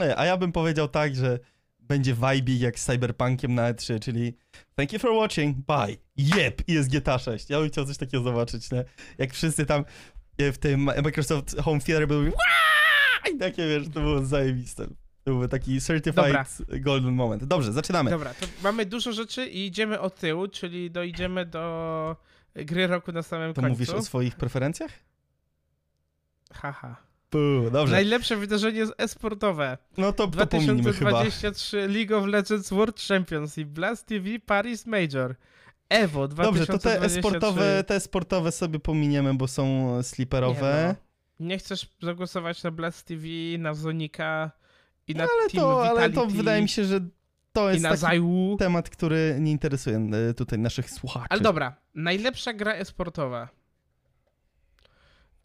[0.00, 1.38] Nie, a ja bym powiedział tak, że
[1.80, 4.36] będzie vibe jak z Cyberpunkiem na E3, czyli
[4.76, 5.96] thank you for watching, bye,
[6.36, 7.50] yep, i jest GTA 6.
[7.50, 8.84] Ja bym chciał coś takiego zobaczyć, nie?
[9.18, 9.84] Jak wszyscy tam
[10.38, 12.32] e, w tym Microsoft Home Theater byli
[13.34, 14.86] i takie, wiesz, to było zajebiste.
[15.24, 16.44] To był taki certified Dobra.
[16.80, 17.44] golden moment.
[17.44, 18.10] Dobrze, zaczynamy.
[18.10, 22.16] Dobra, to mamy dużo rzeczy i idziemy od tyłu, czyli dojdziemy do
[22.54, 23.70] gry roku na samym To końcu.
[23.72, 24.90] mówisz o swoich preferencjach?
[26.52, 26.96] Haha.
[27.30, 27.92] Puh, dobrze.
[27.94, 29.78] Najlepsze wydarzenie jest e-sportowe.
[29.96, 31.10] No to, to pominimy chyba.
[31.10, 35.34] 2023 League of Legends World Championship, Blast TV Paris Major,
[35.88, 36.88] EVO 2023.
[36.88, 40.84] Dobrze, to te sportowe, te sportowe sobie pominiemy, bo są sliperowe.
[40.88, 40.94] Nie,
[41.40, 41.46] no.
[41.46, 43.26] nie chcesz zagłosować na Blast TV,
[43.58, 44.50] na Zonika
[45.10, 47.00] i na ale, Team to, ale Vitality to wydaje mi się, że
[47.52, 48.56] to i jest taki Zaiwu.
[48.58, 51.26] temat, który nie interesuje e, tutaj naszych słuchaczy.
[51.30, 53.48] Ale dobra, najlepsza gra e-sportowa.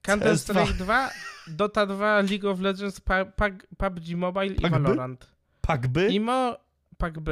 [0.04, 1.10] Counter-Strike 2,
[1.48, 4.72] Dota 2, League of Legends, Pag- PUBG Mobile i PUBG?
[4.72, 5.28] Valorant.
[5.62, 6.08] Pakby?
[6.08, 6.58] Imo,
[6.98, 7.30] PUBG.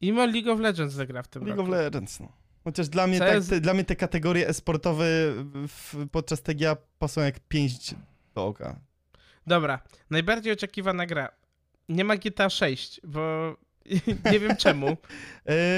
[0.00, 1.72] Imo League of Legends wygra w tym League roku.
[1.72, 2.32] of Legends, no.
[2.64, 5.04] Chociaż dla mnie, tak, te, dla mnie te kategorie esportowe
[5.68, 7.94] w, podczas TGA pasują jak pięść
[8.34, 8.76] do oka.
[9.46, 11.28] Dobra, najbardziej oczekiwana gra.
[11.88, 13.54] Nie ma GTA 6, bo
[14.32, 14.86] nie wiem czemu.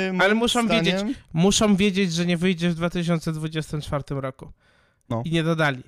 [0.08, 4.52] Moim Ale muszą wiedzieć- zdaniem- Muszą wiedzieć, że nie wyjdzie w 2024 roku.
[5.08, 5.22] No.
[5.24, 5.82] I nie dodali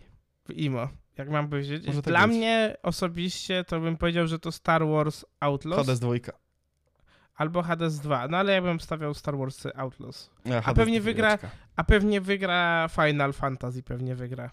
[0.48, 0.88] w IMO.
[1.18, 1.86] Jak mam powiedzieć.
[1.86, 2.36] Może tak Dla być.
[2.36, 6.12] mnie osobiście to bym powiedział, że to Star Wars Outlaws Hades 2.
[7.36, 8.28] albo Hades 2.
[8.28, 10.30] No ale ja bym stawiał Star Wars Outlaws.
[10.44, 11.38] Ja, Hades pewnie wygra-.
[11.76, 14.50] A pewnie wygra Final Fantasy, pewnie wygra.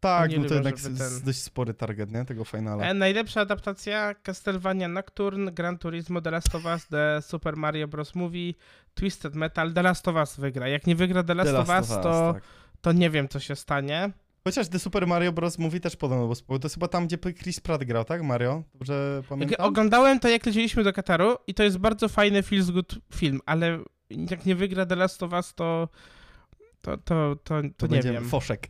[0.00, 2.24] Tak, nie no to jednak ten- dość spory target, nie?
[2.24, 2.84] Tego finala.
[2.84, 8.14] E, najlepsza adaptacja Castlevania Nocturne, Gran Turismo, The Last of Us, The Super Mario Bros.
[8.14, 8.52] Movie,
[8.94, 10.68] Twisted Metal, The Last of Us wygra.
[10.68, 12.42] Jak nie wygra The Last, The of Us, to, tak.
[12.80, 14.12] to nie wiem, co się stanie.
[14.44, 15.58] Chociaż The Super Mario Bros.
[15.58, 18.22] mówi też podobno, bo to jest chyba tam, gdzie Chris Pratt grał, tak?
[18.22, 18.62] Mario?
[18.74, 19.66] Dobrze Jak pamiętam?
[19.66, 23.78] oglądałem to, jak leciliśmy do Kataru i to jest bardzo fajny feels good film, ale
[24.10, 25.88] jak nie wygra The Last of Us, to
[26.82, 28.24] to, to, to, to, to nie wiem.
[28.24, 28.68] foszek.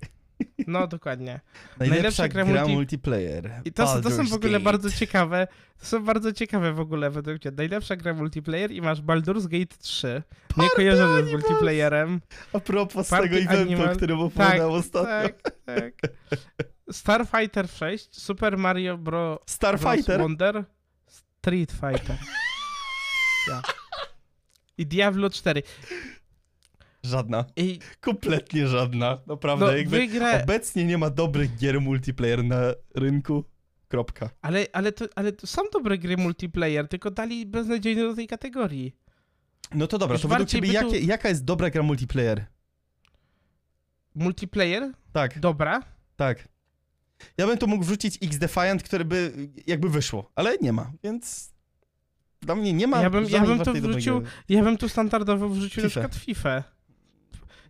[0.66, 1.40] No, dokładnie.
[1.78, 3.60] Najlepsza gra gra, multi- multiplayer.
[3.64, 4.64] I to, są- to są w ogóle Gate.
[4.64, 5.48] bardzo ciekawe.
[5.80, 7.54] To są bardzo ciekawe w ogóle według mnie.
[7.56, 10.22] Najlepsza gra multiplayer i masz Baldur's Gate 3.
[10.56, 12.20] Nie kojarzony z multiplayerem.
[12.52, 15.10] A propos Party tego eventu, Animal- o którym opowiadałem ostatnio.
[15.10, 15.94] Tak, tak.
[16.92, 19.40] Starfighter 6, Super Mario Bro.
[19.46, 20.04] Starfighter?
[20.04, 20.18] Bros.
[20.18, 20.64] Wonder,
[21.08, 22.16] Street Fighter.
[23.48, 23.62] Ja.
[24.78, 25.62] I Diablo 4.
[27.06, 27.44] Żadna.
[27.56, 29.18] I Kompletnie żadna.
[29.26, 29.66] Naprawdę.
[29.66, 32.60] no, jakby wygra, Obecnie nie ma dobrych gier multiplayer na
[32.94, 33.44] rynku.
[33.88, 34.30] Kropka.
[34.42, 38.96] ale, ale, to, ale to są dobre gry multiplayer, tylko dali beznadziejne do tej kategorii.
[39.74, 42.46] No to dobra, Już to według ciebie tu- jakie, jaka jest dobra gra multiplayer?
[44.14, 44.92] Multiplayer?
[45.12, 45.82] Tak, Dobra.
[46.16, 46.48] tak.
[47.38, 49.32] Ja bym tu mógł wrzucić X-Defiant, które by
[49.66, 51.54] jakby wyszło, ale nie ma, więc
[52.42, 54.22] dla mnie nie ma Ja bym- ja bym to wrzucił-.
[54.48, 56.00] Ja bym tu standardowo wrzucił na FIFA.
[56.08, 56.62] przykład FIFA.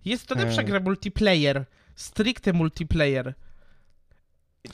[0.04, 0.66] Jest to lepsza Eee.
[0.66, 1.64] gra multiplayer.
[1.94, 3.34] Stricte multiplayer.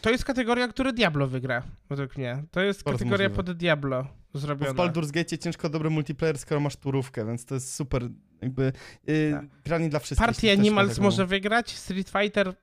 [0.01, 2.43] To jest kategoria, który Diablo wygra, według mnie.
[2.51, 3.45] To jest Bardzo kategoria możliwe.
[3.45, 4.73] pod Diablo Bo w zrobiona.
[4.73, 8.03] Baldur's Gate ciężko dobry multiplayer, skoro masz turówkę, więc to jest super,
[8.43, 8.73] jakby
[9.07, 9.45] yy, Tak.
[9.65, 10.27] gra nie dla wszystkich.
[10.27, 12.55] Party Animals może wygrać, Street Fighter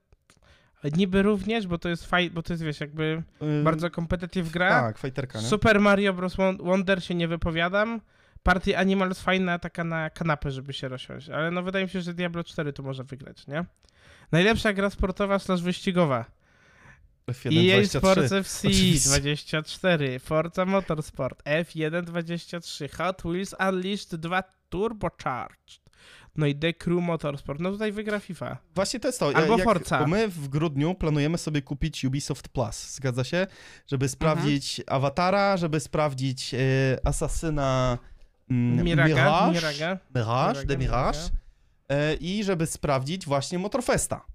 [0.97, 4.69] niby również, bo to jest faj, bo to jest wiesz, jakby Yy, bardzo competitive gra.
[4.69, 5.47] Tak, fajterka, nie?
[5.47, 6.35] Super Mario Bros.
[6.35, 8.01] Won- Wonder się nie wypowiadam.
[8.43, 12.13] Party Animals fajna taka na kanapę, żeby się rozsiąść, ale no wydaje mi się, że
[12.13, 13.65] Diablo 4 tu może wygrać, nie?
[14.31, 16.25] Najlepsza gra sportowa slash wyścigowa.
[17.27, 17.99] F1, EA 23.
[17.99, 19.09] Sports FC Oczywiście.
[19.09, 25.79] 24, Forza Motorsport F1 23, Hot Wheels Unleashed 2 Turbocharged.
[26.35, 27.59] No i The Crew Motorsport.
[27.59, 28.57] No tutaj wygra FIFA.
[28.75, 29.31] Właśnie to jest to.
[29.35, 30.07] Albo jak, Forza.
[30.07, 33.47] My w grudniu planujemy sobie kupić Ubisoft Plus, zgadza się?
[33.87, 34.95] Żeby sprawdzić Mhm.
[34.97, 36.57] Awatara, żeby sprawdzić e,
[37.03, 37.97] Asasyna
[38.49, 39.99] Miraga, Mirage, Miraga.
[40.15, 41.19] Mirage, The Mirage
[42.19, 44.25] i żeby sprawdzić właśnie Motorfesta.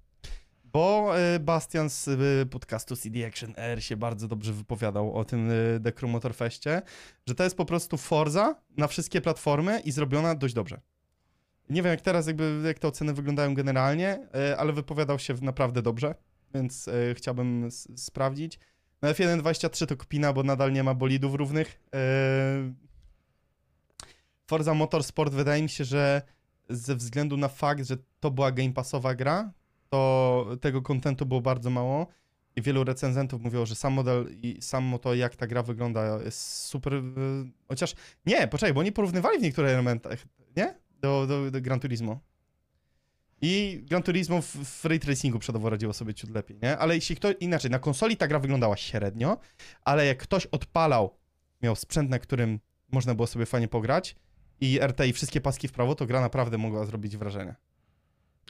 [0.63, 5.49] Bo e, Bastian z e, podcastu CD Action R się bardzo dobrze wypowiadał o tym
[5.83, 6.81] The Crew Motorfeście,
[7.27, 10.81] że to jest po prostu Forza na wszystkie platformy i zrobiona dość dobrze.
[11.69, 15.81] Nie wiem jak teraz, jakby, jak te oceny wyglądają generalnie, e, ale wypowiadał się naprawdę
[15.81, 16.15] dobrze,
[16.53, 18.59] więc chciałbym sprawdzić.
[19.01, 21.81] Na F1.23 to kpina, bo nadal nie ma bolidów równych.
[24.45, 26.21] E, Forza Motorsport wydaje mi się, że
[26.69, 29.51] ze względu na fakt, że to była Game Passowa gra,
[29.89, 32.07] to tego kontentu było bardzo mało
[32.55, 36.65] i wielu recenzentów mówiło, że sam model i samo to, jak ta gra wygląda jest
[36.65, 37.01] super, y,
[37.67, 37.93] chociaż
[38.25, 40.25] nie, poczekaj, bo oni porównywali w niektórych elementach,
[40.57, 40.75] nie?
[41.01, 42.19] Do, do, do Gran Turismo.
[43.41, 46.77] I Gran Turismo w, w ray tracingu przodowo radziło sobie ciut lepiej, nie?
[46.77, 49.37] Ale jeśli ktoś, inaczej, na konsoli ta gra wyglądała średnio,
[49.81, 51.17] ale jak ktoś odpalał,
[51.61, 52.59] miał sprzęt, na którym
[52.91, 54.15] można było sobie fajnie pograć
[54.61, 57.55] i RT i wszystkie paski w prawo, to gra naprawdę mogła zrobić wrażenie.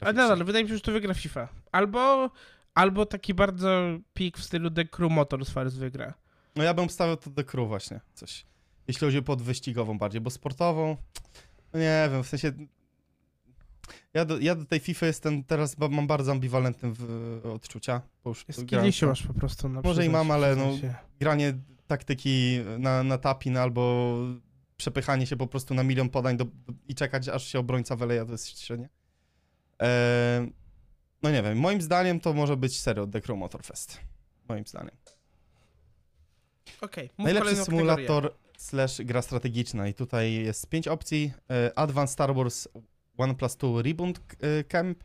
[0.00, 1.48] Ale nadal, wydaje mi się, że to wygra FIFA.
[1.72, 2.30] Albo,
[2.74, 3.80] albo taki bardzo
[4.14, 6.14] pik w stylu The Crew Motorsport wygra.
[6.56, 8.46] No ja bym obstawiał to do crew właśnie, coś.
[8.88, 10.96] Jeśli chodzi o podwyścigową bardziej, bo sportową,
[11.72, 12.52] no nie wiem, w sensie...
[14.14, 18.44] Ja do, ja do tej FIFA jestem teraz, mam bardzo ambiwalentne w, odczucia, bo już
[18.46, 19.10] grałem Kilisiu to.
[19.10, 19.68] masz po prostu.
[19.68, 20.94] No, Może i mam, się, ale no- się.
[21.20, 21.54] granie
[21.86, 24.16] taktyki na, na tapin albo
[24.76, 28.24] przepychanie się po prostu na milion podań do, do, i czekać, aż się obrońca wyleja,
[28.24, 28.88] to jest średnie.
[29.78, 30.52] Eee,
[31.22, 34.00] no nie wiem, moim zdaniem to może być serio The Crew Motorfest.
[34.48, 34.96] Moim zdaniem.
[36.80, 38.06] Okej, mów Najlepszy kolejną kategorię.
[38.06, 41.32] symulator slash gra strategiczna i tutaj jest pięć opcji.
[41.50, 42.68] E, Advanced Star Wars
[43.16, 45.04] One plus Two Reboot e, Camp,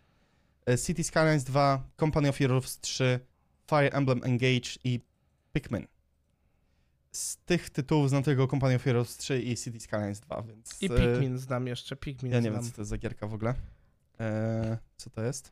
[0.66, 3.20] e, City Skylines 2, Company of Heroes 3,
[3.70, 5.00] Fire Emblem Engage i
[5.54, 5.88] Pikmin.
[7.12, 10.82] Z tych tytułów znam tylko Company of Heroes 3 i City Skylines 2, więc...
[10.82, 12.54] I e, Pikmin znam jeszcze, Pikmin Ja nie znam.
[12.54, 13.54] wiem, co to jest za gierka w ogóle.
[14.20, 15.52] E, co to jest?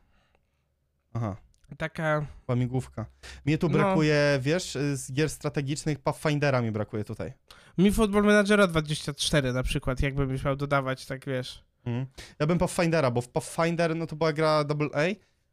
[1.12, 1.36] Aha,
[1.78, 3.06] Taka, łamigłówka.
[3.44, 3.72] Mnie tu No.
[3.72, 7.32] brakuje, wiesz, z gier strategicznych Pathfindera mi brakuje tutaj.
[7.78, 11.64] mi Football Managera 24 na przykład, jakbym miał dodawać, tak wiesz.
[11.84, 12.06] Mhm.
[12.38, 15.00] Ja bym Pathfindera, bo w Pathfinder no to była gra AA,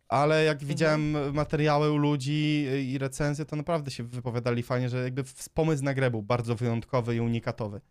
[0.09, 0.69] ale jak Mhm.
[0.69, 5.23] widziałem materiały u ludzi i recenzje, to naprawdę się wypowiadali fajnie, że jakby
[5.53, 7.81] pomysł na grę był bardzo wyjątkowy i unikatowy.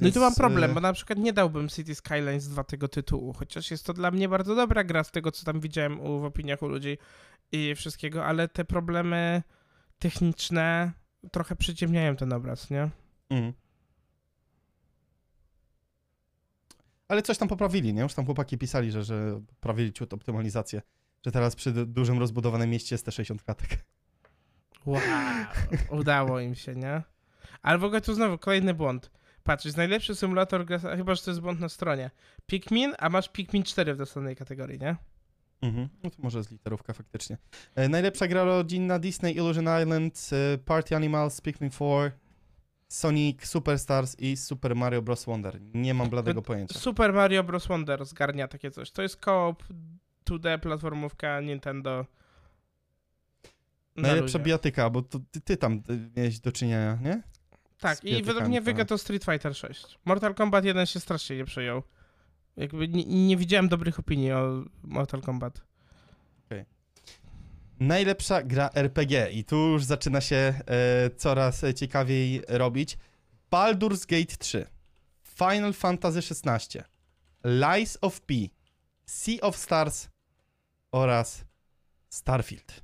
[0.00, 2.88] No i tu mam problem, e, bo na przykład nie dałbym City Skylines 2 tego
[2.88, 6.20] tytułu, chociaż jest to dla mnie bardzo dobra gra z tego, co tam widziałem u,
[6.20, 6.98] w opiniach u ludzi
[7.52, 9.42] i wszystkiego, ale te problemy
[9.98, 10.92] techniczne
[11.32, 12.90] trochę przyciemniają ten obraz, nie?
[13.30, 13.52] Mhm.
[17.08, 18.02] Ale coś tam poprawili, nie?
[18.02, 20.82] Już tam chłopaki pisali, że, że poprawili ciut optymalizację.
[21.26, 23.68] Że teraz przy du- dużym rozbudowanym mieście jest te 60 klatek.
[24.86, 25.00] Wow,
[25.90, 27.02] udało im się, nie?
[27.62, 29.10] Ale w ogóle tu znowu kolejny błąd.
[29.42, 30.66] Patrz, jest najlepszy symulator,
[30.96, 32.10] chyba że to jest błąd na stronie.
[32.46, 34.96] Pikmin, a masz Pikmin 4 w dostępnej kategorii, nie?
[35.62, 35.88] Mhm.
[36.02, 37.38] No to może jest literówka faktycznie.
[37.74, 42.12] E, najlepsza gra rodzinna Disney Illusion Island, e, Party Animals, Pikmin 4,
[42.88, 45.24] Sonic, Superstars i Super Mario Bros.
[45.24, 45.60] Wonder.
[45.74, 46.78] Nie mam bladego pojęcia.
[46.78, 47.66] Super Mario Bros.
[47.66, 48.90] Wonder zgarnia takie coś.
[48.90, 49.62] To jest koop
[50.24, 52.06] 2D platformówka Nintendo.
[53.96, 54.44] na Najlepsza luzie.
[54.44, 57.22] bijatyka, bo to ty, ty tam y, miałeś do czynienia, nie?
[57.78, 59.98] Tak, z i według mnie wygra to Street Fighter 6.
[60.04, 61.82] Mortal Kombat 1 się strasznie nie przyjął.
[62.56, 65.62] Jakby nie, nie widziałem dobrych opinii o Mortal Kombat.
[67.82, 72.98] Najlepsza gra RPG i tu już zaczyna się e, coraz ciekawiej robić.
[73.52, 74.66] Baldur's Gate 3,
[75.22, 76.80] Final Fantasy XVI,
[77.44, 78.34] Lies of P,
[79.06, 80.08] Sea of Stars
[80.92, 81.44] oraz
[82.08, 82.82] Starfield.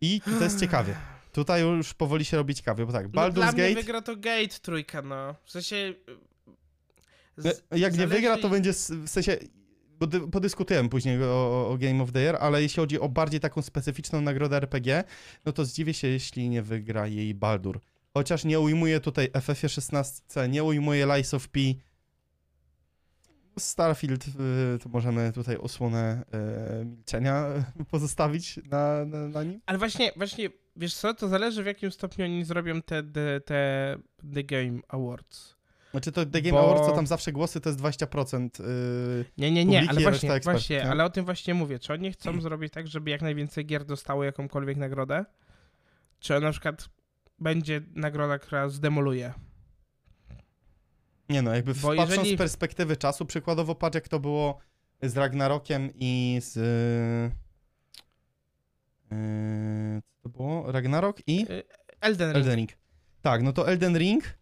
[0.00, 0.96] I to jest ciekawie.
[1.32, 4.16] Tutaj już powoli się robi ciekawie, bo tak, No, dla Baldur's mnie Gate, wygra to
[4.16, 5.34] Gate trójka, no.
[5.44, 5.76] W sensie...
[5.76, 9.36] e, z- jak nie zależy- wygra, to będzie w sensie,
[10.32, 14.20] podyskutujemy później o, o Game of the Year, ale jeśli chodzi o bardziej taką specyficzną
[14.20, 15.04] nagrodę RPG,
[15.44, 17.80] no to zdziwię się, jeśli nie wygra jej Baldur.
[18.14, 21.60] Chociaż nie ujmuje tutaj FF 16, nie ujmuje Lies of P.
[23.58, 26.24] Starfield, y, to możemy tutaj osłonę
[26.80, 27.44] y, milczenia
[27.90, 29.60] pozostawić na, na, na nim.
[29.66, 33.96] Ale właśnie, właśnie, wiesz co, to zależy w jakim stopniu oni zrobią te, te, te
[34.34, 35.54] The Game Awards.
[35.90, 38.60] Znaczy to The Game Bo- Awards, to tam zawsze głosy to jest 20%.
[38.60, 40.90] Y, Nie, nie, nie, ale właśnie, ekspert, właśnie, nie?
[40.90, 41.78] ale o tym właśnie mówię.
[41.78, 45.24] Czy oni chcą zrobić tak, żeby jak najwięcej gier dostało jakąkolwiek nagrodę?
[46.20, 46.88] Czy na przykład
[47.38, 49.32] będzie nagroda, która zdemoluje?
[51.28, 54.58] Nie no, jakby Bo patrząc jeżeli- z perspektywy czasu, przykładowo patrz jak to było
[55.02, 56.54] z Ragnarokiem i z...
[59.10, 60.72] Yy, co to było?
[60.72, 61.46] Ragnarok i
[62.00, 62.36] Elden Ring.
[62.36, 62.70] Elden Ring.
[63.22, 64.38] Tak, no to Elden Ring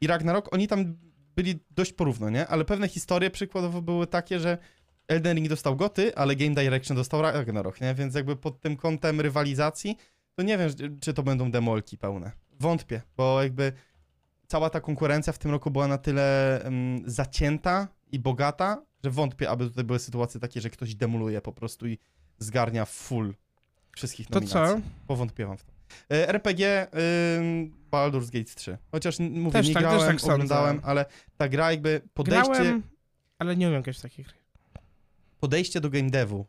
[0.00, 0.96] i Ragnarok, oni tam
[1.36, 2.46] byli dość porówno, nie?
[2.46, 4.58] Ale pewne historie przykładowo były takie, że
[5.08, 7.94] Elden Ring dostał goty, ale Game Direction dostał Ragnarok, nie?
[7.94, 9.96] Więc jakby pod tym kątem rywalizacji,
[10.34, 10.70] to nie wiem,
[11.00, 12.32] czy to będą demolki pełne.
[12.60, 13.72] Wątpię, bo jakby
[14.52, 16.60] cała ta konkurencja w tym roku była na tyle
[17.06, 21.86] zacięta i bogata, że wątpię, aby tutaj były sytuacje takie, że ktoś demoluje po prostu
[21.88, 21.98] i
[22.38, 23.34] zgarnia full
[23.96, 24.82] wszystkich To nominacji.
[24.82, 24.88] co?
[25.06, 25.72] Powątpiewam w to.
[26.10, 26.86] E, RPG
[27.38, 28.78] ym, Baldur's Gate 3.
[28.90, 30.34] Chociaż mówię, Też nie tak- też grałem, tak sądzę.
[30.34, 31.04] oglądałem, ale
[31.36, 32.82] ta gra jakby podejście, Grałem,
[33.38, 34.36] ale nie umiem w takich gry.
[35.40, 36.44] podejście do game devu e,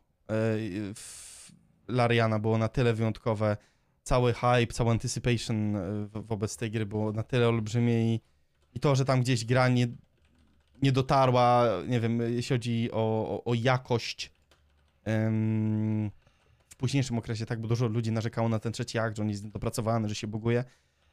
[0.94, 1.52] w
[1.88, 3.56] Lariana było na tyle wyjątkowe.
[4.04, 8.20] Cały hype, cały anticipation e, wo- wobec tej gry było na tyle olbrzymie i,
[8.74, 9.86] i to, że tam gdzieś gra nie,
[10.82, 14.32] nie dotarła, nie wiem, jeśli chodzi o, o, o jakość
[16.68, 19.48] w późniejszym okresie, tak, bo dużo ludzi narzekało na ten trzeci akt, że on jest
[19.48, 20.64] dopracowany, że się buguje,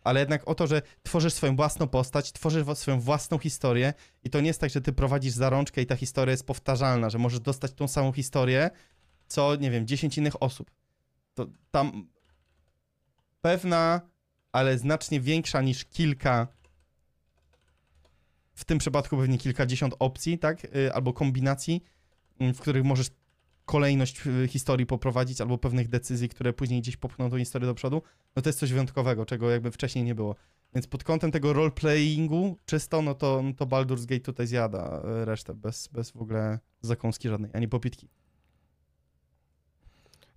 [0.04, 3.94] ale jednak o to, że tworzysz swoją własną postać, tworzysz swoją własną historię
[4.24, 7.10] i to nie jest tak, że ty prowadzisz za rączkę i ta historia jest powtarzalna,
[7.10, 8.70] że możesz dostać tą samą historię,
[9.28, 10.72] co, nie wiem, 10 innych osób.
[11.34, 12.08] To tam
[13.42, 14.02] pewna,
[14.52, 16.48] ale znacznie większa niż kilka,
[18.54, 21.84] w tym przypadku pewnie kilkadziesiąt opcji, tak, y, albo kombinacji,
[22.42, 23.10] y, w których możesz
[23.66, 28.02] kolejność y, historii poprowadzić, albo pewnych decyzji, które później gdzieś popchną tą historię do przodu,
[28.36, 30.36] no to jest coś wyjątkowego, czego jakby wcześniej nie było.
[30.76, 35.26] Więc pod kątem tego roleplayingu czysto, no to, no to Baldur's Gate tutaj zjada y,
[35.26, 38.10] resztę, bez, bez w ogóle zakąski żadnej, ani popitki.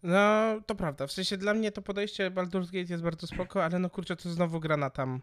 [0.04, 1.06] No, to prawda.
[1.06, 4.30] W sensie dla mnie to podejście Baldur's Gate jest bardzo spoko, ale no kurczę, to
[4.30, 5.20] znowu gra na tam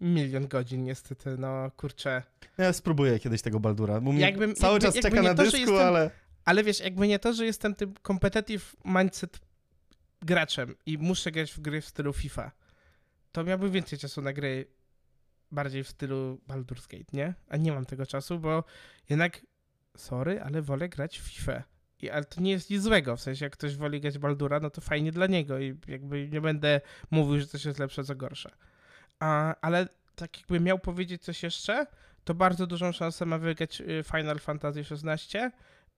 [0.00, 2.22] milion godzin niestety, no kurczę.
[2.58, 5.56] Ja spróbuję kiedyś tego Baldura, bo mi Jakbym- cały jakby- czas jakby czeka na dysku,
[5.56, 6.10] jestem- ale...
[6.44, 9.40] Ale wiesz, jakby nie to, że jestem tym competitive mindset
[10.22, 12.50] graczem i muszę grać w gry w stylu FIFA,
[13.32, 14.66] to miałbym więcej czasu na gry
[15.50, 17.34] bardziej w stylu Baldur's Gate, nie?
[17.48, 18.64] A nie mam tego czasu, bo
[19.10, 19.46] jednak,
[19.96, 21.62] sorry, ale wolę grać w FIFA.
[22.02, 24.70] I, ale to nie jest nic złego, w sensie jak ktoś woli grać Baldura, no
[24.70, 26.80] to fajnie dla niego i jakby nie będę
[27.10, 28.50] mówił, że coś jest lepsze, co gorsze.
[29.20, 31.86] A, ale tak jakby miał powiedzieć coś jeszcze,
[32.24, 35.38] to bardzo dużą szansę ma wygrać y, Final Fantasy XVI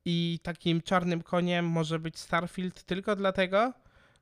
[0.05, 3.73] i takim czarnym koniem może być Starfield tylko dlatego,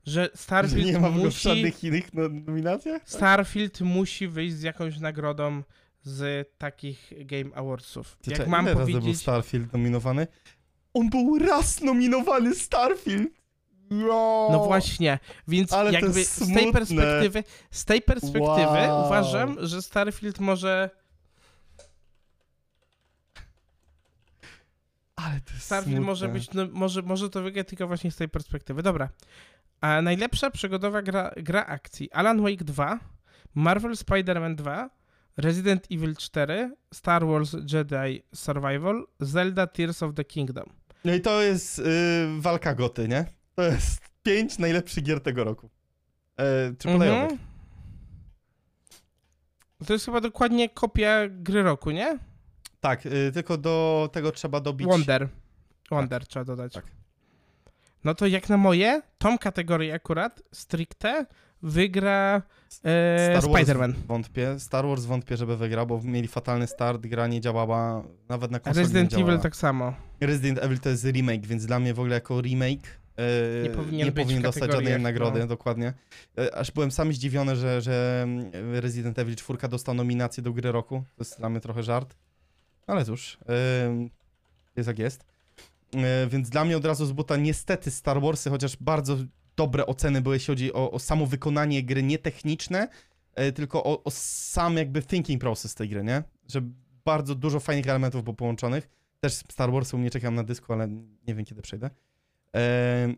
[0.06, 1.48] że Starfield Nie ma musi...
[1.48, 3.02] żadnych innych no- nominacjach?
[3.04, 5.62] Starfield musi wyjść z jakąś nagrodą
[6.02, 8.16] z takich Game Awardsów.
[8.16, 9.22] Ty, Jak mam ile razy był powiedzieć...
[9.22, 10.26] Starfield nominowany?
[10.94, 13.28] On był raz nominowany Starfield!
[13.90, 15.18] No, No właśnie,
[15.48, 18.42] więc Ale jakby z tej perspektywy, z tej perspektywy
[18.88, 19.06] Wow.
[19.06, 20.90] uważam, że Starfield może
[25.16, 26.06] Ale to jest Starfield smutne.
[26.06, 28.82] może być, no, może, może to wygrać tylko właśnie z tej perspektywy.
[28.82, 29.08] Dobra.
[29.80, 32.12] A najlepsza przygodowa gra, gra akcji.
[32.12, 32.98] Alan Wake 2,
[33.54, 34.90] Marvel Spider-Man 2,
[35.36, 40.64] Resident Evil 4, Star Wars Jedi Survival, Zelda Tears of the Kingdom.
[41.04, 41.82] No i to jest y,
[42.38, 43.24] walka goty, nie?
[43.54, 45.70] To jest pięć najlepszych gier tego roku.
[46.36, 47.22] E, trzypolejowych.
[47.22, 47.38] Mhm.
[49.86, 52.18] To jest chyba dokładnie kopia gry roku, nie?
[52.80, 54.88] Tak, y, tylko do tego trzeba dobić...
[54.88, 55.28] Wonder.
[55.90, 56.72] Wonder trzeba dodać.
[56.72, 56.84] Tak.
[58.04, 61.26] No to jak na moje, tą kategorię akurat, stricte,
[61.62, 62.42] wygra
[62.84, 63.92] e, Spider-Man.
[64.06, 64.60] wątpię.
[64.60, 68.84] Star Wars wątpię, żeby wygrał, bo mieli fatalny start, gra nie działała, nawet na konsoli
[68.84, 69.14] Resident.
[69.14, 69.94] Evil tak samo.
[70.26, 74.06] Resident Evil to jest remake, więc dla mnie w ogóle jako remake e, Nie powinien
[74.06, 75.46] nie powinien dostać żadnej kategoriach, nagrody, no.
[75.46, 75.92] dokładnie.
[76.38, 80.72] E, aż byłem sam zdziwiony, że, że mm, Resident Evil 4 dostał nominację do gry
[80.72, 81.04] roku.
[81.16, 82.16] To jest dla mnie trochę żart.
[82.86, 84.08] Ale cóż, e,
[84.76, 85.24] jest jak jest.
[85.94, 89.16] E, więc dla mnie od razu z buta niestety Star Warsy, chociaż bardzo
[89.56, 92.88] dobre oceny były, jeśli chodzi o, o samo wykonanie gry, nie techniczne,
[93.54, 96.22] tylko o, o sam jakby thinking process tej gry, nie?
[96.48, 96.62] Że
[97.04, 98.88] bardzo dużo fajnych elementów było połączonych.
[99.24, 100.88] Też Star Warsy u mnie czekam na dysku, ale
[101.26, 101.90] nie wiem kiedy przejdę.
[102.56, 103.08] E,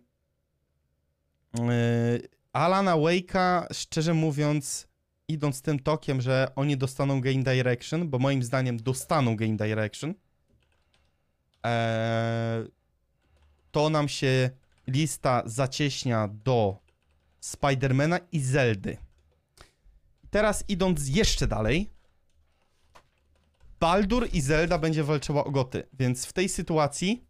[2.53, 4.89] Alana Wake'a, szczerze mówiąc,
[5.29, 10.15] idąc tym tokiem, że oni dostaną Game Direction, bo moim zdaniem dostaną Game Direction,
[11.67, 12.65] e,
[13.71, 14.51] to nam się
[14.87, 16.79] lista zacieśnia do
[17.41, 18.97] Spidermana i Zeldy.
[20.31, 21.91] Teraz idąc jeszcze dalej,
[23.81, 27.27] Baldur i Zelda będzie walczyła o goty, więc w tej sytuacji,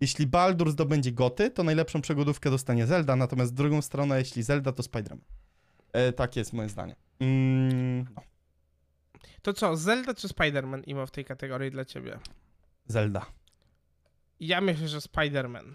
[0.00, 4.72] jeśli Baldur zdobędzie goty, to najlepszą przygodówkę dostanie Zelda, natomiast w drugą stronę, jeśli Zelda,
[4.72, 5.24] to Spiderman.
[5.92, 6.96] E, tak jest moje zdanie.
[7.20, 8.22] Mm, no,
[9.42, 12.18] To co, Zelda czy Spider-Man imo w tej kategorii dla ciebie?
[12.86, 13.26] Zelda.
[14.40, 15.74] Ja myślę, że Spider-Man.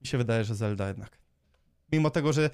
[0.00, 1.18] Mi się wydaje, że Zelda jednak.
[1.92, 2.50] Mimo tego, że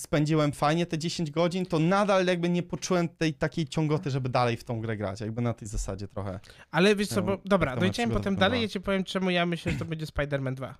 [0.00, 4.56] spędziłem fajnie te 10 godzin, to nadal jakby nie poczułem tej takiej ciągoty, żeby dalej
[4.56, 5.20] w tą grę grać.
[5.20, 6.40] Jakby na tej zasadzie trochę.
[6.70, 9.72] Ale wiesz co, No, bo dobra, dojdziemy potem dalej, ja ci powiem czemu ja myślę,
[9.72, 10.74] że to będzie Spider-Man 2.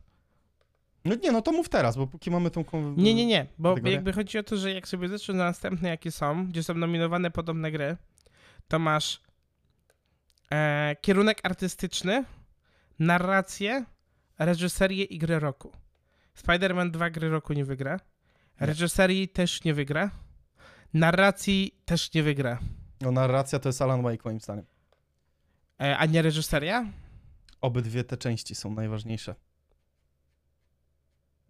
[1.04, 2.64] No nie, no to mów teraz, bo póki mamy tą...
[2.96, 3.94] Nie, nie, nie, bo Kategoria?
[3.94, 7.30] jakby chodzi o to, że jak sobie zeszły na następne jakie są, gdzie są nominowane
[7.30, 7.96] podobne gry,
[8.68, 9.20] to masz
[10.52, 12.24] e, kierunek artystyczny,
[12.98, 13.84] narrację,
[14.38, 15.72] reżyserię i grę roku.
[16.42, 18.00] Spider-Man 2 gry roku nie wygra.
[18.60, 20.10] Reżyserii też nie wygra.
[20.94, 22.58] Narracji też nie wygra.
[23.00, 24.64] No narracja to jest Alan Wake moim zdaniem.
[25.80, 26.86] E, a nie reżyseria?
[27.60, 29.34] Obydwie te części są najważniejsze.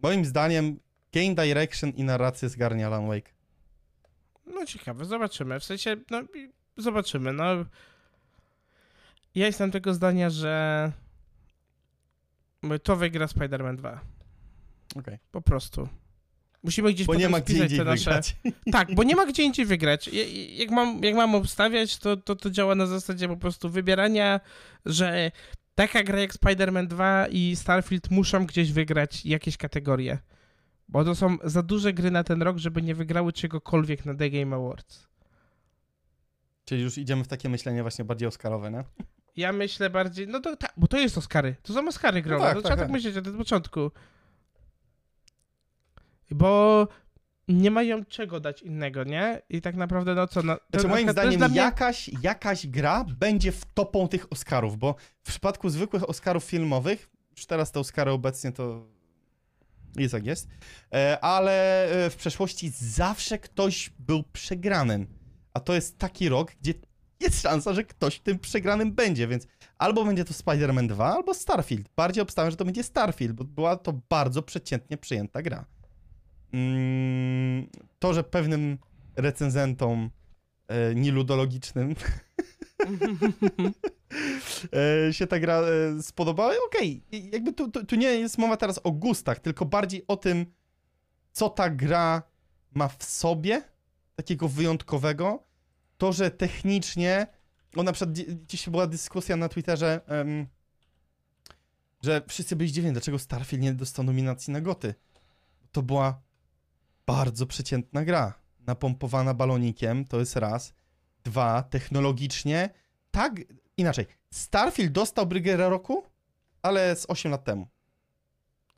[0.01, 0.79] Moim zdaniem
[1.13, 3.31] Game Direction i narrację zgarnia Alan Wake.
[4.45, 5.59] No ciekawe, zobaczymy.
[5.59, 6.21] W sensie, no
[6.77, 7.33] zobaczymy.
[7.33, 7.43] No,
[9.35, 10.91] ja jestem tego zdania, że
[12.83, 14.01] to wygra Spider-Man 2.
[14.95, 15.19] Okej.
[15.31, 15.89] Po prostu.
[16.63, 18.03] Musimy gdzieś Bo nie ma gdzie indziej te nasze...
[18.05, 18.35] wygrać.
[18.71, 20.07] Tak, bo nie ma gdzie indziej wygrać.
[20.07, 20.23] Ja-
[20.63, 24.39] Jak mam, jak mam obstawiać, to, to to działa na zasadzie po prostu wybierania,
[24.85, 25.31] że
[25.75, 30.17] taka gra jak Spider-Man 2 i Starfield muszą gdzieś wygrać jakieś kategorie.
[30.89, 34.29] Bo to są za duże gry na ten rok, żeby nie wygrały czegokolwiek na The
[34.29, 35.07] Game Awards.
[36.65, 38.83] Czyli już idziemy w takie myślenie właśnie bardziej Oscarowe, nie?
[39.35, 41.55] Ja myślę bardziej, no to tak, bo to jest Oscary.
[41.63, 42.91] To są Oscary growe, tak, to tak, trzeba tak tak.
[42.91, 43.91] myśleć od początku.
[46.31, 46.87] Bo
[47.47, 49.41] nie mają czego dać innego, nie?
[49.49, 50.55] I tak naprawdę, no co, no...
[50.55, 54.95] to Znaczy na moim zdaniem mnie- jakaś, jakaś gra będzie w topą tych Oscarów, bo
[55.23, 58.87] w przypadku zwykłych Oscarów filmowych, już teraz te Oscary obecnie to
[59.97, 60.47] jest jak jest,
[60.93, 65.07] e, ale e, w przeszłości zawsze ktoś był przegranym.
[65.53, 66.73] a to jest taki rok, gdzie
[67.19, 69.47] jest szansa, że ktoś tym przegranym będzie, więc
[69.77, 71.89] albo będzie to Spider-Man 2, albo Starfield.
[71.95, 75.65] Bardziej obstawiam, że to będzie Starfield, bo była to bardzo przeciętnie przyjęta gra.
[76.53, 77.67] Mm,
[77.99, 78.77] to, że pewnym
[79.15, 80.09] recenzentom
[80.67, 81.95] e, niludologicznym
[85.07, 88.79] e, się ta gra e, spodobała, okej, jakby tu, tu, tu nie jest mowa teraz
[88.83, 90.45] o gustach, tylko bardziej o tym,
[91.31, 92.23] co ta gra
[92.73, 93.63] ma w sobie,
[94.15, 95.43] takiego wyjątkowego,
[95.97, 97.27] to, że technicznie,
[97.75, 100.47] no na przykład dzi- dziś była dyskusja na Twitterze, em,
[102.03, 104.93] że wszyscy byli zdziwieni, dlaczego Starfield nie dostał nominacji na goty.
[105.71, 106.21] To była
[107.05, 108.33] bardzo przeciętna gra,
[108.67, 110.73] napompowana balonikiem, to jest raz.
[111.23, 112.69] Dwa, technologicznie,
[113.11, 113.41] tak,
[113.77, 116.03] inaczej, Starfield dostał Brygera roku,
[116.61, 117.67] ale z 8 lat temu.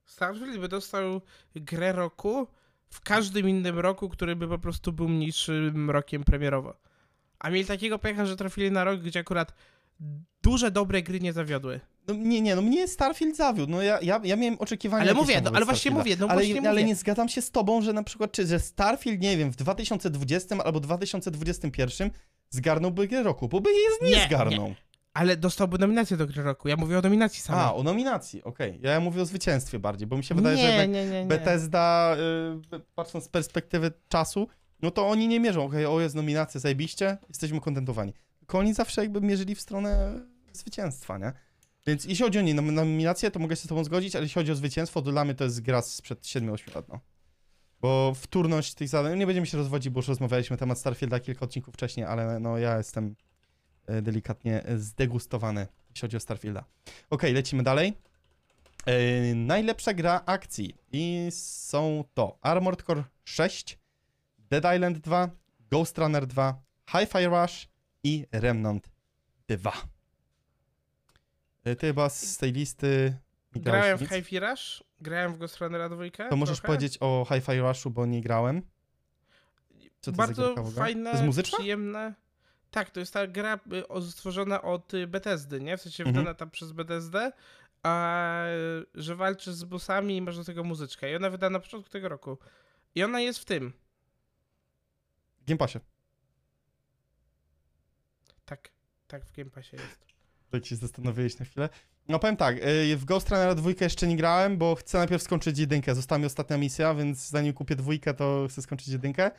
[0.05, 1.21] Starfield by dostał
[1.55, 2.47] grę roku
[2.89, 6.77] w każdym innym roku, który by po prostu był mniejszym rokiem premierowo.
[7.39, 9.53] A mieli takiego pecha, że trafili na rok, gdzie akurat
[10.43, 11.79] duże, dobre gry nie zawiodły.
[12.07, 15.41] No nie, nie, no mnie Starfield zawiódł, no ja, ja, ja miałem oczekiwania Ale mówię,
[15.41, 16.83] no, ale właśnie mówię, no ale, właśnie ale mówię.
[16.83, 20.55] nie zgadzam się z tobą, że na przykład, czy, że Starfield, nie wiem, w 2020
[20.63, 22.11] albo 2021
[22.49, 24.73] zgarnąłby grę roku, bo by jest nie, Nie, zgarnął.
[25.13, 26.67] Ale dostałby nominację do gry roku.
[26.67, 27.61] Ja mówię o nominacji samej.
[27.63, 28.79] A, o nominacji, okej.
[28.81, 31.27] Ja mówię o zwycięstwie bardziej, bo mi się wydaje, że nie, jednak nie, nie, nie.
[31.27, 32.15] Bethesda,
[32.73, 34.47] y, patrząc z perspektywy czasu,
[34.81, 38.13] no to oni nie mierzą, okej, o jest nominacja, zajebiście, jesteśmy kontentowani.
[38.39, 40.19] Tylko oni zawsze jakby mierzyli w stronę
[40.53, 41.33] zwycięstwa, nie?
[41.87, 44.33] Więc jeśli chodzi o nie, nom- nominację, to mogę się z tobą zgodzić, ale jeśli
[44.33, 46.99] chodzi o zwycięstwo, to dla mnie to jest gra sprzed 7-8 lat, no.
[47.81, 51.45] Bo wtórność tych zadań, nie będziemy się rozwodzić, bo już rozmawialiśmy na temat Starfielda kilka
[51.45, 53.15] odcinków wcześniej, ale no ja jestem
[53.85, 56.63] e, delikatnie zdegustowany, jeśli chodzi o Starfielda.
[57.09, 57.93] Okej, lecimy dalej.
[58.85, 63.79] E, najlepsza gra akcji i są to Armored Core 6,
[64.39, 65.29] Dead Island 2,
[65.71, 66.61] Ghost Runner 2,
[66.91, 67.67] Hi-Fi Rush
[68.03, 68.89] i Remnant
[69.47, 69.92] 2.
[71.63, 73.17] E, Ty chyba z tej listy
[73.55, 74.01] nie Grałem w?
[74.09, 76.03] Hi-Fi Rush, grałem w Ghost Runnera 2.
[76.29, 76.67] To możesz trochę.
[76.67, 78.61] powiedzieć o Hi-Fi Rushu, bo nie grałem.
[80.01, 80.75] Co to za Bardzo ogóle?
[80.75, 82.13] fajne, To jest przyjemne.
[82.71, 83.59] Tak, to jest ta gra
[83.99, 85.77] y, stworzona od y, Bethesdy, nie?
[85.77, 86.15] W sensie Mhm.
[86.15, 87.31] wydana tam przez Bethesdę,
[87.83, 91.11] a y, że walczysz z bossami i masz do tego muzyczkę.
[91.11, 92.37] I ona wydana na początku tego roku.
[92.95, 93.73] I ona jest w tym.
[95.41, 95.79] W Game Passie.
[98.45, 98.69] Tak,
[99.07, 100.12] tak w Game Passie jest.
[100.53, 101.69] Tak się zastanowiłeś na chwilę.
[102.07, 105.59] No powiem tak, y, w Ghost Runnera dwójkę jeszcze nie grałem, bo chcę najpierw skończyć
[105.59, 105.95] jedynkę.
[105.95, 109.31] Została mi ostatnia misja, więc zanim kupię dwójkę, to chcę skończyć jedynkę.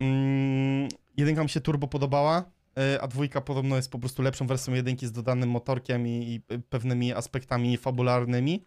[0.00, 2.44] Mm, jedynka mi się turbo podobała,
[2.94, 6.58] y, a dwójka podobno jest po prostu lepszą wersją jedynki z dodanym motorkiem i, i
[6.62, 8.64] pewnymi aspektami fabularnymi.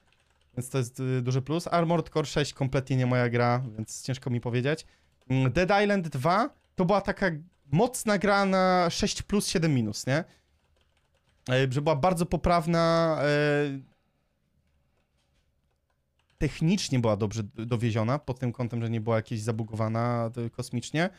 [0.58, 1.68] Więc to jest y, duży plus.
[1.68, 4.86] Armored Core 6 kompletnie nie moja gra, więc ciężko mi powiedzieć.
[5.30, 7.32] Mm, Dead Island 2 to była taka
[7.72, 10.24] mocna gra na 6 plus 7 minus, nie?
[11.50, 13.18] E, że była bardzo poprawna.
[13.22, 13.28] E,
[16.38, 21.10] technicznie była dobrze dowieziona, pod tym kątem, że nie była jakaś zabugowana e, kosmicznie.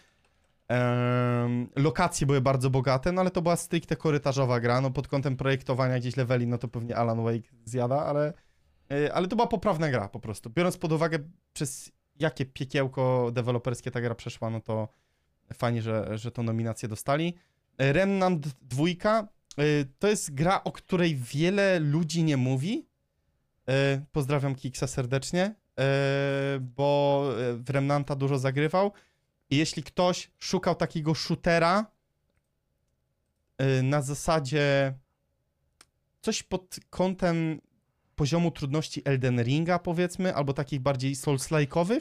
[1.76, 5.98] Lokacje były bardzo bogate, no ale to była stricte korytarzowa gra, no pod kątem projektowania
[5.98, 8.32] gdzieś leveli, no to pewnie Alan Wake zjada, ale,
[9.12, 10.50] ale to była poprawna gra po prostu.
[10.50, 11.18] Biorąc pod uwagę
[11.52, 14.88] przez jakie piekiełko deweloperskie ta gra przeszła, no to
[15.55, 17.34] fajnie, że, że tą nominację dostali.
[17.78, 19.28] Remnant 2 Y,
[19.99, 22.87] To jest gra, o której wiele ludzi nie mówi.
[23.69, 25.55] Y, Pozdrawiam Kiksa serdecznie,
[26.57, 28.93] y, bo y, w Remnanta dużo zagrywał.
[29.51, 31.87] I jeśli ktoś szukał takiego shootera
[33.62, 34.95] y, na zasadzie
[36.20, 37.61] coś pod kątem
[38.16, 42.01] poziomu trudności Elden Ringa, powiedzmy, albo takich bardziej Souls-like'owych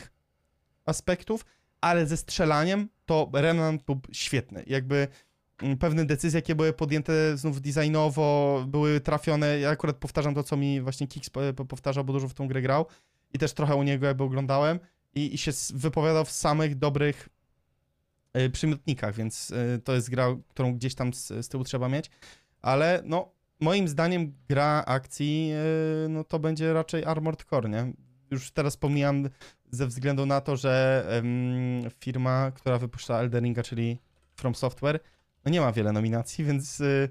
[0.86, 1.46] aspektów,
[1.82, 4.64] ale ze strzelaniem, to Remnant był świetny.
[4.68, 5.08] Jakby
[5.80, 9.60] pewne decyzje, jakie były podjęte znów designowo, były trafione.
[9.60, 12.48] Ja akurat powtarzam to, co mi właśnie Kix po- po- powtarzał, bo dużo w tą
[12.48, 12.86] grę grał
[13.34, 14.80] i też trochę u niego jakby oglądałem
[15.16, 17.30] i, i się wypowiadał w samych dobrych
[18.38, 22.12] y, przymiotnikach, więc y, to jest gra, którą gdzieś tam z, z tyłu trzeba mieć,
[22.62, 25.52] ale no moim zdaniem gra akcji,
[26.06, 27.94] y, no to będzie raczej Armored Core, nie?
[28.32, 29.30] Już teraz pomijam
[29.72, 31.06] ze względu na to, że
[32.00, 34.00] firma, która wypuszcza Elden Ringa, czyli
[34.36, 35.00] From Software,
[35.48, 37.10] no nie ma wiele nominacji, więc y,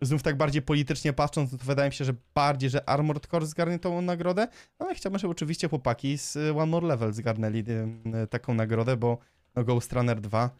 [0.00, 3.46] znów tak bardziej politycznie patrząc, no to wydaje mi się, że bardziej, że Armored Core
[3.46, 4.48] zgarnie tą nagrodę,
[4.80, 8.96] no ale chciałbym, żeby oczywiście chłopaki z y, One More Level zgarnęli y, taką nagrodę,
[8.96, 9.18] bo
[9.54, 10.50] no, Ghost Runner 2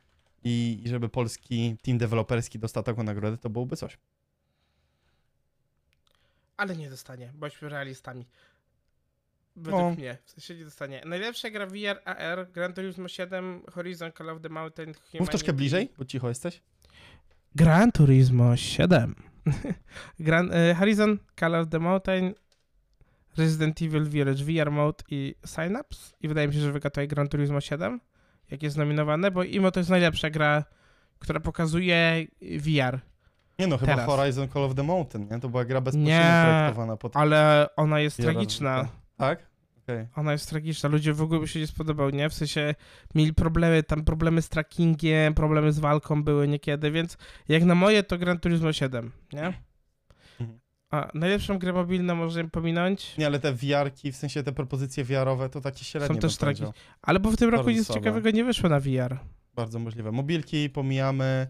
[0.44, 3.98] i, i żeby polski team deweloperski dostał taką nagrodę, to byłoby coś.
[6.56, 8.26] Ale nie dostanie, bądźmy realistami.
[9.56, 9.90] Według No.
[9.90, 10.18] mnie.
[10.24, 11.02] W sensie nie dostanie.
[11.06, 15.92] Najlepsza gra VR AR, Gran Turismo 7, Horizon Call of the Mountain, Mów troszkę bliżej,
[15.98, 16.62] bo cicho jesteś.
[17.54, 19.14] Gran Turismo 7.
[20.18, 22.34] Gran, e, Horizon Call of the Mountain,
[23.36, 26.14] Resident Evil Village VR Mode i Synapse.
[26.20, 28.00] I wydaje mi się, że wygra tutaj Gran Turismo 7,
[28.50, 30.64] jak jest nominowane, bo imo to jest najlepsza gra,
[31.18, 33.00] która pokazuje VR.
[33.58, 34.06] Nie no, chyba Teraz.
[34.06, 35.40] Horizon Call of the Mountain, nie?
[35.40, 37.16] To była gra bezpośrednio Nie, projektowana pod...
[37.16, 38.88] Ale ona jest VR-a tragiczna.
[39.16, 39.51] Tak?
[39.82, 40.06] Okej.
[40.16, 40.88] Ona jest tragiczna.
[40.88, 42.28] Ludzie w ogóle by się nie spodobał, nie?
[42.28, 42.74] W sensie
[43.14, 47.16] mieli problemy, tam problemy z trackingiem, problemy z walką były niekiedy, więc
[47.48, 49.52] jak na moje to Gran Turismo 7, nie?
[50.40, 50.60] Mhm.
[50.90, 55.48] A najlepszą grę mobilną możemy pominąć, Nie, ale te VR-ki, w sensie te propozycje VR-owe,
[55.48, 56.72] to takie średnie Są też powiedział.
[57.02, 58.00] ale bo w tym roku Bardzo nic słabe.
[58.00, 59.18] ciekawego nie wyszło na VR.
[59.54, 60.12] Bardzo możliwe.
[60.12, 61.46] Mobilki pomijamy.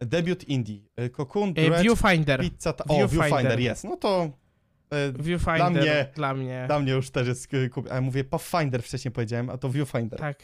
[0.00, 0.80] Debiut Indie.
[1.00, 2.40] Y, Cocoon, E, Dredge, Viewfinder.
[2.40, 2.72] Pizza...
[2.72, 2.84] Ta...
[2.84, 3.28] O, Viewfinder.
[3.30, 3.84] Viewfinder, jest.
[3.84, 4.30] No to...
[4.92, 6.64] y, Viewfinder Dla mnie- Dla mnie.
[6.66, 7.90] Dla mnie już też jest y, kup...
[7.90, 10.18] A ja mówię Pathfinder wcześniej powiedziałem, a to Viewfinder.
[10.20, 10.38] Tak.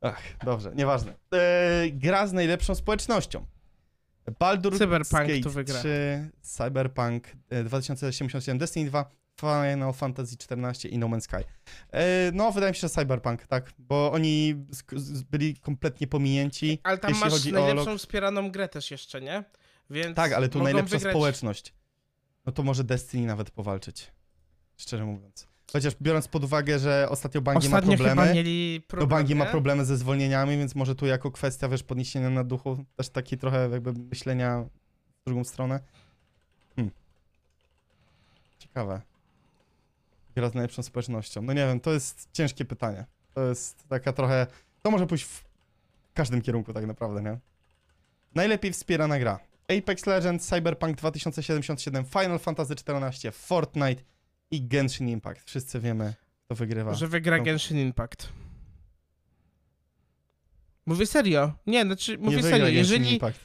[0.00, 1.12] Ach, dobrze, nieważne.
[1.34, 3.46] E, gra z najlepszą społecznością.
[4.38, 5.78] Baldur Cyberpunk Gate tu wygra.
[5.78, 11.36] 3, Cyberpunk e, 2077, Destiny 2, Final Fantasy 14 i No Man's Sky.
[11.92, 14.54] E, no, wydaje mi się, że Cyberpunk, tak, bo oni
[15.30, 16.78] byli kompletnie pominięci.
[16.82, 19.44] Ale tam Jeśli masz chodzi najlepszą wspieraną grę też jeszcze, nie?
[19.90, 21.12] Więc Tak, ale tu najlepsza wygrać...
[21.12, 21.74] społeczność.
[22.46, 24.12] No to może Destiny nawet powalczyć.
[24.76, 25.46] Szczerze mówiąc.
[25.72, 28.22] Chociaż biorąc pod uwagę, że ostatnio Bungie ma Ostatnio problemy.
[28.22, 32.30] chyba mieli problem, Bungie ma problemy ze zwolnieniami, więc może tu jako kwestia, wiesz, podniesienia
[32.30, 34.64] na duchu, też taki trochę jakby myślenia
[35.20, 35.80] w drugą stronę.
[36.76, 36.94] Hmm.
[38.58, 39.00] Ciekawe.
[40.34, 41.42] Gra z najlepszą społecznością.
[41.42, 43.06] No nie wiem, to jest ciężkie pytanie.
[43.34, 44.46] To jest taka trochę...
[44.82, 45.44] To może pójść w
[46.14, 47.38] każdym kierunku tak naprawdę, nie?
[48.34, 49.40] Najlepiej wspierana gra.
[49.68, 54.02] Apex Legends, Cyberpunk 2077, Final Fantasy XIV, Fortnite
[54.50, 55.42] i Genshin Impact.
[55.46, 56.14] Wszyscy wiemy,
[56.44, 56.94] kto wygrywa.
[56.94, 57.44] Że wygra No.
[57.44, 58.28] Genshin Impact.
[60.86, 61.52] Mówię serio.
[61.66, 62.68] Nie, znaczy, mówię nie serio.
[62.68, 63.40] Jeżeli, Impact.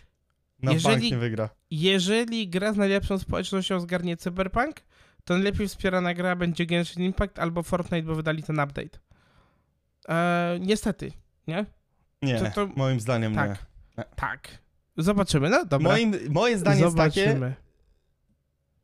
[0.64, 1.50] Na jeżeli- nie wygra.
[1.72, 4.76] jeżeli gra z najlepszą społecznością zgarnie Cyberpunk,
[5.24, 9.00] to najlepiej wspierana gra będzie Genshin Impact albo Fortnite, bo wydali ten update.
[10.08, 11.12] Eee, niestety,
[11.48, 11.66] nie?
[12.22, 13.50] Nie, To- to- moim zdaniem tak.
[13.98, 14.04] nie.
[14.16, 14.50] Tak.
[14.98, 15.92] Zobaczymy, no dobra.
[15.92, 17.56] Moim, moje zdanie jest takie, Zobaczymy.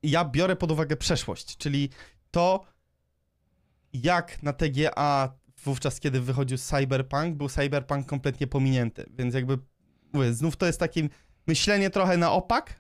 [0.03, 1.89] ja biorę pod uwagę przeszłość, czyli
[2.31, 2.65] to,
[3.93, 5.33] jak na TGA
[5.63, 9.57] wówczas, kiedy wychodził Cyberpunk, był Cyberpunk kompletnie pominięty, więc jakby,
[10.13, 11.09] mówię, znów to jest takie
[11.47, 12.79] myślenie trochę na opak,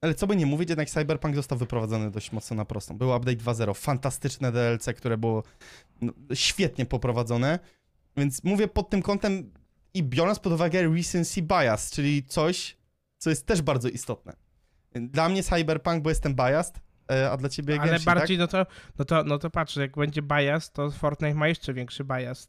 [0.00, 2.98] ale co by nie mówić, jednak Cyberpunk został wyprowadzony dość mocno na prostą.
[2.98, 5.42] Był update 2.0, fantastyczne DLC, które było
[6.00, 7.58] no, świetnie poprowadzone,
[8.16, 9.52] więc mówię pod tym kątem
[9.94, 12.76] i biorąc pod uwagę recency bias, czyli coś,
[13.18, 14.36] co jest też bardzo istotne.
[14.94, 16.80] Dla mnie Cyberpunk, bo jestem biased,
[17.10, 18.66] e, a dla ciebie Ale Genshin, bardziej, no, to,
[18.98, 22.48] no, to, no to patrz, jak będzie bias, to Fortnite ma jeszcze większy bias.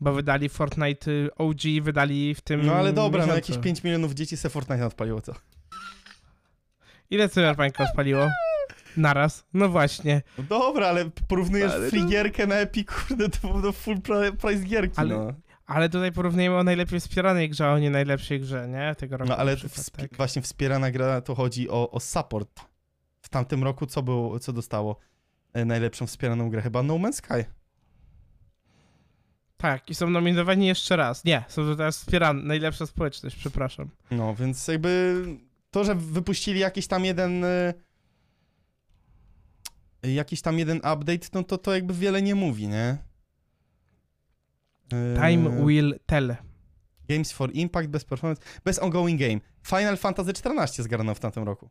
[0.00, 2.66] Bo wydali Fortnite y, OG, wydali w tym tak?
[2.66, 3.52] No ale dobra, no miesiącu.
[3.52, 5.32] jakieś 5 milionów dzieci se Fortnite odpaliło, co?
[7.10, 8.28] Ile Cyberpunk odpaliło?
[8.96, 9.44] Naraz.
[9.54, 10.22] No właśnie.
[10.38, 14.32] No dobra, ale porównujesz Ale free to- gierkę na Epic, kurde, to do full pri-
[14.36, 15.32] price gierki, Ale- no.
[15.66, 18.94] Ale tutaj porównujemy o najlepiej wspieranej grze, a nie najlepszej grze, nie?
[18.94, 19.28] Tego roku.
[19.28, 20.16] No ale przykład, wspi- tak.
[20.16, 22.60] właśnie wspierana gra to chodzi o, o support.
[23.22, 24.98] W tamtym roku co było, co dostało
[25.52, 26.62] e, najlepszą wspieraną grę?
[26.62, 27.44] Chyba No Man's Sky.
[29.56, 31.24] tak, i są nominowani jeszcze raz.
[31.24, 32.42] Nie, są to teraz wspierane.
[32.42, 33.88] Najlepsza społeczność, przepraszam.
[34.10, 35.22] No, więc jakby
[35.70, 37.74] to, że wypuścili jakiś tam jeden e,
[40.02, 42.96] jakiś tam jeden update, no to to jakby wiele nie mówi, nie?
[45.14, 46.36] Time will tell.
[47.08, 49.40] Games for Impact, bez performance, bez ongoing game.
[49.62, 51.70] Final Fantasy XIV zgarnął w tamtym roku.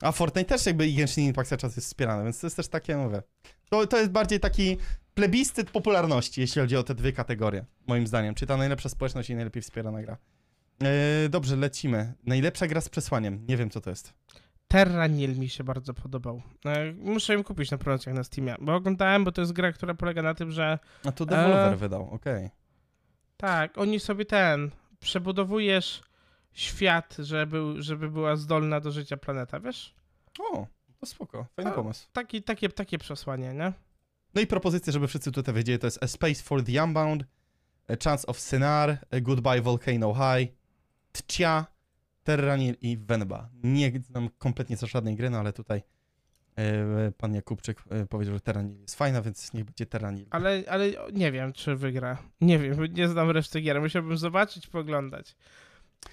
[0.00, 2.68] A Fortnite też jakby i Genshin Impact cały czas jest wspierany, więc to jest też
[2.68, 3.22] takie, mówię.
[3.70, 4.76] To, to jest bardziej taki
[5.14, 8.34] plebiscyt popularności, jeśli chodzi o te dwie kategorie, moim zdaniem.
[8.34, 10.16] Czy ta najlepsza społeczność i najlepiej wspierana gra.
[10.82, 12.14] E, dobrze, lecimy.
[12.24, 13.46] Najlepsza gra z przesłaniem.
[13.46, 14.12] Nie wiem, co to jest.
[14.68, 16.42] Terraniel mi się bardzo podobał.
[16.66, 19.94] E, Muszę ją kupić na promocjach na Steamie, bo oglądałem, bo to jest gra, która
[19.94, 22.50] polega na tym, że A to Devolver E, wydał, okej.
[23.36, 24.70] tak, oni sobie ten,
[25.00, 26.02] przebudowujesz
[26.52, 29.94] świat, żeby, żeby była zdolna do życia planeta, wiesz?
[30.40, 30.66] O,
[31.00, 32.08] to spoko, fajny A- pomysł.
[32.12, 33.72] Taki, takie, takie przesłanie, nie?
[34.34, 37.24] No i propozycje, żeby wszyscy tutaj wiedzieli, to jest A Space for the Unbound,
[37.88, 40.52] A Chance of Sinar, A Goodbye Volcano High,
[41.12, 41.66] Tcia,
[42.26, 43.48] Terranil i Venba.
[43.62, 45.82] Nie znam kompletnie za żadnej gry, no ale tutaj
[46.56, 50.26] e, pan Jakubczyk e, powiedział, że Terranil jest fajna, więc niech będzie Terranil.
[50.30, 52.18] Ale, ale nie wiem, czy wygra.
[52.40, 53.80] Nie wiem, nie znam reszty gier.
[53.80, 55.36] Musiałbym zobaczyć, poglądać.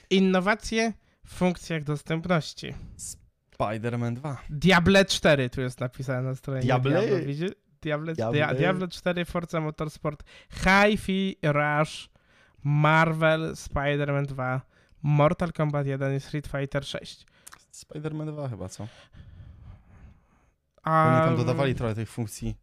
[0.09, 0.93] Innowacje
[1.25, 2.73] w funkcjach dostępności.
[3.57, 4.41] Spider-Man 2.
[4.49, 6.59] Diable 4 tu jest napisane na stronie.
[6.59, 6.91] nie Diable?
[6.91, 7.51] Diablo, widzisz?
[7.81, 8.33] Diable, Diable.
[8.33, 12.09] Dia, Diablo 4, Forza Motorsport, Hi-Fi Rush,
[12.63, 14.61] Marvel, Spider-Man 2,
[15.03, 17.25] Mortal Kombat 1 i Street Fighter 6.
[17.73, 18.87] Spider-Man 2 chyba, co?
[20.83, 22.55] A, Oni tam dodawali trochę tych funkcji.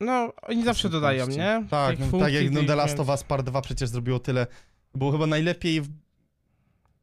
[0.00, 1.66] No, oni zawsze dodają, nie?
[1.70, 4.46] Tak, no, tak jak no, The Last of Us Part 2 przecież zrobiło tyle.
[4.94, 5.82] Było chyba najlepiej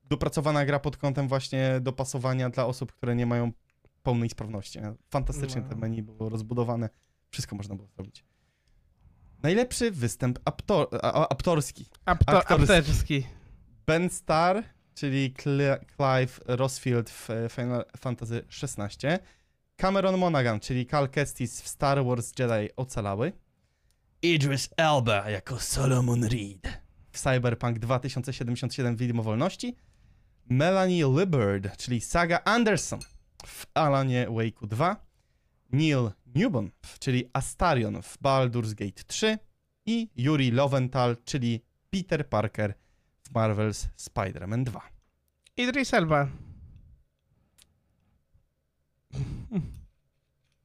[0.09, 3.51] dopracowana gra pod kątem właśnie dopasowania dla osób, które nie mają
[4.03, 4.81] pełnej sprawności.
[4.81, 4.93] nie?
[5.09, 5.69] Fantastycznie No.
[5.69, 6.89] te menu było rozbudowane.
[7.29, 8.23] Wszystko można było zrobić.
[9.43, 11.85] Najlepszy występ aptor, a, a, aptorski.
[12.05, 13.27] Apto, aktorski.
[13.87, 14.63] Ben Starr,
[14.95, 19.07] czyli Cl- Clive Rosfield w e, Final Fantasy XVI.
[19.77, 23.33] Cameron Monaghan, czyli Cal Kestis w Star Wars Jedi Ocalały.
[24.21, 26.79] Idris Elba jako Solomon Reed
[27.11, 29.75] w Cyberpunk 2077 Widmo Wolności.
[30.49, 32.99] Melanie Libbard, czyli Saga Anderson
[33.45, 35.05] w Alanie Wake'u 2.
[35.71, 39.37] Neil Newbon, czyli Astarion w Baldur's Gate 3.
[39.85, 42.73] I Yuri Lowenthal, czyli Peter Parker
[43.33, 44.81] Marvel's Spider-Man 2.
[45.57, 46.27] Idris Elba.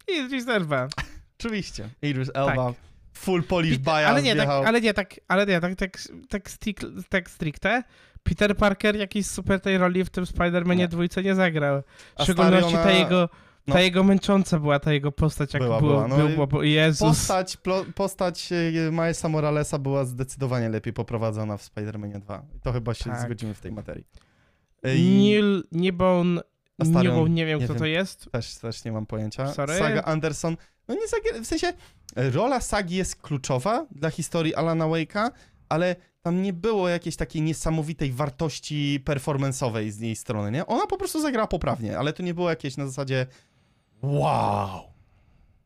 [0.08, 0.88] Idris Elba.
[1.38, 1.88] Oczywiście.
[2.02, 2.74] Idris Elba, Tak.
[3.12, 6.48] full Polish Peter, bias ale nie, tak, ale nie, tak, ale nie, tak, tak, tak,
[7.08, 7.82] tak stricte.
[8.22, 10.88] Peter Parker jakiejś super tej roli w tym Spider-Manie Nie.
[10.88, 11.82] dwójce nie zagrał.
[12.18, 13.28] W szczególności ta Stariona-
[13.70, 13.84] jego, ta no.
[13.84, 17.08] jego męcząca była ta jego postać, jak Była, było, była, no było, bo Jezus.
[17.08, 22.42] Postać, plo, postać e, Milesa Moralesa była zdecydowanie lepiej poprowadzona w Spider-Manie 2.
[22.56, 23.20] I to chyba się Tak.
[23.20, 24.04] zgodzimy w tej materii.
[24.84, 26.40] I Neil Nibon,
[26.78, 27.80] Astarion, Nibon, nie wiem nie kto wiem.
[27.80, 28.28] to jest.
[28.32, 29.52] też, też nie mam pojęcia.
[29.52, 29.78] Sorry.
[29.78, 30.56] Saga Anderson.
[30.88, 31.00] No nie
[31.42, 31.72] w sensie
[32.16, 35.30] e, rola Sagi jest kluczowa dla historii Alana Wake'a,
[35.68, 40.66] ale tam nie było jakiejś takiej niesamowitej wartości performance'owej z jej strony, nie?
[40.66, 43.26] Ona po prostu zagrała poprawnie, ale to nie było jakieś na zasadzie
[44.02, 44.80] wow.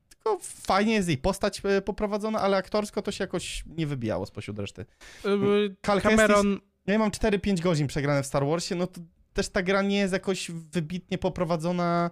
[0.09, 4.59] Tylko fajnie jest jej postać e, poprowadzona, ale aktorsko to się jakoś nie wybijało spośród
[4.59, 4.87] reszty.
[5.27, 9.01] Y, Cal Cameron, Ja mam 4-5 godzin przegrane w Star Warsie, no to
[9.33, 12.11] też ta gra nie jest jakoś wybitnie poprowadzona,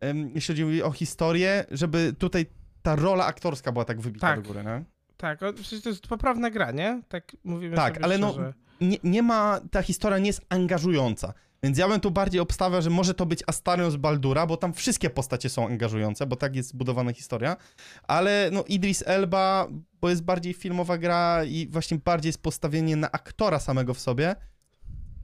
[0.00, 2.46] em, jeśli chodzi o historię, żeby tutaj
[2.82, 4.40] ta rola aktorska była tak wybita Tak.
[4.42, 4.84] do góry, nie?
[5.16, 7.02] tak, przecież to jest poprawna gra, nie?
[7.08, 8.54] Tak mówimy Tak, sobie ale no- szczerze.
[8.80, 11.34] nie, nie ma, ta historia nie jest angażująca.
[11.64, 14.72] Więc ja bym tu bardziej obstawiał, że może to być Astarion z Baldura, bo tam
[14.72, 17.56] wszystkie postacie są angażujące, bo tak jest zbudowana historia.
[18.02, 19.68] Ale no Idris Elba,
[20.00, 24.36] bo jest bardziej filmowa gra i właśnie bardziej jest postawienie na aktora samego w sobie.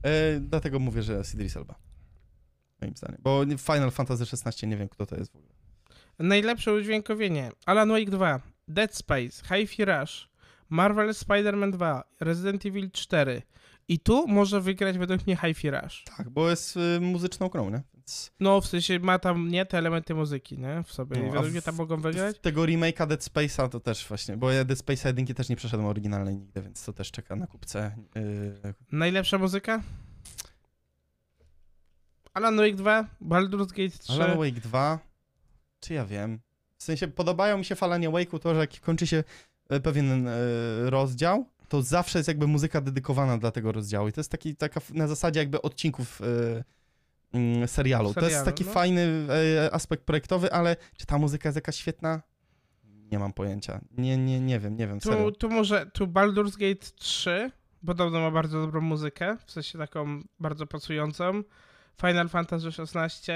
[0.03, 1.75] Yy, dlatego mówię, że jest Idris Elba.
[2.81, 3.21] Moim zdaniem.
[3.23, 5.53] Bo Final Fantasy XVI nie wiem, kto to jest w ogóle.
[6.19, 7.51] Najlepsze udźwiękowienie.
[7.65, 10.29] Alan Wake 2, Dead Space, Hi-Fi Rush,
[10.69, 13.41] Marvel Spider-Man 2, Resident Evil 4.
[13.87, 16.03] I tu może wygrać według mnie Hi-Fi Rush.
[16.17, 17.81] Tak, bo jest y, muzyczną grą, nie?
[17.93, 20.83] Więc No, w sensie ma tam nie te elementy muzyki, nie?
[20.83, 21.17] W sobie.
[21.21, 22.37] No, I według mnie tam mogą wygrać.
[22.37, 25.55] z tego remake'a Dead Space'a to też właśnie, bo ja Dead Space'a jedynki też nie
[25.55, 27.95] przeszedłem oryginalnej nigdy, więc to też czeka na kupce.
[28.15, 29.81] Yy, Najlepsza muzyka?
[32.33, 34.13] Alan Wake 2, Baldur's Gate 3.
[34.13, 34.99] Alan Wake 2,
[35.79, 36.39] czy ja wiem?
[36.77, 39.23] W sensie podobają mi się falanie Wake'u to, że jak kończy się
[39.69, 40.31] e, pewien e,
[40.89, 44.81] rozdział, to zawsze jest jakby muzyka dedykowana dla tego rozdziału i to jest taki, taka
[44.93, 48.13] na zasadzie jakby odcinków e, mm, serialu.
[48.13, 48.71] To jest Serialu, taki no.
[48.71, 49.27] fajny
[49.65, 52.21] e, aspekt projektowy, ale czy ta muzyka jest jakaś świetna?
[53.11, 53.81] Nie mam pojęcia.
[53.97, 55.31] Nie, nie, nie wiem, nie wiem, serio.
[55.31, 57.51] Tu, tu może, tu Baldur's Gate 3
[57.85, 61.43] podobno ma bardzo dobrą muzykę, w sensie taką bardzo pasującą.
[62.01, 63.33] Final Fantasy XVI,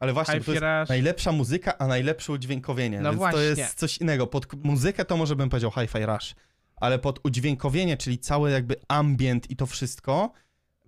[0.00, 3.00] Ale właśnie, to jest najlepsza muzyka, a najlepsze udźwiękowienie.
[3.00, 3.38] No więc właśnie.
[3.38, 4.26] to jest coś innego.
[4.26, 6.34] Pod muzykę to może bym powiedział Hi-Fi Rush,
[6.80, 10.32] ale pod udźwiękowienie, czyli cały jakby ambient i to wszystko,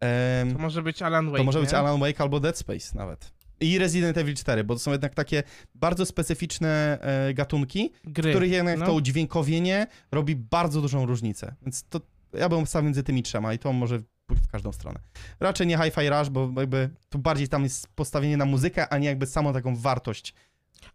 [0.01, 1.79] em, To może być Alan Wake, to może być nie?
[1.79, 3.33] Alan Wake albo Dead Space nawet.
[3.61, 5.43] I Resident Evil 4, bo to są jednak takie
[5.75, 8.31] bardzo specyficzne e, gatunki, w Gry.
[8.31, 8.87] których jednak no.
[8.87, 11.55] to udźwiękowienie robi bardzo dużą różnicę.
[11.63, 12.01] Więc to
[12.33, 15.01] ja bym ustawił między tymi trzema i to może pójść w każdą stronę.
[15.41, 19.07] Raczej nie Hi-Fi Rush, bo jakby tu bardziej tam jest postawienie na muzykę, a nie
[19.07, 20.35] jakby samą taką wartość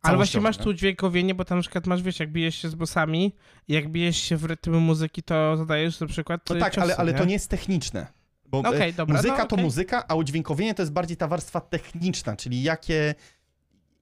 [0.01, 2.76] Ale właśnie masz tu dźwiękowienie, bo tam na przykład masz, wiesz, jak bijesz się z
[2.76, 3.35] bossami,
[3.68, 6.97] jak bijesz się w rytm muzyki, to zadajesz na przykład No y, tak, ciosy, ale,
[6.97, 7.18] ale nie?
[7.18, 8.07] to nie jest techniczne.
[8.45, 9.65] Bo e, Okej, dobra, muzyka no, to okej.
[9.65, 13.15] muzyka, a udźwiękowienie to jest bardziej ta warstwa techniczna, czyli jakie,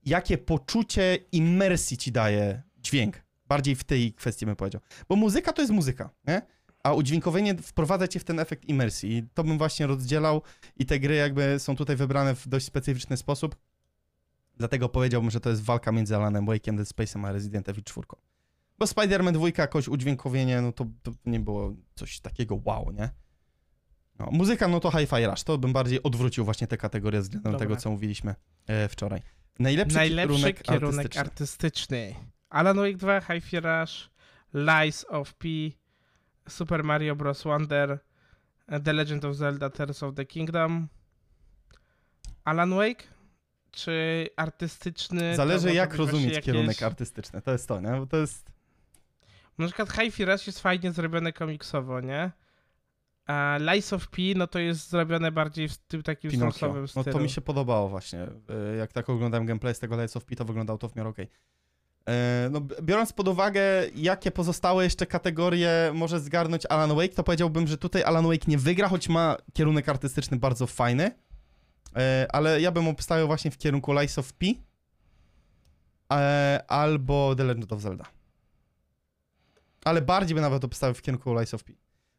[0.04, 3.22] jakie poczucie imersji ci daje dźwięk.
[3.48, 4.80] Bardziej w tej kwestii bym powiedział.
[5.08, 6.42] Bo muzyka to jest muzyka, nie?
[6.82, 9.16] A udźwiękowienie wprowadza cię w ten efekt imersji.
[9.16, 10.42] I to bym właśnie rozdzielał
[10.76, 13.56] i te gry jakby są tutaj wybrane w dość specyficzny sposób.
[14.56, 18.06] Dlatego powiedziałbym, że to jest walka między Alanem Wake'em, Dead Space'em a Resident Evil 4.
[18.78, 23.10] Bo Spider-Man 2 jakoś udźwiękowienie, no to, to nie było coś takiego wow, nie?
[24.18, 25.42] No, muzyka, no to Hi-Fi Rush.
[25.42, 27.66] To bym bardziej odwrócił właśnie te kategorie względem Dobra.
[27.66, 28.34] tego, co mówiliśmy
[28.66, 29.22] e, wczoraj.
[29.58, 31.20] Najlepszy, Najlepszy kierunek, kierunek, artystyczny.
[31.20, 32.14] artystyczny.
[32.50, 34.10] Alan Wake 2, Hi-Fi Rush,
[34.54, 35.48] Lies of P,
[36.48, 37.44] Super Mario Bros.
[37.44, 37.98] Wonder,
[38.84, 40.88] The Legend of Zelda Tears of the Kingdom.
[42.44, 43.15] Alan Wake?
[43.76, 45.36] Czy artystyczny?
[45.36, 47.42] Zależy jak rozumieć jakieś- kierunek artystyczny.
[47.42, 47.88] To jest to, nie?
[47.90, 48.52] Bo to jest...
[49.58, 52.30] Na przykład Hi-Fi Rush jest fajnie zrobione komiksowo, nie?
[53.26, 56.52] A Lies of P, no to jest zrobione bardziej w tym takim Pinokio.
[56.52, 57.16] stosowym No stylu.
[57.16, 58.22] to mi się podobało właśnie.
[58.74, 61.08] Y, Jak tak oglądałem gameplay z tego Lights of P, to wyglądało to w miarę
[61.08, 61.28] okej.
[62.08, 63.62] E, No, biorąc pod uwagę,
[63.94, 68.58] jakie pozostałe jeszcze kategorie może zgarnąć Alan Wake, to powiedziałbym, że tutaj Alan Wake nie
[68.58, 71.10] wygra, choć ma kierunek artystyczny bardzo fajny.
[71.96, 74.46] E, Ale ja bym obstawiał właśnie w kierunku Lies of P
[76.12, 78.04] e, albo The Legend of Zelda.
[79.84, 81.72] Ale bardziej bym nawet obstawiał w kierunku Lies of P.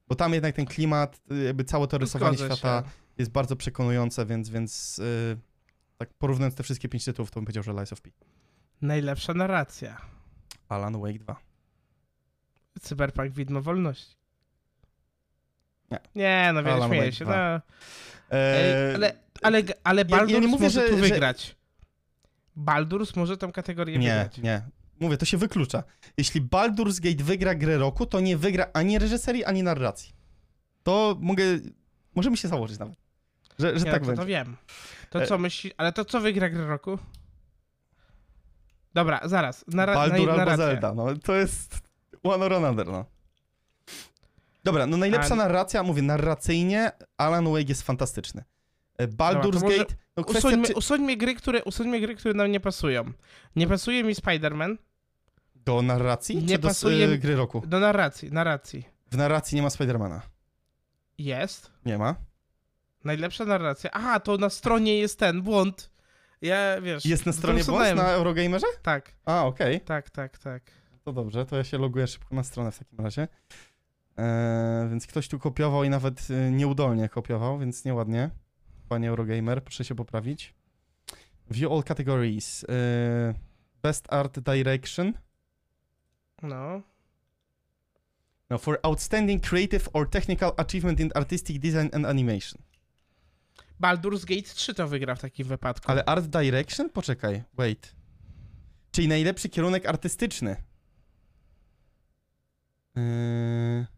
[0.07, 2.83] Bo tam jednak ten klimat, y, jakby całe to rysowanie Zgodzę świata
[3.17, 5.37] jest bardzo przekonujące, więc, więc yy,
[5.97, 8.09] tak porównując te wszystkie pięć tytułów, to bym powiedział, że Lies of P.
[8.81, 10.01] Najlepsza narracja.
[10.69, 11.35] Alan Wake 2.
[12.81, 14.15] Cyberpunk Widmo Wolności.
[15.91, 15.99] Nie.
[16.15, 17.25] Nie, no Alan śmieję się.
[17.25, 17.33] 2.
[17.35, 17.61] No.
[18.37, 21.55] Eee, Ej, ale, ale, ale ja Baldur's nie mówię, może że- tu że- wygrać.
[22.57, 24.37] Baldur's może tą kategorię nie, wygrać.
[24.37, 24.61] nie.
[24.99, 25.83] Mówię, to się wyklucza.
[26.17, 30.13] Jeśli Baldur's Gate wygra grę roku, to nie wygra ani reżyserii, ani narracji.
[30.83, 31.43] To mogę,
[32.15, 32.95] możemy się założyć nawet,
[33.59, 34.21] że, że nie, tak no to, będzie.
[34.21, 34.57] to wiem.
[35.09, 36.99] To E- co myśli, ale to co wygra grę roku?
[38.93, 39.65] Dobra, zaraz.
[39.67, 40.65] Nara, Baldur albo narracja.
[40.65, 41.79] Zelda, no to jest
[42.23, 43.05] one or another, no.
[44.63, 48.43] Dobra, no najlepsza Ale- narracja, mówię, narracyjnie Alan Wake jest fantastyczny.
[48.97, 50.73] E, Baldur's Dobra, Gate, no kwestia, Usuńmy, czy...
[50.73, 53.11] usuńmy, gry, które, usuńmy gry, które nam nie pasują.
[53.55, 54.77] Nie pasuje mi Spider-Man
[55.55, 57.61] Do narracji, Nie czy do pasuje s- mi- gry roku?
[57.67, 58.31] do narracji.
[58.31, 58.83] Narracji.
[59.11, 60.21] W narracji nie ma Spidermana.
[61.17, 61.71] Jest.
[61.85, 62.15] Nie ma.
[63.03, 63.89] Najlepsza narracja.
[63.93, 65.89] Aha, to na stronie jest ten błąd.
[66.41, 67.05] Ja, wiesz...
[67.05, 67.97] Jest na stronie usunąłem.
[67.97, 68.67] na Eurogamerze?
[68.81, 69.81] Tak, A, okej.
[69.81, 70.63] tak, tak, tak.
[71.03, 73.27] To dobrze, to ja się loguję szybko na stronę w takim razie.
[74.17, 78.29] Eee, więc ktoś tu kopiował i nawet y, nieudolnie kopiował, więc nieładnie.
[78.89, 80.53] Panie Eurogamer, proszę się poprawić.
[81.51, 82.65] View all categories.
[82.69, 83.33] Eee,
[83.83, 85.13] best Art Direction.
[86.41, 86.81] No.
[88.49, 92.61] No, for outstanding creative or technical achievement in artistic design and animation.
[93.79, 95.91] Baldur's Gate 3 to wygra w takim wypadku.
[95.91, 96.89] Ale Art Direction?
[96.89, 97.95] Poczekaj, wait.
[98.91, 100.55] Czyli najlepszy kierunek artystyczny.
[102.95, 103.96] Eee...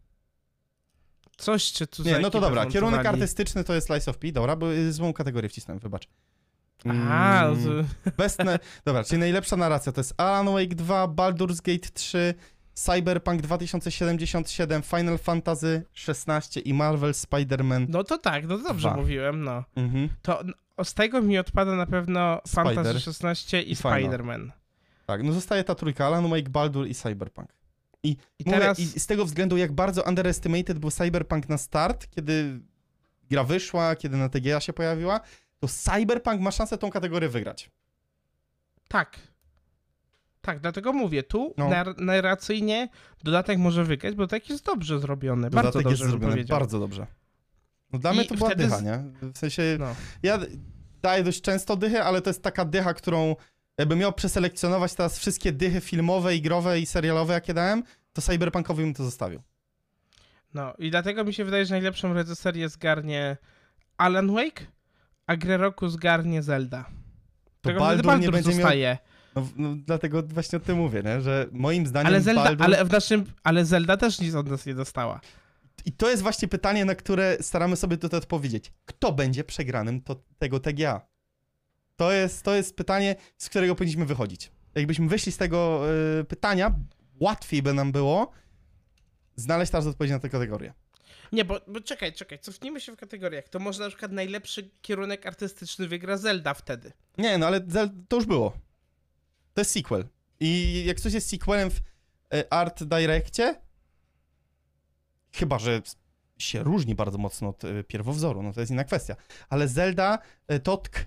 [1.40, 4.56] Coś czy tu Nie, no to dobra, kierunek artystyczny to jest Slice of P, dobra,
[4.56, 6.08] bo y, złą kategorię wcisnąłem, wybacz.
[7.10, 8.44] A, Mm, to-.
[8.84, 12.34] Dobra, czyli najlepsza narracja to jest Alan Wake 2, Baldur's Gate 3,
[12.74, 17.86] Cyberpunk 2077, Final Fantasy 16 i Marvel Spider-Man.
[17.88, 18.96] no to tak, no dobrze Dwa.
[18.96, 19.64] mówiłem, no.
[19.76, 20.08] Mhm.
[20.22, 20.40] To
[20.84, 22.74] z tego mi odpada na pewno Spider.
[22.74, 23.76] Fantasy 16 i I.
[23.76, 24.50] Spider-Man.
[25.06, 27.48] Tak, no zostaje ta trójka, Alan Wake, Baldur i Cyberpunk.
[28.02, 28.16] I
[28.46, 28.78] Mówię, teraz...
[28.78, 32.60] I z tego względu, jak bardzo underestimated był Cyberpunk na start, kiedy
[33.30, 35.20] gra wyszła, kiedy na TGA się pojawiła,
[35.58, 37.70] to Cyberpunk ma szansę tą kategorię wygrać.
[38.88, 39.18] Tak.
[40.40, 41.68] Tak, dlatego mówię, tu No.
[41.68, 42.88] nar- narracyjnie
[43.24, 45.50] dodatek może wygrać, bo tak jest dobrze zrobiony.
[45.50, 47.06] bardzo Dodatek dobrze jest zrobiony bardzo dobrze.
[47.92, 49.04] No dla I mnie to była wtedy dycha, nie?
[49.32, 49.94] W sensie, No.
[50.22, 50.38] ja
[51.02, 53.36] daję dość często dychy, ale to jest taka dycha, którą
[53.78, 57.82] jakbym miał przeselekcjonować teraz wszystkie dychy filmowe, i growe i serialowe, jakie dałem,
[58.12, 59.42] to Cyberpunkowi bym to zostawił.
[60.54, 63.36] no i dlatego mi się wydaje, że najlepszą reżyserię zgarnie
[63.96, 64.66] Alan Wake,
[65.26, 66.84] a grę roku zgarnie Zelda.
[67.60, 68.56] To Tego Baldur, Baldur nie będzie miał...
[68.56, 68.98] zostaje.
[69.36, 71.20] No, no, dlatego właśnie o tym mówię, nie?
[71.20, 72.64] że moim zdaniem Ale Zelda, Baldur...
[72.64, 75.20] ale w naszym, ale Zelda też nic od nas nie dostała.
[75.84, 78.72] I to jest właśnie pytanie, na które staramy sobie tutaj odpowiedzieć.
[78.84, 81.09] Kto będzie przegranym to, tego TGA?
[82.00, 84.50] To jest, to jest pytanie, z którego powinniśmy wychodzić.
[84.74, 85.82] Jakbyśmy wyszli z tego
[86.20, 86.74] y, pytania,
[87.20, 88.32] łatwiej by nam było
[89.36, 90.74] znaleźć teraz odpowiedź na tę kategorię.
[91.32, 93.48] Nie, bo, bo czekaj, czekaj, cofnijmy się w kategoriach.
[93.48, 96.92] To może na przykład najlepszy kierunek artystyczny wygra Zelda wtedy.
[97.18, 98.52] Nie, no ale Zel- to już było.
[99.54, 100.08] To jest sequel.
[100.40, 101.76] I jak coś jest sequelem w
[102.34, 103.60] y, Art Direccie,
[105.32, 105.82] chyba, że
[106.38, 109.16] się różni bardzo mocno od y, pierwowzoru, no to jest inna kwestia.
[109.48, 110.18] Ale Zelda,
[110.52, 111.06] y, Totk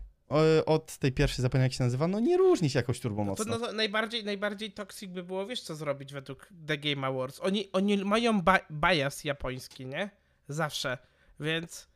[0.66, 3.44] od tej pierwszej, zapomniałem jak się nazywa, no nie różni się jakoś turbo No to,
[3.44, 3.58] mocno.
[3.60, 7.40] no to najbardziej, najbardziej toxic by było, wiesz co zrobić według The Game Awards.
[7.40, 10.10] Oni, oni mają ba bias japoński, nie?
[10.48, 10.98] Zawsze.
[11.40, 11.88] Więc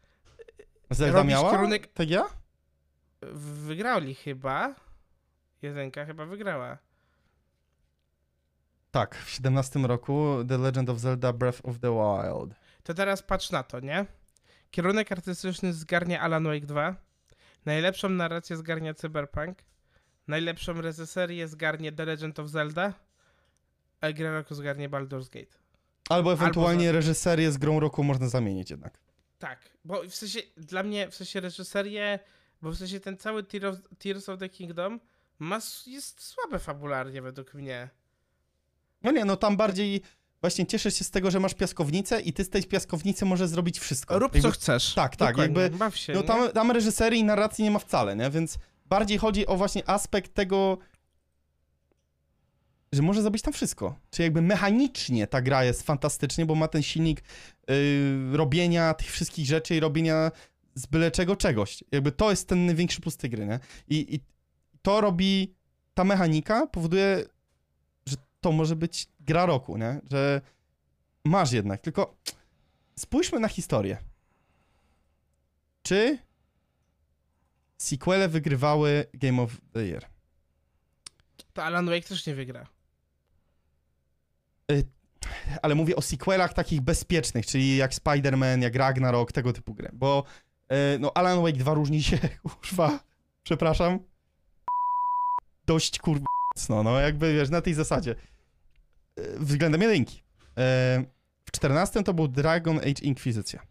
[0.89, 2.25] Zelda robisz miała kierunek- TGA?
[3.31, 4.75] wygrali chyba.
[5.61, 6.77] Jedynka chyba wygrała.
[8.91, 12.55] Tak, w 17 roku The Legend of Zelda Breath of the Wild.
[12.83, 14.05] To teraz patrz na to, nie?
[14.71, 16.95] Kierunek artystyczny zgarnia Alan Wake 2.
[17.71, 19.57] Najlepszą narrację zgarnia Cyberpunk.
[20.27, 22.93] najlepszą reżyserię zgarnie The Legend of Zelda,
[24.01, 25.57] a grę roku zgarnie Baldur's Gate.
[26.09, 28.99] Albo ewentualnie za- reżyserię z grą roku można zamienić jednak.
[29.39, 32.19] Tak, bo w sensie, dla mnie, w sensie reżyserię,
[32.61, 33.43] bo w sensie ten cały
[33.99, 34.99] Tears of the Kingdom
[35.39, 37.89] ma, jest słabe fabularnie według mnie.
[39.03, 40.01] No nie, no tam bardziej
[40.41, 43.79] właśnie cieszysz się z tego, że masz piaskownicę i ty z tej piaskownicy możesz zrobić
[43.79, 44.19] wszystko.
[44.19, 44.93] Rób Jakby- co chcesz.
[44.93, 48.15] tak, tak, Dokładnie, jakby- Baw się, No tam, tam reżyserii i narracji nie ma wcale,
[48.15, 48.29] nie?
[48.29, 50.77] Więc bardziej chodzi o właśnie aspekt tego,
[52.91, 53.99] że może zrobić tam wszystko.
[54.11, 57.21] Czy jakby mechanicznie ta gra jest fantastycznie, bo ma ten silnik
[57.67, 60.31] yy, robienia tych wszystkich rzeczy i robienia
[60.75, 61.83] z byle czego czegoś.
[61.91, 63.59] Jakby to jest ten największy plus tej gry, nie?
[63.87, 64.19] I, i
[64.81, 65.55] to robi,
[65.93, 67.25] ta mechanika powoduje,
[68.41, 70.01] to może być gra roku, nie?
[70.11, 70.41] Że
[71.25, 72.17] masz jednak, tylko
[72.95, 73.97] spójrzmy na historię.
[75.83, 76.17] Czy
[77.77, 80.05] sequele wygrywały Game of the Year?
[81.53, 82.67] To Alan Wake też nie wygra.
[85.61, 89.89] Ale mówię o sequelach takich bezpiecznych, czyli jak Spider-Man, jak Ragnarok, tego typu gry.
[89.93, 90.23] Bo
[90.69, 92.99] e, no Alan Wake 2 różni się, kurwa,
[93.43, 93.99] przepraszam,
[95.65, 98.15] dość kurwa mocno, no jakby wiesz, na tej zasadzie.
[99.15, 100.23] E, Względem jedynki.
[100.57, 101.03] E,
[101.45, 103.61] W 14 to był Dragon Age Inquisicja.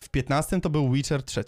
[0.00, 1.44] W 15 to był Witcher 3.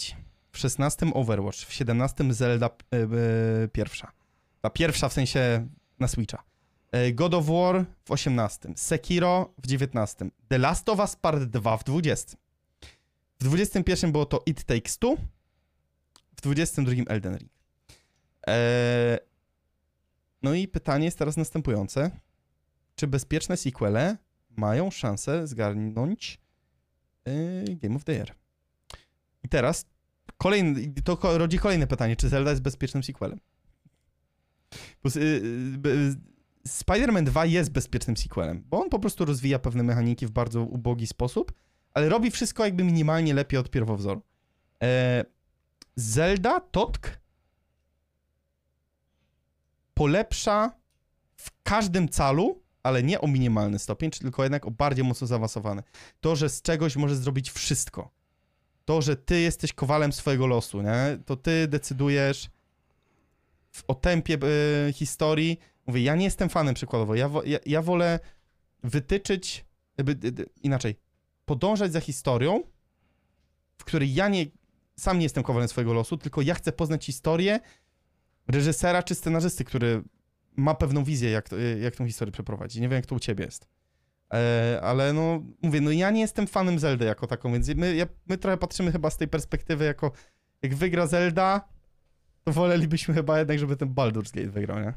[0.52, 1.58] W 16 Overwatch.
[1.58, 4.12] W 17 Zelda e, pierwsza.
[4.60, 5.68] Ta pierwsza w sensie
[5.98, 6.42] na Switcha.
[7.14, 11.84] God of War w 18, Sekiro w 19, The Last of Us Part 2 w
[11.84, 12.36] 20.
[13.40, 15.16] W 21 było to It Takes Two,
[16.36, 17.50] w 22 Elden Ring.
[18.46, 19.18] E,
[20.44, 22.10] no i pytanie jest teraz następujące.
[22.96, 24.16] Czy bezpieczne sequele
[24.50, 26.40] mają szansę zgarnąć
[27.24, 28.34] e, Game of the Year?
[29.42, 29.86] I teraz
[30.38, 33.40] kolejny, to rodzi kolejne pytanie, czy Zelda jest bezpiecznym sequelem?
[35.02, 35.90] Bo, z- y, y, b-
[36.68, 41.06] Spider-Man 2 jest bezpiecznym sequelem, bo on po prostu rozwija pewne mechaniki w bardzo ubogi
[41.06, 41.52] sposób,
[41.94, 44.22] ale robi wszystko jakby minimalnie lepiej od pierwowzoru.
[44.82, 45.24] E,
[45.96, 47.18] Zelda Totk
[49.94, 50.72] polepsza
[51.36, 55.82] w każdym calu, ale nie o minimalny stopień, tylko jednak o bardziej mocno zaawansowany.
[56.20, 58.10] To, że z czegoś możesz zrobić wszystko.
[58.84, 61.18] To, że ty jesteś kowalem swojego losu, nie?
[61.26, 62.50] To ty decydujesz
[63.70, 64.38] w, o tempie
[64.88, 65.58] e, historii.
[65.86, 67.14] Mówię, ja nie jestem fanem przykładowo.
[67.14, 68.20] Ja, ja, ja wolę
[68.82, 69.64] wytyczyć,
[69.96, 70.96] d, d, inaczej,
[71.44, 72.62] podążać za historią,
[73.78, 74.46] w której ja nie,
[74.96, 77.60] sam nie jestem kowalem swojego losu, tylko ja chcę poznać historię
[78.48, 80.02] reżysera czy scenarzysty, który
[80.56, 82.80] ma pewną wizję, jak, to, jak tą historię przeprowadzi.
[82.80, 83.68] Nie wiem, jak to u ciebie jest.
[84.34, 88.06] E, ale no, mówię, no ja nie jestem fanem Zeldy jako taką, więc my, ja,
[88.26, 90.12] my trochę patrzymy chyba z tej perspektywy jako,
[90.62, 91.68] jak wygra Zelda,
[92.44, 94.94] to wolelibyśmy chyba jednak, żeby ten Baldur's Gate wygrał, nie?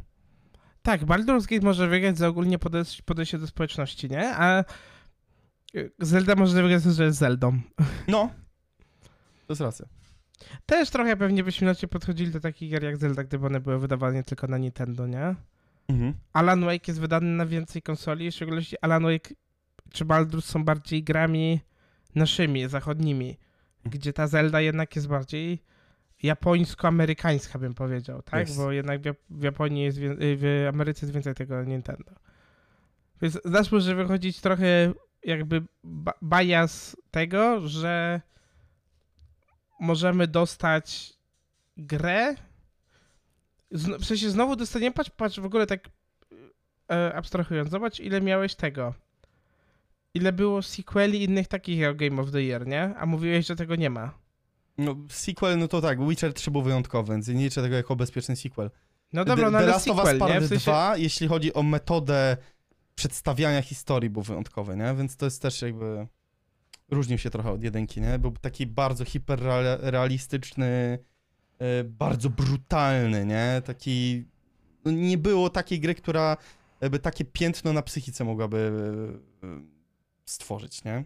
[0.81, 4.35] Tak, Baldur's Gate może wygrać za ogólnie podejście, podejście do społeczności, nie?
[4.35, 4.63] A
[5.75, 7.59] y, Zelda może wygrać, że jest Zeldą.
[8.07, 8.29] No,
[9.47, 9.85] to jest racja.
[10.65, 14.23] Też trochę pewnie byśmy inaczej podchodzili do takich gier jak Zelda, gdyby one były wydawane
[14.23, 15.35] tylko na Nintendo, nie?
[15.87, 16.13] Mhm.
[16.33, 19.29] Alan Wake jest wydany na więcej konsoli, w szczególności Alan Wake
[19.91, 21.59] czy Baldur's są bardziej grami
[22.15, 23.37] naszymi, zachodnimi,
[23.85, 25.63] gdzie ta Zelda jednak jest bardziej
[26.23, 28.39] japońsko-amerykańska, bym powiedział, tak?
[28.47, 28.57] Jest.
[28.57, 32.11] Bo jednak w, Jap- w Japonii jest, w Ameryce jest więcej tego Nintendo.
[33.21, 34.93] Więc znasz może wychodzić trochę
[35.23, 35.61] jakby
[36.23, 38.21] bias tego, że
[39.79, 41.13] możemy dostać
[41.77, 42.35] grę,
[43.71, 45.89] w sensie znowu dostaniemy, patrz, patrz w ogóle tak
[46.91, 48.93] e, abstrahując, zobacz ile miałeś tego.
[50.13, 52.95] Ile było sequeli innych takich jak Game of the Year, nie?
[52.97, 54.13] A mówiłeś, że tego nie ma.
[54.77, 58.35] No, sequel, no to tak, Witcher 3 był wyjątkowy, więc nie liczę tego jako bezpieczny
[58.35, 58.69] sequel.
[59.13, 60.43] No dobra, no The ale Last of Us Part?
[60.43, 62.37] W sensie, 2, jeśli chodzi o metodę
[62.95, 64.95] przedstawiania historii, był wyjątkowy, nie?
[64.97, 66.07] Więc to jest też jakby...
[66.91, 68.19] Różnił się trochę od jedynki, nie?
[68.19, 70.99] Był taki bardzo hiperrealistyczny,
[71.59, 73.61] e, bardzo brutalny, nie?
[73.65, 74.25] Taki...
[74.85, 76.37] No nie było takiej gry, która
[76.91, 78.71] by takie piętno na psychice mogłaby
[79.43, 79.61] e, e,
[80.25, 81.03] stworzyć, nie?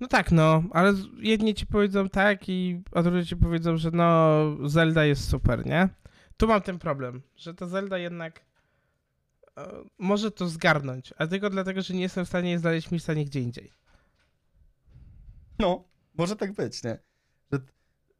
[0.00, 4.68] No tak, no, ale jedni ci powiedzą tak i a drudzy ci powiedzą, że no
[4.68, 5.88] Zelda jest super, nie?
[6.36, 8.40] Tu mam ten problem, że ta Zelda jednak
[9.98, 13.72] może to zgarnąć, a tylko dlatego, że nie jestem w stanie znaleźć miejsca nigdzie indziej.
[15.58, 15.84] No,
[16.14, 16.98] może tak być, nie?
[17.52, 17.58] Że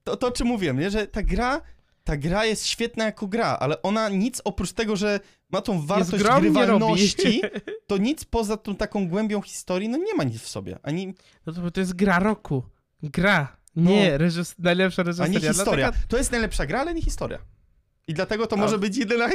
[0.04, 0.90] to, to o czym mówiłem, nie?
[0.90, 1.60] Że ta gra,
[2.04, 6.24] ta gra jest świetna jako gra, ale ona nic oprócz tego, że ma tą wartość
[6.24, 7.42] nie grywalności,
[7.86, 10.78] to nic poza tą taką głębią historii, no nie ma nic w sobie.
[10.82, 11.14] Ani,
[11.46, 12.62] No to, to jest gra roku.
[13.02, 13.56] Gra.
[13.76, 14.54] Nie, reżys...
[14.58, 15.40] najlepsza A reżyseria.
[15.40, 15.92] nie historia.
[16.08, 17.38] To jest najlepsza gra, ale nie historia.
[18.08, 19.28] I dlatego to A- może być jedyna,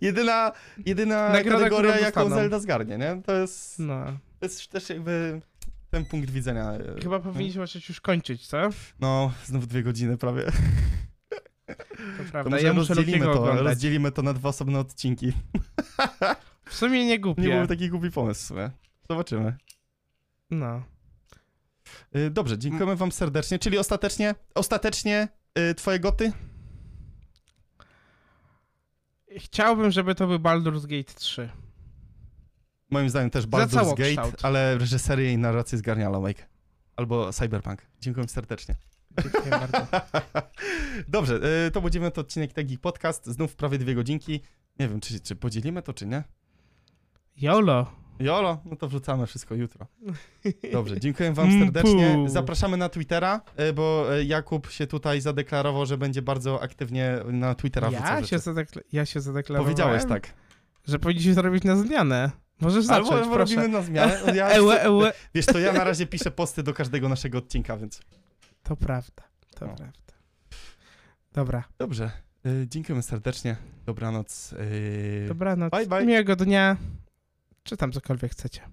[0.00, 0.52] jedyna,
[0.86, 2.36] jedyna Nagroda, kategoria, jaką dostaną.
[2.36, 3.22] Zelda zgarnie, nie?
[3.26, 4.04] To jest, No.
[4.40, 5.40] to jest też jakby
[5.90, 6.72] ten punkt widzenia.
[6.72, 8.56] e, Chyba powinniśmy zacząć już kończyć, co?
[9.00, 10.42] No, znów dwie godziny prawie.
[11.66, 11.74] To
[12.24, 12.50] To prawda.
[12.50, 15.32] może ja muszę rozdzielimy to, rozdzielimy to na dwa osobne odcinki.
[16.64, 17.42] W sumie nie Nie głupie.
[17.42, 18.70] byłby taki głupi pomysł w sumie.
[19.10, 19.56] Zobaczymy.
[20.50, 20.82] No.
[22.16, 23.58] Y, Dobrze, dziękujemy wam serdecznie.
[23.58, 25.28] Czyli ostatecznie, ostatecznie
[25.58, 26.32] y, twoje goty?
[29.36, 31.48] Chciałbym, żeby to był Baldur's Gate 3.
[32.90, 34.16] Moim zdaniem też Baldur's.
[34.16, 36.48] Gate, ale reżyserię i narrację zgarnia Wake.
[36.96, 37.86] Albo Cyberpunk.
[38.00, 38.74] Dziękuję serdecznie.
[39.22, 39.86] Dziękuję bardzo.
[41.08, 43.26] Dobrze, y, to będziemy to odcinek Tagi Podcast.
[43.26, 44.40] Znów prawie dwie godzinki.
[44.78, 46.24] Nie wiem, czy, czy podzielimy to, czy nie.
[47.36, 48.05] YOLO.
[48.20, 49.86] Jolo, no to wrzucamy wszystko jutro.
[50.72, 52.16] Dobrze, dziękuję wam serdecznie.
[52.16, 52.28] Mpu.
[52.28, 57.54] Zapraszamy na Twittera, y, bo y, Jakub się tutaj zadeklarował, że będzie bardzo aktywnie na
[57.54, 60.34] Twittera Ja wrzucał się, zadekla- ja się zadeklarowałem, Powiedziałeś tak.
[60.84, 62.30] że powinniśmy zrobić na zmianę.
[62.60, 63.54] Możesz zacząć, Albo proszę.
[63.54, 64.20] robimy na zmianę.
[64.34, 65.12] Ja, Ełe, ełe.
[65.34, 68.00] Wiesz, to ja na razie piszę posty do każdego naszego odcinka, więc
[68.62, 69.22] To prawda,
[69.54, 69.74] to No.
[69.74, 69.92] prawda.
[71.32, 72.10] Dobra, dobrze.
[72.46, 73.56] Y, dziękujemy serdecznie.
[73.86, 74.54] Dobranoc.
[75.28, 75.70] Dobranoc.
[75.72, 76.06] Bye, bye.
[76.06, 76.76] Miłego dnia.
[77.66, 78.68] Czy tam cokolwiek chcecie.